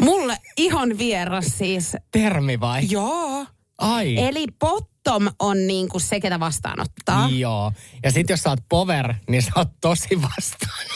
Mulle 0.00 0.36
ihan 0.56 0.98
vieras 0.98 1.46
siis. 1.46 1.96
Termi 2.10 2.60
vai? 2.60 2.86
Joo. 2.90 3.46
Ai. 3.78 4.16
Eli 4.18 4.46
pottom 4.58 5.28
on 5.38 5.66
niinku 5.66 5.98
se, 5.98 6.20
ketä 6.20 6.40
vastaanottaa. 6.40 7.28
Joo. 7.28 7.72
Ja 8.02 8.10
sit 8.10 8.30
jos 8.30 8.40
sä 8.40 8.50
oot 8.50 8.60
power, 8.68 9.14
niin 9.28 9.42
sä 9.42 9.50
oot 9.56 9.68
tosi 9.80 10.22
vastaan. 10.22 10.86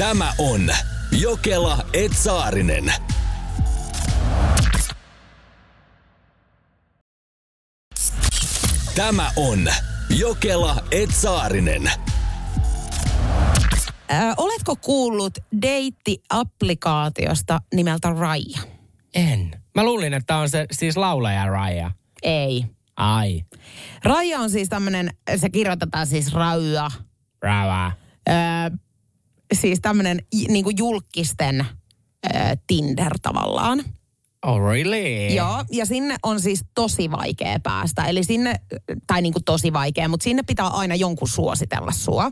Tämä 0.00 0.32
on 0.38 0.68
Jokela 1.20 1.86
Etsaarinen. 1.92 2.92
Tämä 8.96 9.30
on 9.36 9.58
Jokela 10.18 10.76
Etsaarinen. 10.90 11.86
Ö, 11.86 11.90
oletko 14.36 14.76
kuullut 14.76 15.38
deitti-applikaatiosta 15.62 17.60
nimeltä 17.74 18.10
Raija? 18.10 18.58
En. 19.14 19.50
Mä 19.74 19.84
luulin, 19.84 20.14
että 20.14 20.36
on 20.36 20.48
se 20.48 20.66
siis 20.72 20.96
laulaja 20.96 21.46
Raya. 21.46 21.90
Ei. 22.22 22.64
Ai. 22.96 23.42
Raija 24.04 24.38
on 24.38 24.50
siis 24.50 24.68
tämmönen, 24.68 25.10
se 25.36 25.50
kirjoitetaan 25.50 26.06
siis 26.06 26.32
Rauja. 26.32 26.90
Raya. 27.42 27.92
Ö, 28.28 28.32
siis 29.52 29.78
tämmönen 29.82 30.18
niinku 30.48 30.70
julkisten 30.70 31.66
ö, 32.26 32.38
Tinder 32.66 33.12
tavallaan. 33.22 33.84
Oh 34.46 34.62
really? 34.68 35.34
Joo, 35.34 35.64
ja 35.70 35.86
sinne 35.86 36.16
on 36.22 36.40
siis 36.40 36.64
tosi 36.74 37.10
vaikea 37.10 37.60
päästä. 37.62 38.04
Eli 38.04 38.24
sinne, 38.24 38.60
tai 39.06 39.22
niinku 39.22 39.40
tosi 39.44 39.72
vaikea, 39.72 40.08
mutta 40.08 40.24
sinne 40.24 40.42
pitää 40.42 40.66
aina 40.66 40.94
jonkun 40.94 41.28
suositella 41.28 41.92
sua, 41.92 42.30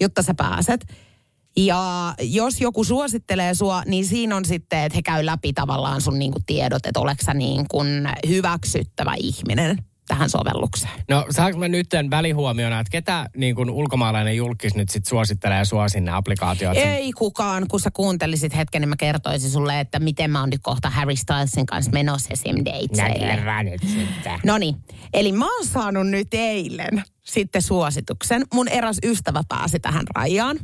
jotta 0.00 0.22
sä 0.22 0.34
pääset. 0.34 0.86
Ja 1.56 2.14
jos 2.20 2.60
joku 2.60 2.84
suosittelee 2.84 3.54
sua, 3.54 3.82
niin 3.86 4.06
siinä 4.06 4.36
on 4.36 4.44
sitten, 4.44 4.78
että 4.78 4.96
he 4.96 5.02
käy 5.02 5.26
läpi 5.26 5.52
tavallaan 5.52 6.00
sun 6.00 6.18
niinku 6.18 6.38
tiedot, 6.46 6.86
että 6.86 7.00
oleks 7.00 7.24
sä 7.24 7.34
niin 7.34 7.66
kuin 7.70 8.08
hyväksyttävä 8.28 9.14
ihminen 9.18 9.78
tähän 10.08 10.30
sovellukseen. 10.30 10.92
No 11.08 11.26
saanko 11.30 11.58
mä 11.58 11.68
nyt 11.68 11.86
välihuomiona, 12.10 12.80
että 12.80 12.90
ketä 12.90 13.28
niin 13.36 13.54
kun 13.54 13.70
ulkomaalainen 13.70 14.36
julkis 14.36 14.74
nyt 14.74 14.88
sit 14.88 15.06
suosittelee 15.06 15.64
sua 15.64 15.88
sinne 15.88 16.12
applikaatioon? 16.12 16.76
Ei 16.76 17.12
kukaan, 17.12 17.68
kun 17.68 17.80
sä 17.80 17.90
kuuntelisit 17.90 18.56
hetken, 18.56 18.82
niin 18.82 18.88
mä 18.88 18.96
kertoisin 18.96 19.50
sulle, 19.50 19.80
että 19.80 19.98
miten 19.98 20.30
mä 20.30 20.40
oon 20.40 20.50
nyt 20.50 20.60
kohta 20.62 20.90
Harry 20.90 21.16
Stylesin 21.16 21.66
kanssa 21.66 21.92
menossa 21.92 22.28
esim. 22.32 22.56
Sitten. 23.82 24.40
No 24.44 24.58
niin, 24.58 24.76
eli 25.12 25.32
mä 25.32 25.56
oon 25.56 25.66
saanut 25.66 26.06
nyt 26.06 26.28
eilen 26.32 27.02
sitten 27.24 27.62
suosituksen. 27.62 28.42
Mun 28.54 28.68
eräs 28.68 28.98
ystävä 29.04 29.42
pääsi 29.48 29.80
tähän 29.80 30.04
rajaan 30.14 30.58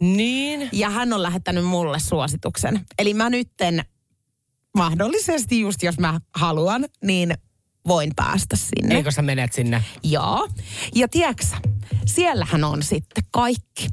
Niin? 0.00 0.68
ja 0.72 0.90
hän 0.90 1.12
on 1.12 1.22
lähettänyt 1.22 1.64
mulle 1.64 1.98
suosituksen. 1.98 2.80
Eli 2.98 3.14
mä 3.14 3.30
nytten 3.30 3.84
mahdollisesti 4.76 5.60
just 5.60 5.82
jos 5.82 5.98
mä 5.98 6.20
haluan, 6.34 6.84
niin 7.04 7.34
voin 7.88 8.10
päästä 8.16 8.56
sinne. 8.56 8.94
Eikö 8.94 9.10
sä 9.10 9.22
menet 9.22 9.52
sinne? 9.52 9.84
Joo. 10.02 10.48
Ja 10.94 11.08
tiedätkö, 11.08 11.44
siellähän 12.06 12.64
on 12.64 12.82
sitten 12.82 13.24
kaikki. 13.30 13.88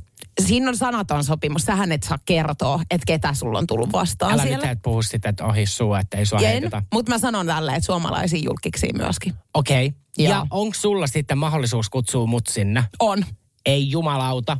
Siinä 0.47 0.69
on 0.69 0.77
sanaton 0.77 1.23
sopimus. 1.23 1.61
Sähän 1.61 1.91
et 1.91 2.03
saa 2.03 2.19
kertoa, 2.25 2.81
että 2.91 3.05
ketä 3.07 3.33
sulla 3.33 3.59
on 3.59 3.67
tullut 3.67 3.91
vastaan 3.93 4.33
Älä 4.33 4.43
siellä. 4.43 4.57
nyt 4.57 4.71
et 4.71 4.81
puhu 4.81 5.03
sitten, 5.03 5.29
että 5.29 5.45
ohi 5.45 5.65
suu, 5.65 5.93
että 5.93 6.17
ei 6.17 6.25
sua 6.25 6.39
En, 6.39 6.45
heitetä. 6.45 6.81
mutta 6.93 7.11
mä 7.11 7.19
sanon 7.19 7.45
tälle, 7.45 7.71
että 7.71 7.85
suomalaisiin 7.85 8.43
julkiksi 8.43 8.87
myöskin. 8.97 9.33
Okei. 9.53 9.87
Okay. 9.87 9.99
Joo. 10.17 10.29
Ja 10.33 10.47
onko 10.49 10.73
sulla 10.73 11.07
sitten 11.07 11.37
mahdollisuus 11.37 11.89
kutsua 11.89 12.25
mut 12.25 12.47
sinne? 12.47 12.83
On. 12.99 13.25
Ei 13.65 13.89
jumalauta. 13.89 14.57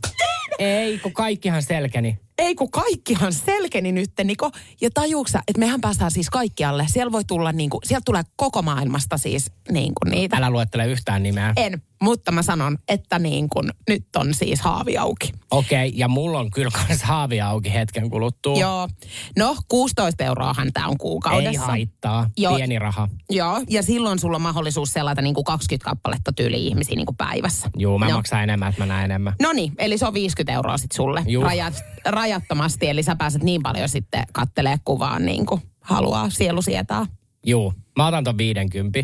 Ei, 0.60 1.00
kun 1.00 1.14
kaikkihan 1.14 1.64
selkeni. 1.64 2.20
Ei 2.38 2.56
kun 2.56 2.72
kaikkihan 2.72 3.34
selkeni 3.34 3.92
nyt, 3.92 4.12
Niko. 4.24 4.52
Ja 4.82 4.90
tajuuksä, 4.94 5.40
että 5.48 5.60
mehän 5.60 5.82
päästään 5.82 6.12
siis 6.12 6.30
kaikkialle. 6.30 6.86
Siellä 6.88 7.12
voi 7.12 7.24
tulla 7.24 7.52
niinku, 7.52 7.80
sieltä 7.84 8.06
tulee 8.06 8.24
koko 8.36 8.62
maailmasta 8.62 9.18
siis 9.18 9.52
niinku 9.72 10.06
niitä. 10.10 10.38
Älä 10.38 10.50
luettele 10.50 10.88
yhtään 10.88 11.24
nimeä. 11.24 11.54
En, 11.58 11.82
mutta 12.02 12.32
mä 12.32 12.42
sanon, 12.42 12.78
että 12.88 13.20
niin 13.20 13.50
kuin, 13.50 13.72
nyt 13.90 14.16
on 14.16 14.34
siis 14.34 14.62
haavi 14.62 14.98
auki. 14.98 15.32
Okei, 15.52 15.88
okay, 15.88 16.00
ja 16.00 16.08
mulla 16.08 16.40
on 16.40 16.52
kyllä 16.52 16.72
kans 16.72 17.04
haavi 17.04 17.42
auki 17.42 17.74
hetken 17.74 18.10
kuluttua. 18.10 18.60
Joo. 18.60 18.90
No, 19.38 19.56
16 19.68 20.24
euroahan 20.24 20.74
tämä 20.74 20.88
on 20.88 20.98
kuukaudessa. 20.98 21.62
Ei 21.62 21.68
haittaa. 21.68 22.30
Joo. 22.38 22.56
Pieni 22.56 22.80
raha. 22.80 23.08
Joo, 23.30 23.62
ja 23.70 23.84
silloin 23.84 24.20
sulla 24.20 24.36
on 24.36 24.42
mahdollisuus 24.42 24.94
selata 24.94 25.22
niin 25.22 25.36
kuin 25.36 25.46
20 25.46 25.86
kappaletta 25.90 26.34
tyyli 26.34 26.68
ihmisiä 26.68 26.96
niin 26.96 27.06
kuin 27.06 27.18
päivässä. 27.18 27.70
Juu, 27.78 28.00
mä 28.00 28.08
no. 28.08 28.16
maksan 28.16 28.44
enemmän, 28.44 28.70
että 28.70 28.82
mä 28.82 28.86
näen 28.86 29.06
enemmän. 29.06 29.34
No 29.42 29.54
niin, 29.54 29.74
eli 29.78 29.98
se 29.98 30.06
on 30.06 30.14
50 30.14 30.54
euroa 30.54 30.78
sitten 30.78 30.96
sulle 30.96 31.24
Juu. 31.28 31.44
Rajat, 31.44 31.74
rajattomasti. 32.26 32.90
Eli 32.90 33.04
sä 33.04 33.16
pääset 33.16 33.44
niin 33.44 33.64
paljon 33.64 33.90
sitten 33.90 34.24
kattelee 34.32 34.78
kuvaan 34.86 35.26
niin 35.26 35.46
kuin 35.46 35.62
haluaa 35.82 36.30
sielu 36.30 36.62
sietää. 36.62 37.06
Juu, 37.46 37.74
mä 37.98 38.08
otan 38.08 38.24
ton 38.24 38.38
50. 38.38 39.00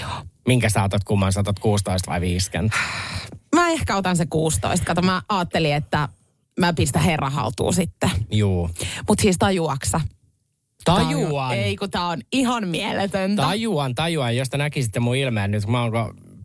Joo. 0.00 0.10
Minkä 0.46 0.68
sä 0.68 0.82
otat, 0.82 1.04
kumman 1.04 1.32
sä 1.32 1.40
otat 1.40 1.58
16 1.58 2.10
vai 2.10 2.20
50? 2.20 2.76
Mä 3.54 3.68
ehkä 3.68 3.96
otan 3.96 4.16
se 4.16 4.26
16. 4.26 4.86
Kato, 4.86 5.02
mä 5.02 5.22
ajattelin, 5.28 5.74
että 5.74 6.08
mä 6.60 6.72
pistän 6.72 7.02
herra 7.02 7.30
haltuun 7.30 7.74
sitten. 7.74 8.10
Juu. 8.30 8.70
Mutta 9.08 9.22
siis 9.22 9.38
tajuaksa. 9.38 10.00
Tajuan. 10.84 11.54
Ei, 11.54 11.76
kun 11.76 11.90
tää 11.90 12.06
on 12.06 12.22
ihan 12.32 12.68
mieletöntä. 12.68 13.42
Tajuan, 13.42 13.94
tajuan. 13.94 14.36
Jos 14.36 14.48
te 14.48 14.58
näkisitte 14.58 15.00
mun 15.00 15.16
ilmeen 15.16 15.50
nyt, 15.50 15.64
kun 15.64 15.72
mä 15.72 15.82
oon 15.82 15.92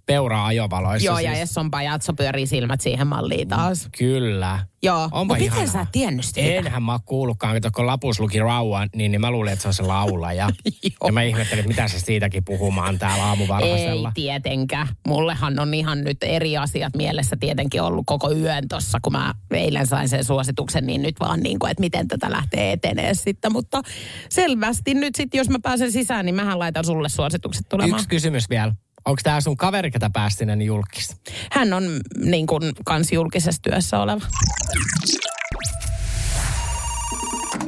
peuraa 0.10 0.46
ajovaloissa. 0.46 1.06
Joo, 1.06 1.20
ja 1.20 1.32
siis. 1.32 1.50
Esson 1.50 1.72
Pajatso 1.72 2.14
pyörii 2.14 2.48
silmät 2.48 2.82
siihen 2.82 3.08
malliin 3.08 3.48
taas. 3.48 3.90
Kyllä. 3.98 4.60
Joo, 4.84 5.04
Onpa 5.04 5.20
mutta 5.36 5.44
miten 5.44 5.68
sä 5.68 5.82
et 5.82 5.90
tiennyt 5.92 6.26
sitä? 6.26 6.42
Enhän 6.42 6.84
mä 6.84 6.92
oon 6.92 7.00
kuullutkaan, 7.06 7.54
kato, 7.56 7.70
kun 7.76 7.88
lapus 7.88 8.20
luki 8.20 8.40
rauhan, 8.40 8.90
niin, 8.96 9.12
niin 9.12 9.22
mä 9.22 9.32
luulin, 9.32 9.54
että 9.54 9.62
se 9.62 9.68
on 9.68 9.74
se 9.74 9.84
laulaja. 9.84 10.50
Ja 11.06 11.12
mä 11.12 11.24
ihmettelin, 11.24 11.60
että 11.60 11.68
mitä 11.68 11.88
se 11.88 12.00
siitäkin 12.00 12.46
puhumaan 12.46 13.00
täällä 13.00 13.24
Ei 13.24 13.30
aamuvarhaisella. 13.30 14.12
tietenkään. 14.16 14.88
Mullehan 15.08 15.60
on 15.60 15.74
ihan 15.74 16.04
nyt 16.04 16.18
eri 16.24 16.58
asiat 16.58 16.96
mielessä 16.96 17.38
tietenkin 17.40 17.82
ollut 17.82 18.04
koko 18.06 18.32
yön 18.32 18.68
tossa, 18.68 19.00
kun 19.02 19.14
mä 19.14 19.34
eilen 19.52 19.88
sain 19.88 20.10
sen 20.10 20.24
suosituksen, 20.24 20.86
niin 20.86 21.02
nyt 21.02 21.16
vaan 21.20 21.40
niin 21.40 21.60
kuin, 21.60 21.72
että 21.72 21.82
miten 21.82 22.08
tätä 22.08 22.32
lähtee 22.32 22.72
etenee 22.72 23.14
sitten. 23.14 23.52
Mutta 23.52 23.82
selvästi 24.30 24.94
nyt 24.94 25.16
sitten, 25.16 25.38
jos 25.38 25.50
mä 25.50 25.60
pääsen 25.64 25.92
sisään, 25.92 26.26
niin 26.26 26.36
mähän 26.36 26.60
laitan 26.60 26.86
sulle 26.86 27.10
suositukset 27.10 27.70
tulemaan. 27.70 28.00
Yksi 28.00 28.10
kysymys 28.10 28.50
vielä. 28.50 28.74
Onko 29.06 29.22
tämä 29.24 29.42
sun 29.42 29.58
kaveri, 29.58 29.92
ketä 29.92 30.10
päästinen 30.14 30.58
niin 30.60 30.68
julkis? 30.68 31.16
Hän 31.52 31.74
on 31.74 31.84
niin 32.26 32.48
kuin 32.48 32.72
kans 32.86 33.12
julkisessa 33.12 33.62
työssä 33.62 34.00
oleva. 34.00 34.26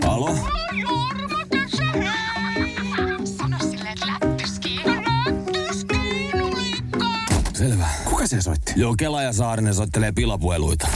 Alo? 0.08 0.36
Selvä. 7.54 7.88
Kuka 8.06 8.28
se 8.28 8.42
soitti? 8.42 8.74
Joo, 8.76 8.96
Kela 8.98 9.22
ja 9.22 9.34
Saarinen 9.34 9.74
soittelee 9.74 10.12
pilapueluita. 10.12 10.88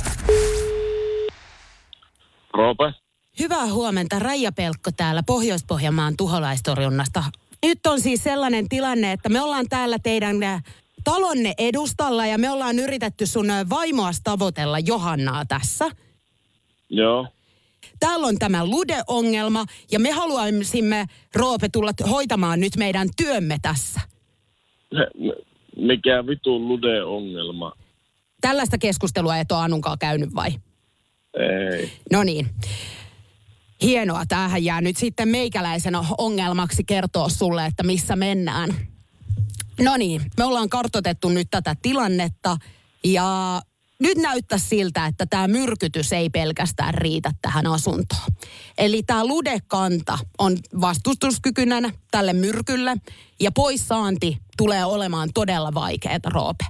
Roope? 2.53 2.93
Hyvää 3.39 3.65
huomenta, 3.65 4.19
Raija 4.19 4.51
Pelkko 4.51 4.91
täällä 4.97 5.23
Pohjois-Pohjanmaan 5.23 6.13
tuholaistorjunnasta. 6.17 7.23
Nyt 7.65 7.85
on 7.85 8.01
siis 8.01 8.23
sellainen 8.23 8.69
tilanne, 8.69 9.11
että 9.11 9.29
me 9.29 9.41
ollaan 9.41 9.65
täällä 9.69 9.97
teidän 10.03 10.43
äh, 10.43 10.63
talonne 11.03 11.53
edustalla 11.57 12.25
ja 12.25 12.37
me 12.37 12.49
ollaan 12.49 12.79
yritetty 12.79 13.25
sun 13.25 13.49
äh, 13.49 13.69
vaimoas 13.69 14.21
tavoitella 14.23 14.79
Johannaa 14.79 15.45
tässä. 15.45 15.91
Joo. 16.89 17.27
Täällä 17.99 18.27
on 18.27 18.39
tämä 18.39 18.65
lude-ongelma 18.65 19.65
ja 19.91 19.99
me 19.99 20.11
haluaisimme, 20.11 21.05
Roope, 21.35 21.69
tulla 21.69 21.91
hoitamaan 22.09 22.59
nyt 22.59 22.75
meidän 22.77 23.09
työmme 23.17 23.57
tässä. 23.61 24.01
Mikä 25.77 26.27
vitun 26.27 26.67
lude-ongelma? 26.67 27.73
Tällaista 28.41 28.77
keskustelua 28.77 29.37
et 29.37 29.51
ole 29.51 29.61
Annunkaan 29.61 29.99
käynyt 29.99 30.35
vai? 30.35 30.51
Ei. 31.37 31.91
No 32.11 32.23
niin. 32.23 32.49
Hienoa. 33.81 34.25
Tämähän 34.25 34.63
jää 34.63 34.81
nyt 34.81 34.97
sitten 34.97 35.29
meikäläisen 35.29 35.93
ongelmaksi 36.17 36.83
kertoa 36.83 37.29
sulle, 37.29 37.65
että 37.65 37.83
missä 37.83 38.15
mennään. 38.15 38.75
No 39.79 39.97
niin, 39.97 40.21
me 40.37 40.43
ollaan 40.43 40.69
kartotettu 40.69 41.29
nyt 41.29 41.47
tätä 41.51 41.75
tilannetta 41.81 42.57
ja 43.03 43.61
nyt 43.99 44.17
näyttää 44.17 44.57
siltä, 44.57 45.05
että 45.05 45.25
tämä 45.25 45.47
myrkytys 45.47 46.13
ei 46.13 46.29
pelkästään 46.29 46.93
riitä 46.93 47.31
tähän 47.41 47.67
asuntoon. 47.67 48.21
Eli 48.77 49.03
tämä 49.03 49.27
ludekanta 49.27 50.17
on 50.37 50.57
vastustuskykyinen 50.81 51.93
tälle 52.11 52.33
myrkylle 52.33 52.95
ja 53.39 53.51
poissaanti 53.51 54.37
tulee 54.57 54.85
olemaan 54.85 55.29
todella 55.33 55.73
vaikeaa, 55.73 56.19
Roope. 56.25 56.65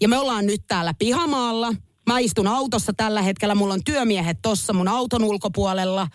Ja 0.00 0.08
me 0.08 0.18
ollaan 0.18 0.46
nyt 0.46 0.62
täällä 0.68 0.94
pihamaalla. 0.98 1.74
Mä 2.06 2.18
istun 2.18 2.48
autossa 2.48 2.92
tällä 2.92 3.22
hetkellä, 3.22 3.54
mulla 3.54 3.74
on 3.74 3.84
työmiehet 3.84 4.38
tossa 4.42 4.72
mun 4.72 4.88
auton 4.88 5.24
ulkopuolella. 5.24 6.08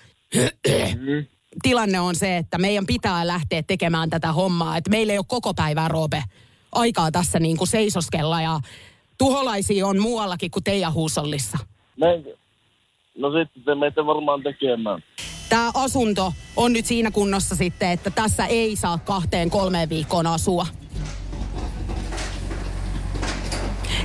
Tilanne 1.61 1.99
on 1.99 2.15
se, 2.15 2.37
että 2.37 2.57
meidän 2.57 2.85
pitää 2.85 3.27
lähteä 3.27 3.63
tekemään 3.63 4.09
tätä 4.09 4.31
hommaa. 4.31 4.77
Että 4.77 4.89
meillä 4.89 5.13
ei 5.13 5.19
ole 5.19 5.25
koko 5.27 5.53
päivää, 5.53 5.87
Roope, 5.87 6.23
aikaa 6.71 7.11
tässä 7.11 7.39
niin 7.39 7.57
kuin 7.57 7.67
seisoskella 7.67 8.41
ja 8.41 8.59
tuholaisia 9.17 9.87
on 9.87 9.99
muuallakin 9.99 10.51
kuin 10.51 10.63
teidän 10.63 10.93
huusollissa. 10.93 11.57
Me... 11.97 12.23
No 13.17 13.31
sitten 13.31 13.63
te 13.63 13.75
meitä 13.75 14.05
varmaan 14.05 14.43
tekemään. 14.43 15.03
Tämä 15.49 15.71
asunto 15.73 16.33
on 16.55 16.73
nyt 16.73 16.85
siinä 16.85 17.11
kunnossa 17.11 17.55
sitten, 17.55 17.91
että 17.91 18.09
tässä 18.09 18.45
ei 18.45 18.75
saa 18.75 18.97
kahteen 18.97 19.49
kolmeen 19.49 19.89
viikkoon 19.89 20.27
asua. 20.27 20.67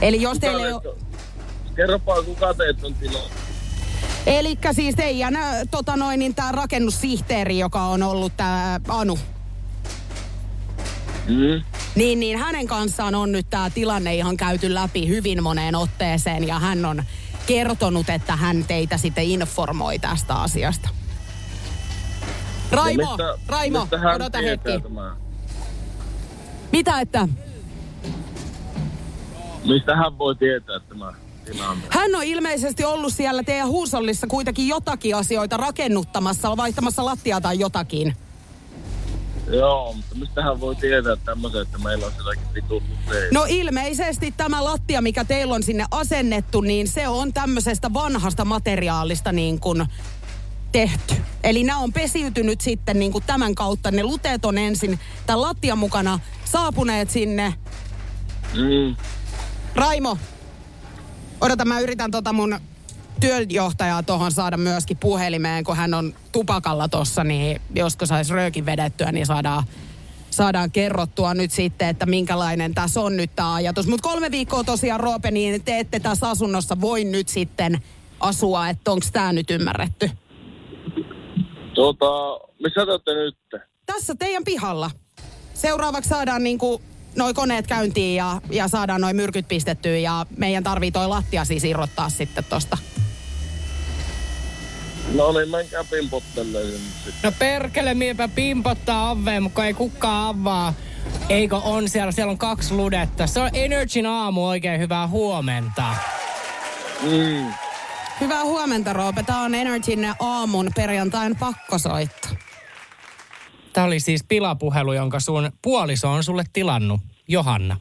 Eli 0.01 0.23
jos 0.23 0.39
teillä 0.39 0.67
ei 0.67 0.73
ole... 0.73 0.97
Kerropa, 1.77 2.23
kuka 2.23 2.55
teet 2.55 2.85
on 2.85 2.95
tila. 2.95 3.44
Eli 4.27 4.59
siis 4.73 4.95
teidän, 4.95 5.39
tota 5.71 5.97
noin, 5.97 6.19
niin 6.19 6.35
tämä 6.35 6.53
rakennussihteeri, 6.53 7.59
joka 7.59 7.83
on 7.83 8.03
ollut 8.03 8.33
tämä 8.37 8.81
Anu, 8.89 9.19
Mm. 11.29 11.63
niin, 11.95 12.21
niin 12.21 12.39
hänen 12.39 12.67
kanssaan 12.67 13.15
on 13.15 13.33
nyt 13.33 13.47
tämä 13.51 13.71
tilanne 13.71 14.15
ihan 14.15 14.37
käyty 14.37 14.75
läpi 14.75 15.09
hyvin 15.09 15.43
moneen 15.43 15.75
otteeseen 15.75 16.49
ja 16.49 16.59
hän 16.59 16.85
on 16.85 17.05
kertonut, 17.47 18.11
että 18.11 18.37
hän 18.37 18.65
teitä 18.65 18.97
sitten 18.97 19.25
informoi 19.25 19.99
tästä 19.99 20.35
asiasta. 20.35 20.89
Raimo, 22.73 23.11
mistä, 23.11 23.39
Raimo, 23.49 23.81
mistä 23.81 23.97
odota 24.15 24.39
hetki. 24.39 24.81
Tämän? 24.83 25.17
Mitä, 26.73 27.01
että 27.01 27.29
Mistä 29.65 29.97
hän 29.97 30.19
voi 30.19 30.37
tietää 30.37 30.81
tämä? 30.81 31.13
Hän 31.89 32.15
on 32.15 32.25
ilmeisesti 32.25 32.85
ollut 32.85 33.15
siellä 33.15 33.43
teidän 33.43 33.69
huusollissa 33.69 34.27
kuitenkin 34.27 34.69
jotakin 34.69 35.17
asioita 35.17 35.57
rakennuttamassa, 35.57 36.57
vaihtamassa 36.57 37.05
lattiaa 37.05 37.41
tai 37.41 37.59
jotakin. 37.59 38.17
Joo, 39.51 39.93
mutta 39.93 40.15
mistä 40.15 40.43
hän 40.43 40.61
voi 40.61 40.77
tietää 40.77 41.17
tämmöisen, 41.17 41.63
että 41.63 41.79
meillä 41.79 42.07
on 42.07 42.13
sielläkin 42.13 42.55
vitun? 42.55 42.83
No 43.33 43.45
ilmeisesti 43.49 44.35
tämä 44.37 44.65
lattia, 44.65 45.01
mikä 45.01 45.25
teillä 45.25 45.55
on 45.55 45.63
sinne 45.63 45.85
asennettu, 45.91 46.61
niin 46.61 46.89
se 46.89 47.09
on 47.09 47.33
tämmöisestä 47.33 47.93
vanhasta 47.95 48.45
materiaalista 48.45 49.33
niin 49.33 49.61
kuin 49.61 49.87
tehty. 50.73 51.15
Eli 51.45 51.65
nämä 51.65 51.79
on 51.79 51.93
pesiytynyt 51.93 52.61
sitten 52.61 52.99
niin 52.99 53.13
kuin 53.13 53.25
tämän 53.27 53.55
kautta. 53.55 53.91
Ne 53.91 54.03
luteet 54.03 54.45
on 54.45 54.59
ensin 54.59 54.99
tämän 55.27 55.43
lattian 55.43 55.79
mukana 55.79 56.19
saapuneet 56.45 57.11
sinne. 57.11 57.55
Mm. 58.55 58.97
Raimo, 59.75 60.19
odota 61.41 61.65
mä 61.65 61.81
yritän 61.81 62.11
tota 62.11 62.33
mun 62.33 62.59
työjohtajaa 63.21 64.03
tuohon 64.03 64.33
saada 64.33 64.57
myöskin 64.57 64.97
puhelimeen, 64.97 65.65
kun 65.65 65.77
hän 65.77 65.95
on 65.95 66.15
tupakalla 66.33 66.89
tossa, 66.89 67.25
niin 67.25 67.61
josko 67.75 68.07
saisi 68.07 68.33
röökin 68.33 68.67
vedettyä, 68.67 69.13
niin 69.13 69.27
saadaan, 69.27 69.65
saadaan 70.31 70.71
kerrottua 70.71 71.35
nyt 71.35 71.51
sitten, 71.51 71.89
että 71.89 72.07
minkälainen 72.07 72.75
tässä 72.75 73.01
on 73.01 73.17
nyt 73.17 73.31
tämä 73.37 73.55
ajatus. 73.55 73.87
Mutta 73.87 74.09
kolme 74.09 74.31
viikkoa 74.31 74.65
tosiaan, 74.65 75.01
Roope, 75.01 75.31
niin 75.31 75.65
te 75.65 75.79
ette 75.79 76.01
tässä 76.01 76.31
asunnossa 76.31 76.81
voi 76.81 77.05
nyt 77.05 77.29
sitten 77.29 77.83
asua, 78.21 78.69
että 78.69 78.93
onko 78.93 79.07
tämä 79.13 79.33
nyt 79.33 79.51
ymmärretty? 79.51 80.11
Tuota, 81.75 82.07
missä 82.63 82.87
te 82.87 82.91
olette 82.91 83.15
nyt? 83.15 83.37
Tässä 83.87 84.15
teidän 84.15 84.45
pihalla. 84.45 84.91
Seuraavaksi 85.55 86.09
saadaan 86.09 86.45
niinku 86.45 86.83
noi 87.17 87.35
koneet 87.35 87.67
käyntiin 87.67 88.17
ja, 88.17 88.41
ja 88.51 88.69
saadaan 88.69 89.01
noi 89.01 89.15
myrkyt 89.15 89.49
pistettyä 89.49 89.97
ja 89.97 90.27
meidän 90.37 90.65
tarvii 90.65 90.93
toi 90.93 91.09
lattia 91.09 91.45
siis 91.45 91.65
irrottaa 91.65 92.09
sitten 92.09 92.45
tosta. 92.45 92.79
No 95.15 95.33
niin, 95.33 95.51
menkää 95.51 95.83
sitten. 95.83 96.53
No 97.23 97.33
perkele, 97.39 97.95
miepä 97.95 98.29
pimpottaa 98.29 99.11
oveen, 99.11 99.43
mutta 99.43 99.67
ei 99.67 99.75
kukaan 99.75 100.29
avaa. 100.29 100.75
Eikö 101.29 101.57
on 101.57 101.89
siellä? 101.89 102.13
Siellä 102.13 102.31
on 102.31 102.39
kaksi 102.39 102.75
ludetta. 102.75 103.27
Se 103.27 103.41
on 103.41 103.51
Energyn 103.53 104.07
aamu 104.07 104.49
oikein 104.49 104.81
hyvää 104.81 105.09
huomenta. 105.09 105.95
Mm. 107.03 107.53
Hyvää 108.21 108.45
huomenta, 108.45 108.93
Roope. 108.93 109.23
Tämä 109.23 109.41
on 109.41 109.55
Energyn 109.55 110.15
aamun 110.19 110.71
perjantain 110.77 111.37
pakkosoitto. 111.37 112.29
Tämä 113.75 113.87
oli 113.87 114.01
siis 114.01 114.25
pilapuhelu, 114.29 114.93
jonka 114.93 115.21
sun 115.21 115.51
puoliso 115.63 116.11
on 116.11 116.25
sulle 116.25 116.45
tilannut. 116.53 117.01
Johanna. 117.29 117.77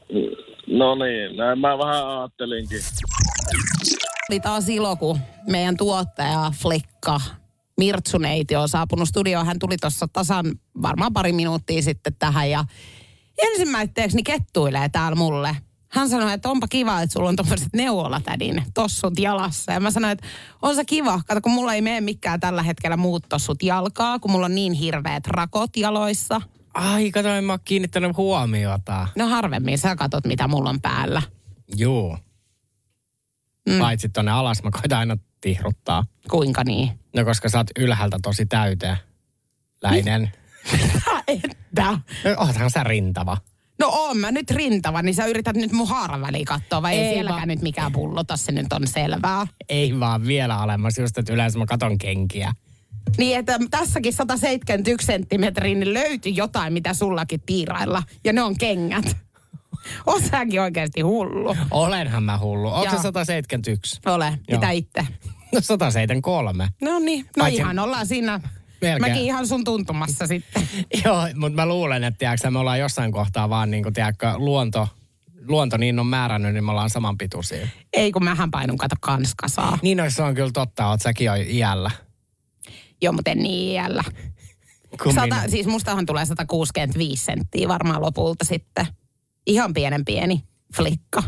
No 0.66 0.94
niin, 0.94 1.36
näin 1.36 1.58
mä 1.58 1.78
vähän 1.78 2.08
ajattelinkin. 2.08 2.78
Oli 4.30 4.40
taas 4.40 4.68
ilo, 4.68 4.96
kun 4.96 5.18
meidän 5.50 5.76
tuottaja 5.76 6.52
Flikka 6.62 7.20
Mirtsuneiti 7.78 8.56
on 8.56 8.68
saapunut 8.68 9.08
studioon. 9.08 9.46
Hän 9.46 9.58
tuli 9.58 9.76
tuossa 9.80 10.06
tasan 10.12 10.46
varmaan 10.82 11.12
pari 11.12 11.32
minuuttia 11.32 11.82
sitten 11.82 12.14
tähän 12.18 12.50
ja 12.50 12.64
ensimmäiseksi 13.42 14.16
niin 14.16 14.24
kettuilee 14.24 14.88
täällä 14.88 15.16
mulle. 15.16 15.56
Hän 15.94 16.08
sanoi, 16.08 16.32
että 16.32 16.48
onpa 16.48 16.68
kiva, 16.68 17.02
että 17.02 17.12
sulla 17.12 17.28
on 17.28 17.36
tommoset 17.36 17.68
neuvolatädin 17.72 18.62
tossut 18.74 19.18
jalassa. 19.18 19.72
Ja 19.72 19.80
mä 19.80 19.90
sanoin, 19.90 20.12
että 20.12 20.26
on 20.62 20.74
se 20.74 20.84
kiva. 20.84 21.20
Kato, 21.26 21.40
kun 21.40 21.52
mulla 21.52 21.74
ei 21.74 21.82
mene 21.82 22.00
mikään 22.00 22.40
tällä 22.40 22.62
hetkellä 22.62 22.96
muut 22.96 23.24
tossut 23.28 23.62
jalkaa, 23.62 24.18
kun 24.18 24.30
mulla 24.30 24.46
on 24.46 24.54
niin 24.54 24.72
hirveät 24.72 25.26
rakot 25.26 25.76
jaloissa. 25.76 26.40
Ai, 26.74 27.10
kato, 27.10 27.28
en 27.28 27.44
mä 27.44 27.52
oon 27.52 27.60
kiinnittänyt 27.64 28.16
huomiota. 28.16 29.08
No 29.16 29.28
harvemmin 29.28 29.78
sä 29.78 29.96
katot, 29.96 30.26
mitä 30.26 30.48
mulla 30.48 30.70
on 30.70 30.80
päällä. 30.80 31.22
Juu. 31.76 32.16
Mm. 33.68 33.78
Paitsi 33.78 34.08
tonne 34.08 34.30
alas 34.30 34.62
mä 34.62 34.70
koitan 34.70 34.98
aina 34.98 35.16
tihruttaa. 35.40 36.04
Kuinka 36.30 36.64
niin? 36.64 37.00
No 37.16 37.24
koska 37.24 37.48
sä 37.48 37.58
oot 37.58 37.70
ylhäältä 37.78 38.18
tosi 38.22 38.46
täyteen. 38.46 38.96
Läinen. 39.82 40.32
Että. 41.28 41.98
Oothan 42.38 42.70
sä 42.70 42.84
rintava. 42.84 43.36
No 43.78 43.88
oon 43.88 44.16
mä 44.18 44.32
nyt 44.32 44.50
rintava, 44.50 45.02
niin 45.02 45.14
sä 45.14 45.26
yrität 45.26 45.56
nyt 45.56 45.72
mun 45.72 45.88
haaraväliin 45.88 46.44
katsoa, 46.44 46.82
vai 46.82 46.94
ei, 46.94 47.00
Ei 47.06 47.14
sielläkään 47.14 47.38
vaan- 47.40 47.48
nyt 47.48 47.62
mikään 47.62 47.92
pullota, 47.92 48.36
se 48.36 48.52
nyt 48.52 48.72
on 48.72 48.86
selvää. 48.86 49.46
Ei 49.68 50.00
vaan 50.00 50.26
vielä 50.26 50.58
alemmas, 50.58 50.98
just 50.98 51.18
että 51.18 51.32
yleensä 51.32 51.58
mä 51.58 51.66
katon 51.66 51.98
kenkiä. 51.98 52.52
Niin, 53.18 53.38
että 53.38 53.58
tässäkin 53.70 54.12
171 54.12 55.06
senttimetriä, 55.06 55.74
niin 55.74 55.94
löytyi 55.94 56.36
jotain, 56.36 56.72
mitä 56.72 56.94
sullakin 56.94 57.40
tiirailla. 57.46 58.02
Ja 58.24 58.32
ne 58.32 58.42
on 58.42 58.58
kengät. 58.58 59.16
Oot 60.06 60.24
säkin 60.30 60.60
oikeasti 60.60 61.00
hullu. 61.00 61.56
Olenhan 61.70 62.22
mä 62.22 62.38
hullu. 62.38 62.68
Onko 62.68 62.90
se 62.90 62.96
Joo. 62.96 63.02
171? 63.02 64.00
Ole, 64.06 64.38
mitä 64.50 64.66
Joo. 64.72 64.78
itse. 64.78 65.06
No 65.52 65.60
173. 65.60 66.68
No 66.82 66.98
niin, 66.98 67.24
no 67.24 67.30
Paitsi- 67.44 67.60
ihan 67.60 67.78
ollaan 67.78 68.06
siinä. 68.06 68.40
Melkein. 68.84 69.12
Mäkin 69.12 69.24
ihan 69.24 69.46
sun 69.46 69.64
tuntumassa 69.64 70.26
sitten. 70.26 70.68
Joo, 71.04 71.28
mutta 71.34 71.56
mä 71.56 71.66
luulen, 71.66 72.04
että 72.04 72.18
tiedätkö, 72.18 72.50
me 72.50 72.58
ollaan 72.58 72.80
jossain 72.80 73.12
kohtaa 73.12 73.48
vaan 73.48 73.70
niin 73.70 73.82
kuin, 73.82 73.94
tiedätkö, 73.94 74.32
luonto, 74.36 74.88
luonto 75.48 75.76
niin 75.76 75.98
on 75.98 76.06
määrännyt, 76.06 76.54
niin 76.54 76.64
me 76.64 76.70
ollaan 76.70 76.90
samanpituisia. 76.90 77.68
Ei 77.92 78.12
kun 78.12 78.24
mähän 78.24 78.50
painun 78.50 78.78
kato 78.78 78.96
kanskasaa. 79.00 79.78
Niin 79.82 79.96
no, 79.96 80.04
se 80.10 80.22
on 80.22 80.34
kyllä 80.34 80.52
totta, 80.52 80.88
oot 80.88 81.02
säkin 81.02 81.24
jo 81.24 81.32
iällä. 81.34 81.90
Joo, 83.02 83.12
mutta 83.12 83.30
en 83.30 83.38
niin 83.38 83.72
iällä. 83.72 84.04
Kun 85.02 85.14
Sata, 85.14 85.26
minä. 85.26 85.48
siis 85.48 85.66
mustahan 85.66 86.06
tulee 86.06 86.24
165 86.24 87.24
senttiä 87.24 87.68
varmaan 87.68 88.02
lopulta 88.02 88.44
sitten. 88.44 88.86
Ihan 89.46 89.74
pienen 89.74 90.04
pieni 90.04 90.42
flikka. 90.76 91.22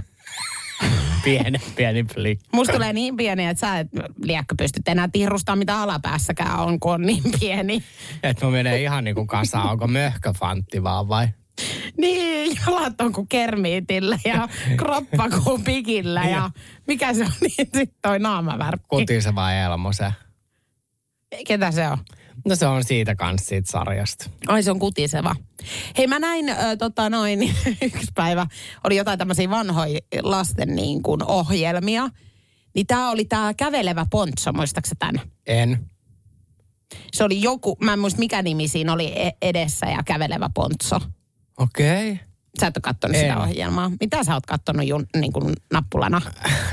Pieni, 1.26 1.58
pieni 1.76 2.04
flick. 2.14 2.42
Musta 2.52 2.72
tulee 2.72 2.92
niin 2.92 3.16
pieni, 3.16 3.46
että 3.46 3.60
sä 3.60 3.78
et 3.78 3.88
liekkä 4.22 4.54
pystyt 4.58 4.88
enää 4.88 5.08
tirrustamaan 5.12 5.58
mitä 5.58 5.80
alapäässäkään 5.80 6.58
on, 6.58 6.80
kun 6.80 6.92
on 6.92 7.02
niin 7.02 7.22
pieni. 7.40 7.82
Että 8.22 8.44
mä 8.44 8.50
menee 8.50 8.82
ihan 8.82 9.04
niin 9.04 9.14
kuin 9.14 9.26
kasaan. 9.26 9.70
Onko 9.70 9.86
möhköfantti 9.86 10.82
vaan 10.82 11.08
vai? 11.08 11.28
Niin, 11.98 12.56
jalat 12.66 13.00
on 13.00 13.12
kuin 13.12 13.28
kermiitillä 13.28 14.18
ja 14.24 14.48
kroppa 14.76 15.28
kuin 15.44 15.64
pikillä 15.64 16.24
ja 16.24 16.50
mikä 16.86 17.14
se 17.14 17.24
on 17.24 17.32
niin 17.40 17.68
sit 17.74 17.94
toi 18.02 18.18
naamavärkki. 18.18 18.86
Kutiseva 18.88 19.52
Elmo 19.52 19.92
se. 19.92 20.12
Ketä 21.46 21.70
se 21.70 21.88
on? 21.88 21.98
No 22.44 22.56
se 22.56 22.66
on 22.66 22.84
siitä 22.84 23.14
kanssa 23.14 23.48
siitä 23.48 23.70
sarjasta. 23.70 24.30
Ai 24.46 24.62
se 24.62 24.70
on 24.70 24.78
kutiseva. 24.78 25.36
Hei 25.98 26.06
mä 26.06 26.18
näin 26.18 26.48
äh, 26.48 26.58
tota 26.78 27.10
noin, 27.10 27.42
yksi 27.82 28.12
päivä 28.14 28.46
oli 28.84 28.96
jotain 28.96 29.18
tämmöisiä 29.18 29.50
vanhoja 29.50 29.98
lasten 30.22 30.76
niin 30.76 31.02
kuin 31.02 31.22
ohjelmia. 31.24 32.08
Niin 32.74 32.86
tää 32.86 33.10
oli 33.10 33.24
tää 33.24 33.54
kävelevä 33.54 34.06
pontso, 34.10 34.52
muistaaksä 34.52 34.94
tän? 34.98 35.20
En. 35.46 35.90
Se 37.12 37.24
oli 37.24 37.42
joku, 37.42 37.76
mä 37.80 37.92
en 37.92 37.98
muista 37.98 38.18
mikä 38.18 38.42
nimi 38.42 38.68
siinä 38.68 38.92
oli 38.92 39.12
e- 39.16 39.36
edessä 39.42 39.86
ja 39.86 40.02
kävelevä 40.02 40.50
pontso. 40.54 41.00
Okei. 41.58 42.12
Okay. 42.12 42.26
Sä 42.60 42.66
et 42.66 42.76
ole 42.76 42.82
kattonut 42.82 43.16
sitä 43.16 43.32
En. 43.32 43.38
ohjelmaa. 43.38 43.90
Mitä 44.00 44.24
sä 44.24 44.34
oot 44.34 44.46
kattonut 44.46 44.86
jun, 44.86 45.06
niin 45.16 45.32
kuin 45.32 45.54
nappulana? 45.72 46.22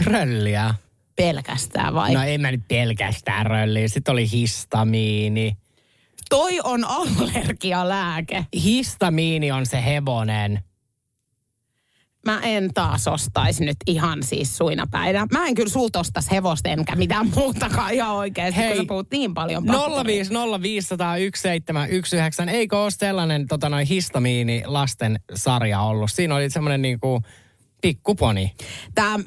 Rölliä. 0.06 0.76
Pelkästään 1.16 1.94
vai? 1.94 2.14
No 2.14 2.24
ei 2.24 2.38
mä 2.38 2.52
nyt 2.52 2.68
pelkästään 2.68 3.46
rölliä. 3.46 3.88
Sitten 3.88 4.12
oli 4.12 4.32
histamiini. 4.32 5.58
Toi 6.30 6.60
on 6.64 6.84
allergialääke. 6.86 8.46
Histamiini 8.64 9.52
on 9.52 9.66
se 9.66 9.86
hevonen. 9.86 10.60
Mä 12.26 12.40
en 12.40 12.74
taas 12.74 13.08
ostaisi 13.08 13.66
nyt 13.66 13.78
ihan 13.88 14.24
siis 14.24 14.58
suinapäinä. 14.58 15.28
Mä 15.32 15.48
en 15.48 15.56
kyllä 15.56 15.70
sulta 15.70 16.00
ostais 16.00 16.32
hevosta 16.32 16.70
enkä 16.70 16.96
mitään 16.96 17.30
muutakaan 17.36 17.94
ihan 17.94 18.16
oikeasti, 18.16 18.62
Hei, 18.62 18.68
kun 18.68 18.78
sä 18.78 18.84
puhut 18.88 19.08
niin 19.12 19.34
paljon 19.34 19.66
pakuria. 19.66 20.24
050501719. 22.46 22.50
Eikö 22.50 22.80
ole 22.80 22.92
sellainen 22.92 23.48
tota, 23.48 23.70
noin 23.70 23.88
histamiini 23.88 24.64
lasten 24.66 25.20
sarja 25.36 25.82
ollut? 25.82 26.12
Siinä 26.12 26.36
oli 26.36 26.50
semmoinen 26.50 26.82
niinku 26.82 27.22
pikkuponi. 27.84 28.56
Tämä 28.96 29.20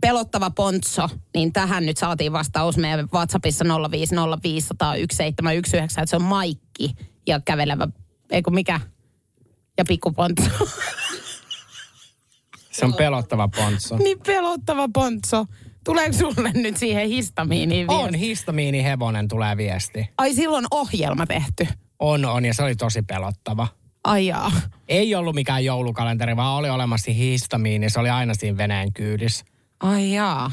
pelottava 0.00 0.50
pontso, 0.50 1.08
niin 1.34 1.52
tähän 1.52 1.86
nyt 1.86 1.96
saatiin 1.96 2.32
vastaus 2.32 2.76
meidän 2.76 3.08
WhatsAppissa 3.12 3.64
050501719, 3.64 3.68
että 5.82 6.06
se 6.06 6.16
on 6.16 6.22
Maikki 6.22 6.94
ja 7.26 7.40
kävelevä, 7.40 7.88
eikö 8.30 8.50
mikä? 8.50 8.80
Ja 9.78 9.84
pikkupontso. 9.88 10.50
Se 12.70 12.84
on 12.84 12.94
pelottava 12.94 13.48
pontso. 13.48 13.96
niin 13.96 14.20
pelottava 14.26 14.88
pontso. 14.94 15.46
Tuleeko 15.84 16.12
sulle 16.12 16.52
nyt 16.54 16.76
siihen 16.76 17.08
histamiiniin 17.08 17.88
vielä? 17.88 18.00
On 18.00 18.14
histamiini 18.14 18.84
hevonen 18.84 19.28
tulee 19.28 19.56
viesti. 19.56 20.08
Ai 20.18 20.34
silloin 20.34 20.66
ohjelma 20.70 21.26
tehty. 21.26 21.66
On, 21.98 22.24
on 22.24 22.44
ja 22.44 22.54
se 22.54 22.62
oli 22.62 22.76
tosi 22.76 23.02
pelottava. 23.02 23.68
Ai 24.04 24.26
jaa. 24.26 24.52
Ei 24.88 25.14
ollut 25.14 25.34
mikään 25.34 25.64
joulukalenteri, 25.64 26.36
vaan 26.36 26.56
oli 26.56 26.70
olemassa 26.70 27.12
histamiini. 27.12 27.90
Se 27.90 28.00
oli 28.00 28.10
aina 28.10 28.34
siinä 28.34 28.56
veneen 28.56 28.92
kyydissä. 28.92 29.44
Ai 29.80 30.12
jaa. 30.12 30.50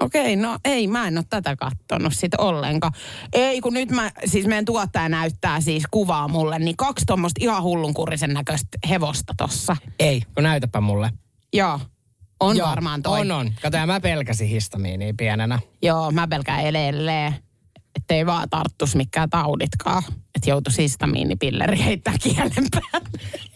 Okei, 0.00 0.36
no 0.36 0.58
ei, 0.64 0.86
mä 0.86 1.08
en 1.08 1.18
ole 1.18 1.24
tätä 1.30 1.56
kattonut 1.56 2.12
sit 2.14 2.34
ollenkaan. 2.34 2.92
Ei, 3.32 3.60
kun 3.60 3.74
nyt 3.74 3.90
mä, 3.90 4.10
siis 4.24 4.46
meidän 4.46 4.64
tuottaja 4.64 5.08
näyttää 5.08 5.60
siis 5.60 5.84
kuvaa 5.90 6.28
mulle, 6.28 6.58
niin 6.58 6.76
kaksi 6.76 7.06
tuommoista 7.06 7.44
ihan 7.44 7.62
hullunkurisen 7.62 8.32
näköistä 8.32 8.78
hevosta 8.88 9.34
tossa. 9.36 9.76
Ei, 9.98 10.22
kun 10.34 10.42
näytäpä 10.42 10.80
mulle. 10.80 11.10
Joo, 11.52 11.80
on 12.40 12.56
Joo, 12.56 12.68
varmaan 12.68 13.02
toi. 13.02 13.20
On, 13.20 13.30
on. 13.32 13.52
Kato, 13.62 13.76
ja 13.76 13.86
mä 13.86 14.00
pelkäsin 14.00 14.48
histamiiniä 14.48 15.14
pienenä. 15.16 15.58
Joo, 15.82 16.10
mä 16.10 16.28
pelkään 16.28 16.60
edelleen, 16.60 17.34
ettei 18.04 18.26
vaan 18.26 18.50
tarttus 18.50 18.96
mikään 18.96 19.30
tauditkaan. 19.30 20.02
Että 20.34 20.50
joutuisi 20.50 20.82
histamiinipilleri 20.82 21.84
heittää 21.84 22.14
kielen 22.22 22.66
päälle. 22.70 23.08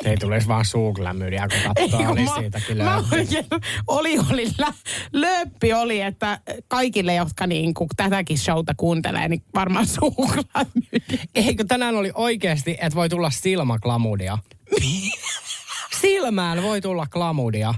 Ei 0.05 0.17
tulisi 0.17 0.49
vaan 0.49 0.65
suuklämyriä, 0.65 1.49
kun 1.49 1.75
katsoo, 1.75 2.11
oli 2.11 2.25
mä- 2.25 2.35
siitäkin 2.39 2.77
mä 2.77 3.05
oikein, 3.13 3.45
oli, 3.87 4.19
oli, 4.31 4.47
lä, 4.59 4.73
lööppi 5.13 5.73
oli, 5.73 6.01
että 6.01 6.41
kaikille, 6.69 7.15
jotka 7.15 7.47
niin 7.47 7.75
kuin 7.75 7.89
tätäkin 7.97 8.39
showta 8.39 8.75
kuuntelee, 8.77 9.29
niin 9.29 9.43
varmaan 9.55 9.87
suuklaamyy. 9.87 11.19
Eikö 11.35 11.65
tänään 11.65 11.97
oli 11.97 12.13
oikeasti, 12.15 12.71
että 12.81 12.95
voi 12.97 13.09
tulla 13.09 13.31
silmäklamudia? 13.31 14.39
Silmään 16.01 16.63
voi 16.63 16.81
tulla 16.81 17.07
klamudia. 17.07 17.75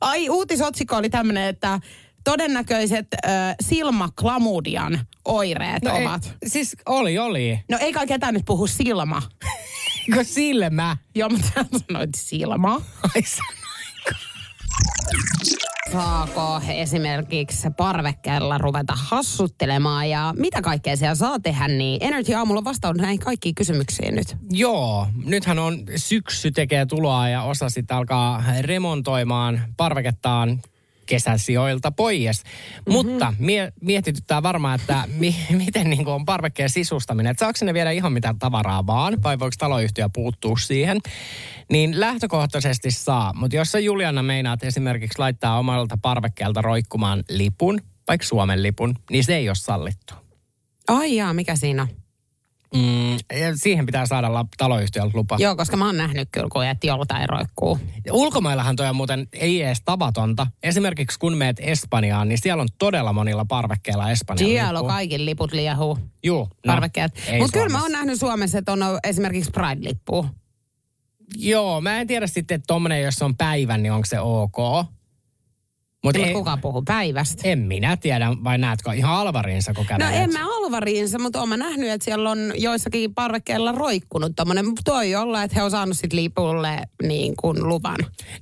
Ai, 0.00 0.28
uutisotsikko 0.28 0.96
oli 0.96 1.10
tämmöinen, 1.10 1.48
että 1.48 1.80
todennäköiset 2.24 3.06
äh, 3.26 3.54
silmaklamudian 3.62 5.00
oireet 5.24 5.82
No 5.82 5.96
ei, 5.96 6.06
ovat. 6.06 6.34
siis 6.46 6.76
oli, 6.86 7.18
oli. 7.18 7.60
No 7.70 7.78
ei 7.80 7.92
kai 7.92 8.06
ketään 8.06 8.34
nyt 8.34 8.44
puhu 8.46 8.66
silma. 8.66 9.22
Eikö 10.08 10.24
silmä? 10.24 10.96
Joo, 11.14 11.28
mutta 11.28 11.46
sä 11.54 11.64
sanoit 11.88 12.10
silma. 12.16 12.80
Ai 13.14 13.22
Saako 15.92 16.60
esimerkiksi 16.68 17.68
parvekkeella 17.76 18.58
ruveta 18.58 18.92
hassuttelemaan 18.96 20.10
ja 20.10 20.34
mitä 20.36 20.62
kaikkea 20.62 20.96
siellä 20.96 21.14
saa 21.14 21.38
tehdä, 21.40 21.68
niin 21.68 21.98
Energy 22.02 22.34
Aamulla 22.34 22.58
on 22.58 22.64
vastaus 22.64 22.96
näihin 22.96 23.18
kaikkiin 23.18 23.54
kysymyksiin 23.54 24.14
nyt. 24.14 24.36
Joo, 24.50 25.06
nythän 25.24 25.58
on 25.58 25.78
syksy 25.96 26.50
tekee 26.50 26.86
tuloa 26.86 27.28
ja 27.28 27.42
osa 27.42 27.68
sitten 27.70 27.96
alkaa 27.96 28.42
remontoimaan 28.60 29.62
parvekettaan 29.76 30.60
kesäsijoilta 31.06 31.90
pois. 31.92 32.42
Mm-hmm. 32.44 32.92
Mutta 32.92 33.34
mie- 33.38 33.72
mietityttää 33.80 34.42
varmaan, 34.42 34.80
että 34.80 35.04
mi- 35.06 35.36
miten 35.64 35.90
niin 35.90 36.08
on 36.08 36.24
parvekkeen 36.24 36.70
sisustaminen. 36.70 37.30
Että 37.30 37.44
saako 37.44 37.56
sinne 37.56 37.74
viedä 37.74 37.90
ihan 37.90 38.12
mitä 38.12 38.34
tavaraa 38.38 38.86
vaan, 38.86 39.22
vai 39.22 39.38
voiko 39.38 39.54
taloyhtiö 39.58 40.08
puuttua 40.14 40.56
siihen? 40.56 40.98
Niin 41.70 42.00
lähtökohtaisesti 42.00 42.90
saa, 42.90 43.32
mutta 43.34 43.56
jos 43.56 43.72
sä 43.72 43.78
Juliana 43.78 44.22
meinaat 44.22 44.64
esimerkiksi 44.64 45.18
laittaa 45.18 45.58
omalta 45.58 45.98
parvekkeelta 46.02 46.62
roikkumaan 46.62 47.24
lipun, 47.28 47.80
vaikka 48.08 48.26
Suomen 48.26 48.62
lipun, 48.62 48.98
niin 49.10 49.24
se 49.24 49.36
ei 49.36 49.48
ole 49.48 49.54
sallittu. 49.54 50.14
Ai 50.88 51.16
jaa, 51.16 51.34
mikä 51.34 51.56
siinä 51.56 51.82
on? 51.82 52.03
Mm, 52.74 53.16
siihen 53.54 53.86
pitää 53.86 54.06
saada 54.06 54.44
taloyhtiöltä 54.56 55.18
lupa. 55.18 55.36
Joo, 55.38 55.56
koska 55.56 55.76
mä 55.76 55.86
oon 55.86 55.96
nähnyt 55.96 56.28
kyllä, 56.32 56.48
kun 56.52 56.64
että 56.64 56.86
joltain 56.86 57.28
roikkuu. 57.28 57.78
Ulkomaillahan 58.10 58.76
toi 58.76 58.88
on 58.88 58.96
muuten 58.96 59.28
ei 59.32 59.62
edes 59.62 59.82
tavatonta. 59.84 60.46
Esimerkiksi 60.62 61.18
kun 61.18 61.36
meet 61.36 61.56
Espanjaan, 61.60 62.28
niin 62.28 62.38
siellä 62.42 62.60
on 62.60 62.68
todella 62.78 63.12
monilla 63.12 63.44
parvekkeilla 63.44 64.10
Espanjan 64.10 64.48
Siellä 64.48 64.80
on 64.80 64.86
kaikki 64.86 65.24
liput 65.24 65.52
liehuu. 65.52 65.98
Juu, 66.24 66.44
no, 66.44 66.72
Parvekkeet. 66.72 67.12
Mutta 67.38 67.58
kyllä 67.58 67.68
mä 67.68 67.82
oon 67.82 67.92
nähnyt 67.92 68.18
Suomessa, 68.18 68.58
että 68.58 68.72
on 68.72 68.80
esimerkiksi 69.04 69.50
Pride-lippu. 69.50 70.26
Joo, 71.36 71.80
mä 71.80 72.00
en 72.00 72.06
tiedä 72.06 72.26
sitten, 72.26 72.54
että 72.54 72.66
tommonen, 72.66 73.02
jos 73.02 73.22
on 73.22 73.36
päivän, 73.36 73.82
niin 73.82 73.92
onko 73.92 74.06
se 74.06 74.20
ok. 74.20 74.56
Mutta 76.04 76.18
Mutta 76.20 76.32
kuka 76.32 76.56
puhuu 76.56 76.82
päivästä? 76.82 77.48
en 77.48 77.58
minä 77.58 77.96
tiedä, 77.96 78.30
vai 78.44 78.58
näetkö 78.58 78.92
ihan 78.94 79.14
alvariinsa, 79.14 79.74
kun 79.74 79.84
No 79.90 79.98
kävelet? 79.98 80.14
en 80.20 80.32
mä 80.32 80.56
alvariinsa, 80.56 81.18
mutta 81.18 81.38
oon 81.40 81.48
mä 81.48 81.56
nähnyt, 81.56 81.90
että 81.90 82.04
siellä 82.04 82.30
on 82.30 82.38
joissakin 82.56 83.14
parvekkeilla 83.14 83.72
roikkunut 83.72 84.32
tommonen. 84.36 84.64
Toi 84.84 85.14
olla, 85.14 85.42
että 85.42 85.54
he 85.56 85.62
on 85.62 85.70
saanut 85.70 85.98
sit 85.98 86.12
lipulle 86.12 86.78
niin 87.02 87.34
kuin 87.36 87.68
luvan. 87.68 87.96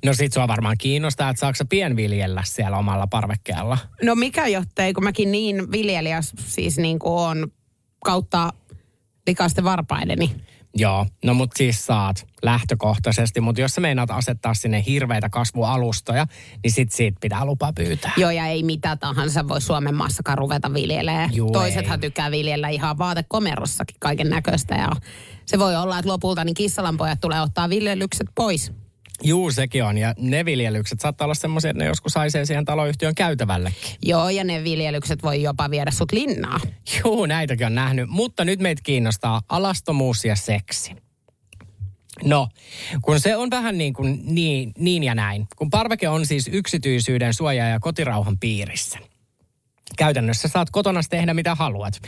No 0.04 0.14
sit 0.14 0.32
sua 0.32 0.48
varmaan 0.48 0.76
kiinnostaa, 0.78 1.30
että 1.30 1.40
saako 1.40 1.64
pienviljellä 1.68 2.42
siellä 2.46 2.76
omalla 2.78 3.06
parvekkeella. 3.06 3.78
No 4.02 4.14
mikä 4.14 4.46
jottei, 4.46 4.92
kun 4.92 5.04
mäkin 5.04 5.32
niin 5.32 5.72
viljelijäs 5.72 6.32
siis 6.46 6.78
niin 6.78 6.98
kuin 6.98 7.12
on 7.12 7.52
kautta 8.04 8.52
likaisten 9.26 9.64
varpaideni. 9.64 10.30
Joo, 10.74 11.06
no 11.24 11.34
mut 11.34 11.50
siis 11.56 11.86
saat 11.86 12.26
lähtökohtaisesti, 12.42 13.40
mutta 13.40 13.60
jos 13.60 13.74
sä 13.74 13.80
meinaat 13.80 14.10
asettaa 14.10 14.54
sinne 14.54 14.84
hirveitä 14.86 15.28
kasvualustoja, 15.28 16.26
niin 16.64 16.72
sit 16.72 16.92
siitä 16.92 17.18
pitää 17.20 17.44
lupa 17.44 17.72
pyytää. 17.72 18.12
Joo, 18.16 18.30
ja 18.30 18.46
ei 18.46 18.62
mitä 18.62 18.96
tahansa 18.96 19.48
voi 19.48 19.60
Suomen 19.60 19.94
maassakaan 19.94 20.38
ruveta 20.38 20.74
viljelemään. 20.74 21.34
Juu, 21.34 21.50
Toisethan 21.50 21.98
ei. 21.98 22.00
tykkää 22.00 22.30
viljellä 22.30 22.68
ihan 22.68 22.98
vaatekomerossakin 22.98 23.96
kaiken 24.00 24.30
näköistä. 24.30 24.74
Ja 24.74 24.88
se 25.46 25.58
voi 25.58 25.76
olla, 25.76 25.98
että 25.98 26.10
lopulta 26.10 26.44
niin 26.44 26.54
kissalanpojat 26.54 27.20
tulee 27.20 27.40
ottaa 27.40 27.68
viljelykset 27.68 28.26
pois. 28.34 28.72
Juu, 29.24 29.50
sekin 29.50 29.84
on. 29.84 29.98
Ja 29.98 30.14
ne 30.18 30.44
viljelykset 30.44 31.00
saattaa 31.00 31.24
olla 31.24 31.34
semmoisia, 31.34 31.70
että 31.70 31.82
ne 31.82 31.88
joskus 31.88 32.14
haisee 32.14 32.46
siihen 32.46 32.64
taloyhtiön 32.64 33.14
käytävällekin. 33.14 33.96
Joo, 34.02 34.28
ja 34.28 34.44
ne 34.44 34.64
viljelykset 34.64 35.22
voi 35.22 35.42
jopa 35.42 35.70
viedä 35.70 35.90
sut 35.90 36.12
linnaa. 36.12 36.60
Juu, 37.04 37.26
näitäkin 37.26 37.66
on 37.66 37.74
nähnyt. 37.74 38.08
Mutta 38.08 38.44
nyt 38.44 38.60
meitä 38.60 38.82
kiinnostaa 38.84 39.42
alastomuus 39.48 40.24
ja 40.24 40.36
seksi. 40.36 40.92
No, 42.24 42.48
kun 43.02 43.20
se 43.20 43.36
on 43.36 43.50
vähän 43.50 43.78
niin, 43.78 43.94
kuin 43.94 44.22
niin, 44.24 44.72
niin 44.78 45.02
ja 45.02 45.14
näin. 45.14 45.46
Kun 45.56 45.70
parveke 45.70 46.08
on 46.08 46.26
siis 46.26 46.50
yksityisyyden 46.52 47.34
suoja 47.34 47.68
ja 47.68 47.80
kotirauhan 47.80 48.38
piirissä. 48.38 48.98
Käytännössä 49.96 50.48
saat 50.48 50.70
kotona 50.70 51.00
tehdä 51.10 51.34
mitä 51.34 51.54
haluat. 51.54 52.00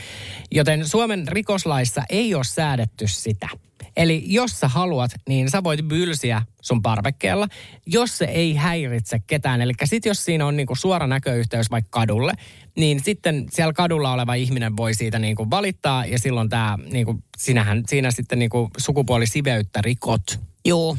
Joten 0.51 0.89
Suomen 0.89 1.29
rikoslaissa 1.29 2.03
ei 2.09 2.35
ole 2.35 2.45
säädetty 2.45 3.09
sitä. 3.09 3.49
Eli 3.97 4.24
jos 4.26 4.61
sä 4.61 4.68
haluat, 4.68 5.11
niin 5.28 5.51
sä 5.51 5.64
voit 5.64 5.82
bylsiä 5.82 6.42
sun 6.62 6.82
parvekkeella, 6.82 7.49
jos 7.86 8.18
se 8.18 8.24
ei 8.24 8.55
häiritse 8.55 9.18
ketään. 9.26 9.61
Eli 9.61 9.72
sit 9.84 10.05
jos 10.05 10.24
siinä 10.24 10.47
on 10.47 10.57
niinku 10.57 10.74
suora 10.74 11.07
näköyhteys 11.07 11.70
vaikka 11.70 12.01
kadulle, 12.01 12.32
niin 12.76 13.01
sitten 13.01 13.47
siellä 13.51 13.72
kadulla 13.72 14.12
oleva 14.12 14.34
ihminen 14.34 14.76
voi 14.76 14.95
siitä 14.95 15.18
niinku 15.18 15.51
valittaa 15.51 16.07
ja 16.07 16.18
silloin 16.18 16.49
tämä, 16.49 16.78
niinku, 16.92 17.18
sinähän, 17.38 17.82
siinä 17.86 18.11
sitten 18.11 18.38
niinku 18.38 18.70
sukupuolisiveyttä 18.78 19.82
rikot. 19.82 20.40
Joo. 20.64 20.97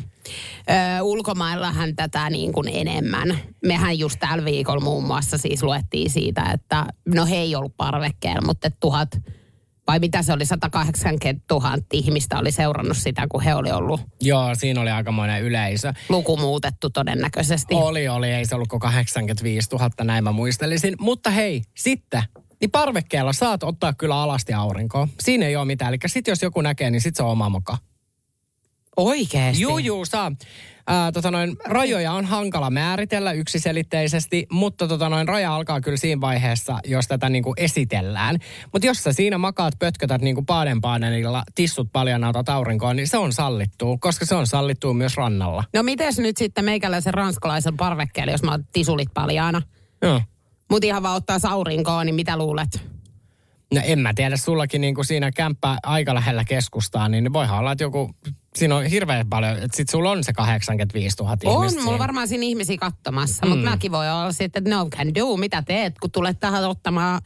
Ö, 0.69 1.01
ulkomaillahan 1.01 1.95
tätä 1.95 2.29
niin 2.29 2.53
kuin 2.53 2.69
enemmän. 2.73 3.39
Mehän 3.65 3.99
just 3.99 4.19
tällä 4.19 4.45
viikolla 4.45 4.83
muun 4.83 5.03
muassa 5.03 5.37
siis 5.37 5.63
luettiin 5.63 6.09
siitä, 6.09 6.51
että 6.53 6.85
no 7.05 7.25
he 7.25 7.35
ei 7.35 7.55
ollut 7.55 7.77
parvekkeella, 7.77 8.41
mutta 8.45 8.71
tuhat, 8.79 9.09
vai 9.87 9.99
mitä 9.99 10.21
se 10.21 10.33
oli, 10.33 10.45
180 10.45 11.43
000 11.51 11.77
ihmistä 11.93 12.39
oli 12.39 12.51
seurannut 12.51 12.97
sitä, 12.97 13.27
kun 13.29 13.41
he 13.41 13.55
oli 13.55 13.71
ollut 13.71 14.01
Joo, 14.21 14.55
siinä 14.55 14.81
oli 14.81 14.89
aikamoinen 14.89 15.41
yleisö. 15.43 15.93
luku 16.09 16.37
muutettu 16.37 16.89
todennäköisesti. 16.89 17.75
Oli, 17.75 18.07
oli, 18.07 18.31
ei 18.31 18.45
se 18.45 18.55
ollut 18.55 18.67
kuin 18.67 18.79
85 18.79 19.69
000, 19.71 19.89
näin 20.03 20.23
mä 20.23 20.31
muistelisin. 20.31 20.95
Mutta 20.99 21.29
hei, 21.29 21.61
sitten, 21.77 22.23
niin 22.61 22.71
parvekkeella 22.71 23.33
saat 23.33 23.63
ottaa 23.63 23.93
kyllä 23.93 24.21
alasti 24.21 24.53
aurinkoa. 24.53 25.07
Siinä 25.19 25.45
ei 25.45 25.55
ole 25.55 25.65
mitään. 25.65 25.89
Eli 25.89 25.97
sit 26.05 26.27
jos 26.27 26.41
joku 26.41 26.61
näkee, 26.61 26.89
niin 26.89 27.01
sit 27.01 27.15
se 27.15 27.23
on 27.23 27.29
oma 27.29 27.49
moka. 27.49 27.77
Oikeesti? 28.97 29.63
Juu, 29.63 29.77
juu, 29.77 30.05
saa. 30.05 30.31
Ää, 30.87 31.11
tota 31.11 31.31
noin, 31.31 31.57
rajoja 31.65 32.11
on 32.13 32.25
hankala 32.25 32.69
määritellä 32.69 33.31
yksiselitteisesti, 33.31 34.45
mutta 34.51 34.87
tota 34.87 35.09
noin, 35.09 35.27
raja 35.27 35.55
alkaa 35.55 35.81
kyllä 35.81 35.97
siinä 35.97 36.21
vaiheessa, 36.21 36.79
jos 36.85 37.07
tätä 37.07 37.29
niinku 37.29 37.53
esitellään. 37.57 38.37
Mutta 38.73 38.87
jos 38.87 39.03
sä 39.03 39.13
siinä 39.13 39.37
makaat, 39.37 39.73
pötkötät 39.79 40.21
niinku 40.21 40.41
paadenpaadenilla, 40.41 41.43
tissut 41.55 41.89
paljon 41.93 42.23
otat 42.23 42.49
aurinkoon, 42.49 42.95
niin 42.95 43.07
se 43.07 43.17
on 43.17 43.33
sallittua, 43.33 43.97
koska 43.99 44.25
se 44.25 44.35
on 44.35 44.47
sallittua 44.47 44.93
myös 44.93 45.17
rannalla. 45.17 45.63
No 45.73 45.83
mites 45.83 46.19
nyt 46.19 46.37
sitten 46.37 46.65
meikäläisen 46.65 47.13
ranskalaisen 47.13 47.77
parvekkeella, 47.77 48.31
jos 48.31 48.43
mä 48.43 48.51
oon 48.51 48.65
tisulit 48.73 49.09
paljaana? 49.13 49.61
Joo. 50.01 50.21
Mut 50.71 50.83
ihan 50.83 51.03
vaan 51.03 51.15
ottaa 51.15 51.37
aurinkoon, 51.49 52.05
niin 52.05 52.15
mitä 52.15 52.37
luulet? 52.37 52.95
No 53.73 53.81
en 53.83 53.99
mä 53.99 54.13
tiedä, 54.13 54.37
sullakin 54.37 54.81
niinku 54.81 55.03
siinä 55.03 55.31
kämppä 55.31 55.77
aika 55.83 56.13
lähellä 56.13 56.43
keskustaa, 56.43 57.09
niin 57.09 57.33
voihan 57.33 57.59
olla, 57.59 57.71
että 57.71 57.83
joku, 57.83 58.15
siinä 58.55 58.75
on 58.75 58.85
hirveän 58.85 59.29
paljon, 59.29 59.53
että 59.57 59.77
sit 59.77 59.89
sulla 59.89 60.11
on 60.11 60.23
se 60.23 60.33
85 60.33 61.15
000 61.19 61.31
On, 61.31 61.37
ihmistä. 61.37 61.79
mulla 61.79 61.91
siinä. 61.91 61.99
varmaan 61.99 62.27
siinä 62.27 62.43
ihmisiä 62.43 62.77
katsomassa, 62.77 63.45
mm. 63.45 63.49
mutta 63.49 63.69
mäkin 63.69 63.91
voi 63.91 64.09
olla 64.11 64.31
sitten, 64.31 64.63
että 64.63 64.75
no 64.75 64.89
can 64.89 65.15
do, 65.15 65.37
mitä 65.37 65.61
teet, 65.61 65.99
kun 65.99 66.11
tulet 66.11 66.39
tähän 66.39 66.69
ottamaan 66.69 67.21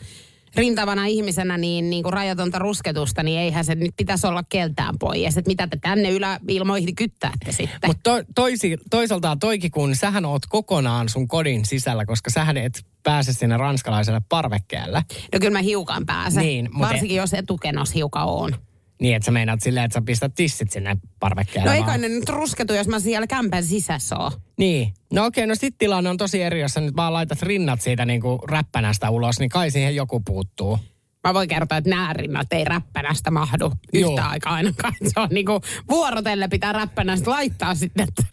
rintavana 0.56 1.06
ihmisenä 1.06 1.58
niin, 1.58 1.90
niin 1.90 2.04
kuin 2.04 2.14
rajatonta 2.14 2.60
rusketusta, 2.60 3.24
niin 3.24 3.40
eihän 3.40 3.66
se 3.66 3.76
nyt 3.76 3.94
pitäisi 3.98 4.28
olla 4.28 4.44
keltään 4.50 4.96
pois. 5.00 5.38
Että 5.38 5.50
mitä 5.50 5.68
te 5.68 5.78
tänne 5.82 6.10
yläilmoihin 6.12 6.96
kyttäätte 6.96 7.52
sitten. 7.52 7.80
Mutta 7.90 8.02
to, 8.04 8.24
toisi, 8.36 8.78
toisaalta 8.90 9.38
toikin, 9.40 9.72
kun 9.72 9.96
sähän 9.96 10.26
oot 10.26 10.46
kokonaan 10.50 11.10
sun 11.10 11.28
kodin 11.28 11.66
sisällä, 11.66 12.06
koska 12.06 12.30
sähän 12.30 12.58
et 12.58 12.86
pääse 13.04 13.34
sinne 13.34 13.58
ranskalaiselle 13.58 14.22
parvekkeelle. 14.30 15.04
No 15.34 15.40
kyllä 15.40 15.54
mä 15.54 15.62
hiukan 15.62 16.06
pääsen. 16.06 16.44
Niin, 16.44 16.70
mutta- 16.74 16.88
Varsinkin 16.88 17.18
jos 17.18 17.34
etukenos 17.34 17.96
hiukan 17.96 18.26
on. 18.26 18.56
Niin, 19.02 19.16
että 19.16 19.26
sä 19.26 19.32
meinaat 19.32 19.62
silleen, 19.62 19.86
että 19.86 19.94
sä 19.94 20.02
pistät 20.06 20.36
tissit 20.36 20.72
sinne 20.72 20.98
parvekkeelle. 21.20 21.70
No 21.70 21.76
ei 21.76 21.84
kai 21.84 21.98
ne 21.98 22.10
nyt 22.10 22.30
rusketu, 22.30 22.74
jos 22.74 22.88
mä 22.88 23.00
siellä 23.00 23.28
kämpän 23.28 23.64
sisässä 23.64 24.18
oon. 24.18 24.32
Niin. 24.58 24.94
No 25.14 25.26
okei, 25.26 25.48
no 25.48 25.56
sit 25.56 25.76
tilanne 25.78 26.10
on 26.10 26.18
tosi 26.18 26.42
eri, 26.42 26.62
jos 26.62 26.74
sä 26.74 26.82
nyt 26.82 26.96
vaan 26.96 27.14
laitat 27.14 27.42
rinnat 27.42 27.82
siitä 27.82 28.06
niinku 28.06 28.40
räppänästä 28.48 29.10
ulos, 29.10 29.40
niin 29.40 29.50
kai 29.50 29.72
siihen 29.72 29.96
joku 29.96 30.20
puuttuu. 30.20 30.80
Mä 31.28 31.34
voin 31.34 31.48
kertoa, 31.48 31.78
että 31.78 31.90
nämä 31.90 32.14
rinnat 32.14 32.54
ei 32.54 32.64
räppänästä 32.64 33.32
mahdu 33.32 33.72
Joo. 33.94 34.12
yhtä 34.12 34.28
aikaa 34.28 34.54
ainakaan. 34.54 34.94
Se 35.04 35.20
on 35.20 35.30
niinku 35.32 35.62
vuorotelle 35.90 36.48
pitää 36.48 36.74
räppänästä 36.74 37.32
laittaa 37.32 37.76
sitten, 37.76 38.08
että 38.08 38.24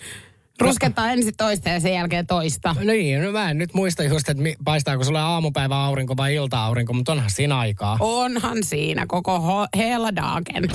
ruskettaa 0.61 1.13
ensin 1.13 1.37
toista 1.37 1.69
ja 1.69 1.81
sen 1.81 1.95
jälkeen 1.95 2.27
toista. 2.27 2.77
Niin, 2.85 3.23
no 3.23 3.33
mä 3.33 3.51
en 3.51 3.59
nyt 3.59 3.75
muista 3.75 4.03
just, 4.03 4.29
että 4.29 4.43
paistaako 4.65 5.05
sulle 5.05 5.21
aamupäivä 5.21 5.85
aurinko 5.85 6.17
vai 6.17 6.35
ilta-aurinko, 6.35 6.93
mutta 6.93 7.13
onhan 7.13 7.31
siinä 7.31 7.59
aikaa. 7.59 7.97
Onhan 8.01 8.59
siinä 8.65 9.05
koko 9.09 9.39
ho- 9.39 9.79
hela 9.79 10.17
dagen. 10.17 10.69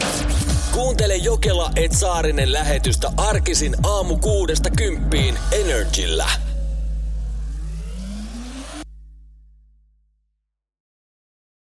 Kuuntele 0.71 1.15
Jokela 1.15 1.71
et 1.75 1.91
Saarinen 1.91 2.53
lähetystä 2.53 3.11
arkisin 3.17 3.75
aamu 3.83 4.17
kuudesta 4.17 4.69
kymppiin 4.69 5.35
Energillä. 5.51 6.29